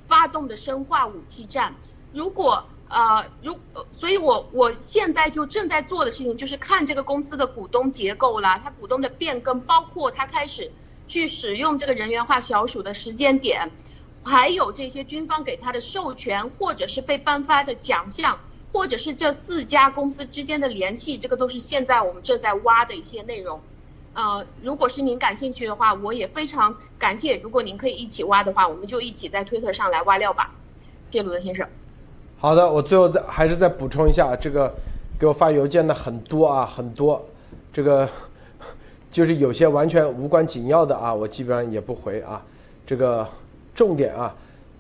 [0.06, 1.74] 发动的生化武器战。
[2.12, 3.58] 如果呃如，
[3.90, 10.70] 所以我我现在就正在做的事情就是看这个公司的股东结构啦，它股东的变更，包括它开始。
[11.14, 13.70] 去使用这个人员化小鼠的时间点，
[14.24, 18.36] 还有这些军方给他的授权，或者是被颁发的奖项，
[18.72, 23.60] 或者是这四家公司之间的联系，这个都是现在我们正在挖的一些内容。
[24.14, 27.36] 呃，如果是您感兴趣的话，我也非常感谢。
[27.36, 30.52] 如果您可以一起挖的话，我们就一起在推特上来挖料吧。
[31.12, 31.64] 谢鲁德先生。
[32.38, 34.74] 好的，我最后再还是再补充一下，这个
[35.16, 37.24] 给我发邮件的很多啊，很多，
[37.72, 38.08] 这个
[39.14, 42.44] 就是有些完全无关紧要的啊，我基本上也不回啊。
[42.84, 43.24] 这个
[43.72, 44.34] 重点啊，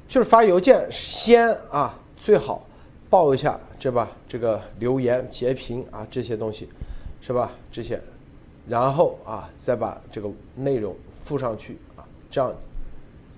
[0.08, 2.66] 就是发邮件先啊，最好
[3.08, 4.10] 报一下，对吧？
[4.28, 6.68] 这个留言截屏啊，这些东西，
[7.20, 7.52] 是吧？
[7.70, 8.00] 这些，
[8.68, 10.92] 然后啊，再把这个内容
[11.24, 12.52] 附上去啊，这样，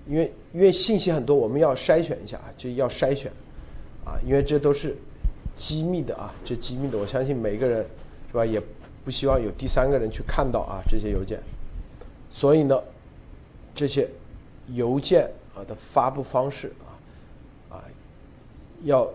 [0.07, 3.31] 因为因为信息很多，我们要筛选一下啊，就要筛选。
[4.03, 4.97] 啊，因为这都是
[5.55, 7.85] 机密的啊，这机密的，我相信每个人
[8.31, 8.59] 是吧，也
[9.07, 11.41] 不希望有第三个人去看到啊这些邮件，
[12.29, 12.77] 所以呢，
[13.73, 14.05] 这些
[14.73, 16.91] 邮件啊的发布方式啊
[17.77, 17.83] 啊，
[18.83, 19.09] 要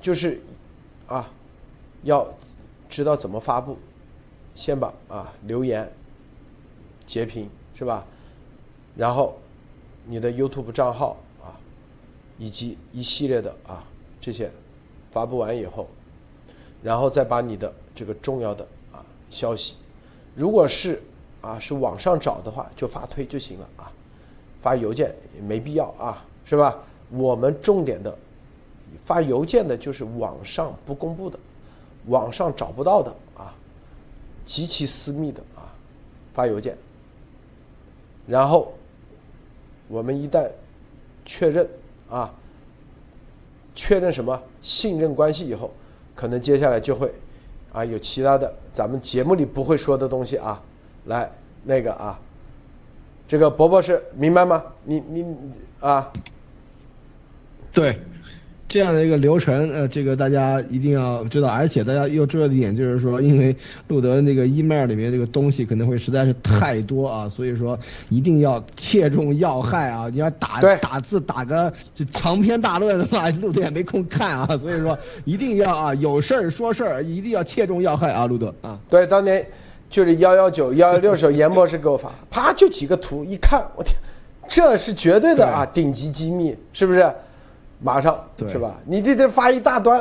[0.00, 0.40] 就是
[1.06, 1.30] 啊
[2.02, 2.26] 要
[2.88, 3.78] 知道怎么发布，
[4.56, 5.88] 先把啊留言
[7.06, 8.04] 截屏是吧，
[8.96, 9.38] 然后
[10.06, 11.54] 你的 YouTube 账号啊。
[12.36, 13.84] 以及一系列的啊
[14.20, 14.50] 这些
[15.12, 15.88] 发布完以后，
[16.82, 19.74] 然后再把你的这个重要的啊消息，
[20.34, 21.02] 如果是
[21.40, 23.92] 啊是网上找的话，就发推就行了啊，
[24.62, 26.76] 发邮件也没必要啊，是吧？
[27.10, 28.16] 我们重点的
[29.04, 31.38] 发邮件的就是网上不公布的，
[32.06, 33.54] 网上找不到的啊，
[34.44, 35.72] 极其私密的啊
[36.32, 36.76] 发邮件，
[38.26, 38.72] 然后
[39.88, 40.50] 我们一旦
[41.24, 41.68] 确认。
[42.10, 42.32] 啊，
[43.74, 45.72] 确认什么信任关系以后，
[46.14, 47.12] 可能接下来就会
[47.74, 50.62] 啊有其他的咱们节目里不会说的东西啊，
[51.04, 51.30] 来
[51.62, 52.18] 那个啊，
[53.28, 54.64] 这个伯伯是明白吗？
[54.84, 55.36] 你你
[55.80, 56.10] 啊，
[57.70, 57.98] 对。
[58.74, 63.54] 这样的一个流程，呃，这个大家一定要知道，而且大家又知道一点，就是说，因为
[63.86, 67.78] 路德那个 email 里面这个东西可能会实在是太多啊，所以说
[68.10, 70.08] 一定要切中要害啊！
[70.10, 71.72] 你要打打字打个
[72.10, 78.76] 长篇大论的话， 路德也没空看啊，所以说一定要啊，有事儿说事儿，一定要切中要害啊，路德啊。
[78.90, 79.46] 对，当年
[79.88, 83.94] 就是幺幺九幺幺六时候，严博士给我发，啪就几个图，一看，我天，
[84.48, 87.08] 这是绝对的啊，顶级机密，是不是？
[87.84, 88.18] 马上
[88.50, 88.80] 是吧？
[88.86, 90.00] 你这这发一大段，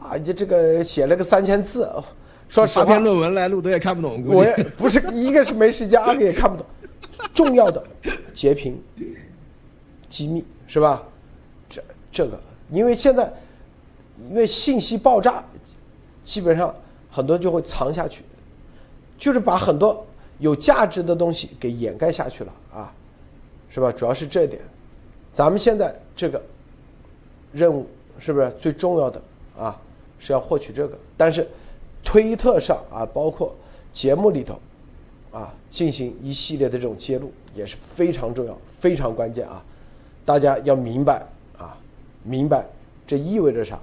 [0.00, 1.90] 啊，你这个写了个三千字，
[2.48, 4.24] 说实话，篇论文来，路德也看不懂。
[4.24, 6.64] 我也不是一个是没时间，二个也看不懂。
[7.34, 7.82] 重要的
[8.32, 8.80] 截屏，
[10.08, 11.02] 机密是吧？
[11.68, 11.82] 这
[12.12, 12.38] 这个，
[12.70, 13.32] 因为现在
[14.30, 15.42] 因为信息爆炸，
[16.22, 16.72] 基本上
[17.10, 18.22] 很多就会藏下去，
[19.18, 20.06] 就是把很多
[20.38, 22.92] 有价值的东西给掩盖下去了啊，
[23.68, 23.90] 是吧？
[23.90, 24.62] 主要是这一点，
[25.32, 26.40] 咱们现在这个。
[27.56, 27.86] 任务
[28.18, 29.20] 是不是最重要的
[29.58, 29.80] 啊？
[30.18, 31.46] 是要获取这个，但是
[32.02, 33.54] 推特上啊，包括
[33.92, 34.58] 节目里头
[35.30, 39.62] 啊，进行一系列的这种揭露也是非常重要、非常关键啊！
[40.24, 41.26] 大家要明白
[41.58, 41.76] 啊，
[42.22, 42.66] 明白
[43.06, 43.78] 这意味着啥？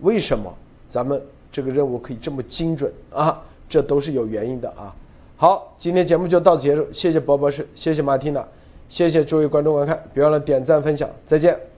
[0.00, 0.52] 为什么
[0.88, 1.20] 咱们
[1.50, 3.42] 这个任务可以这么精准啊？
[3.68, 4.94] 这都是有原因的啊！
[5.38, 8.46] 好，今天节目就到此结束，谢谢博博士，谢谢马蒂娜，
[8.88, 11.75] 谢谢诸位观众观看，别忘了点赞分享，再见。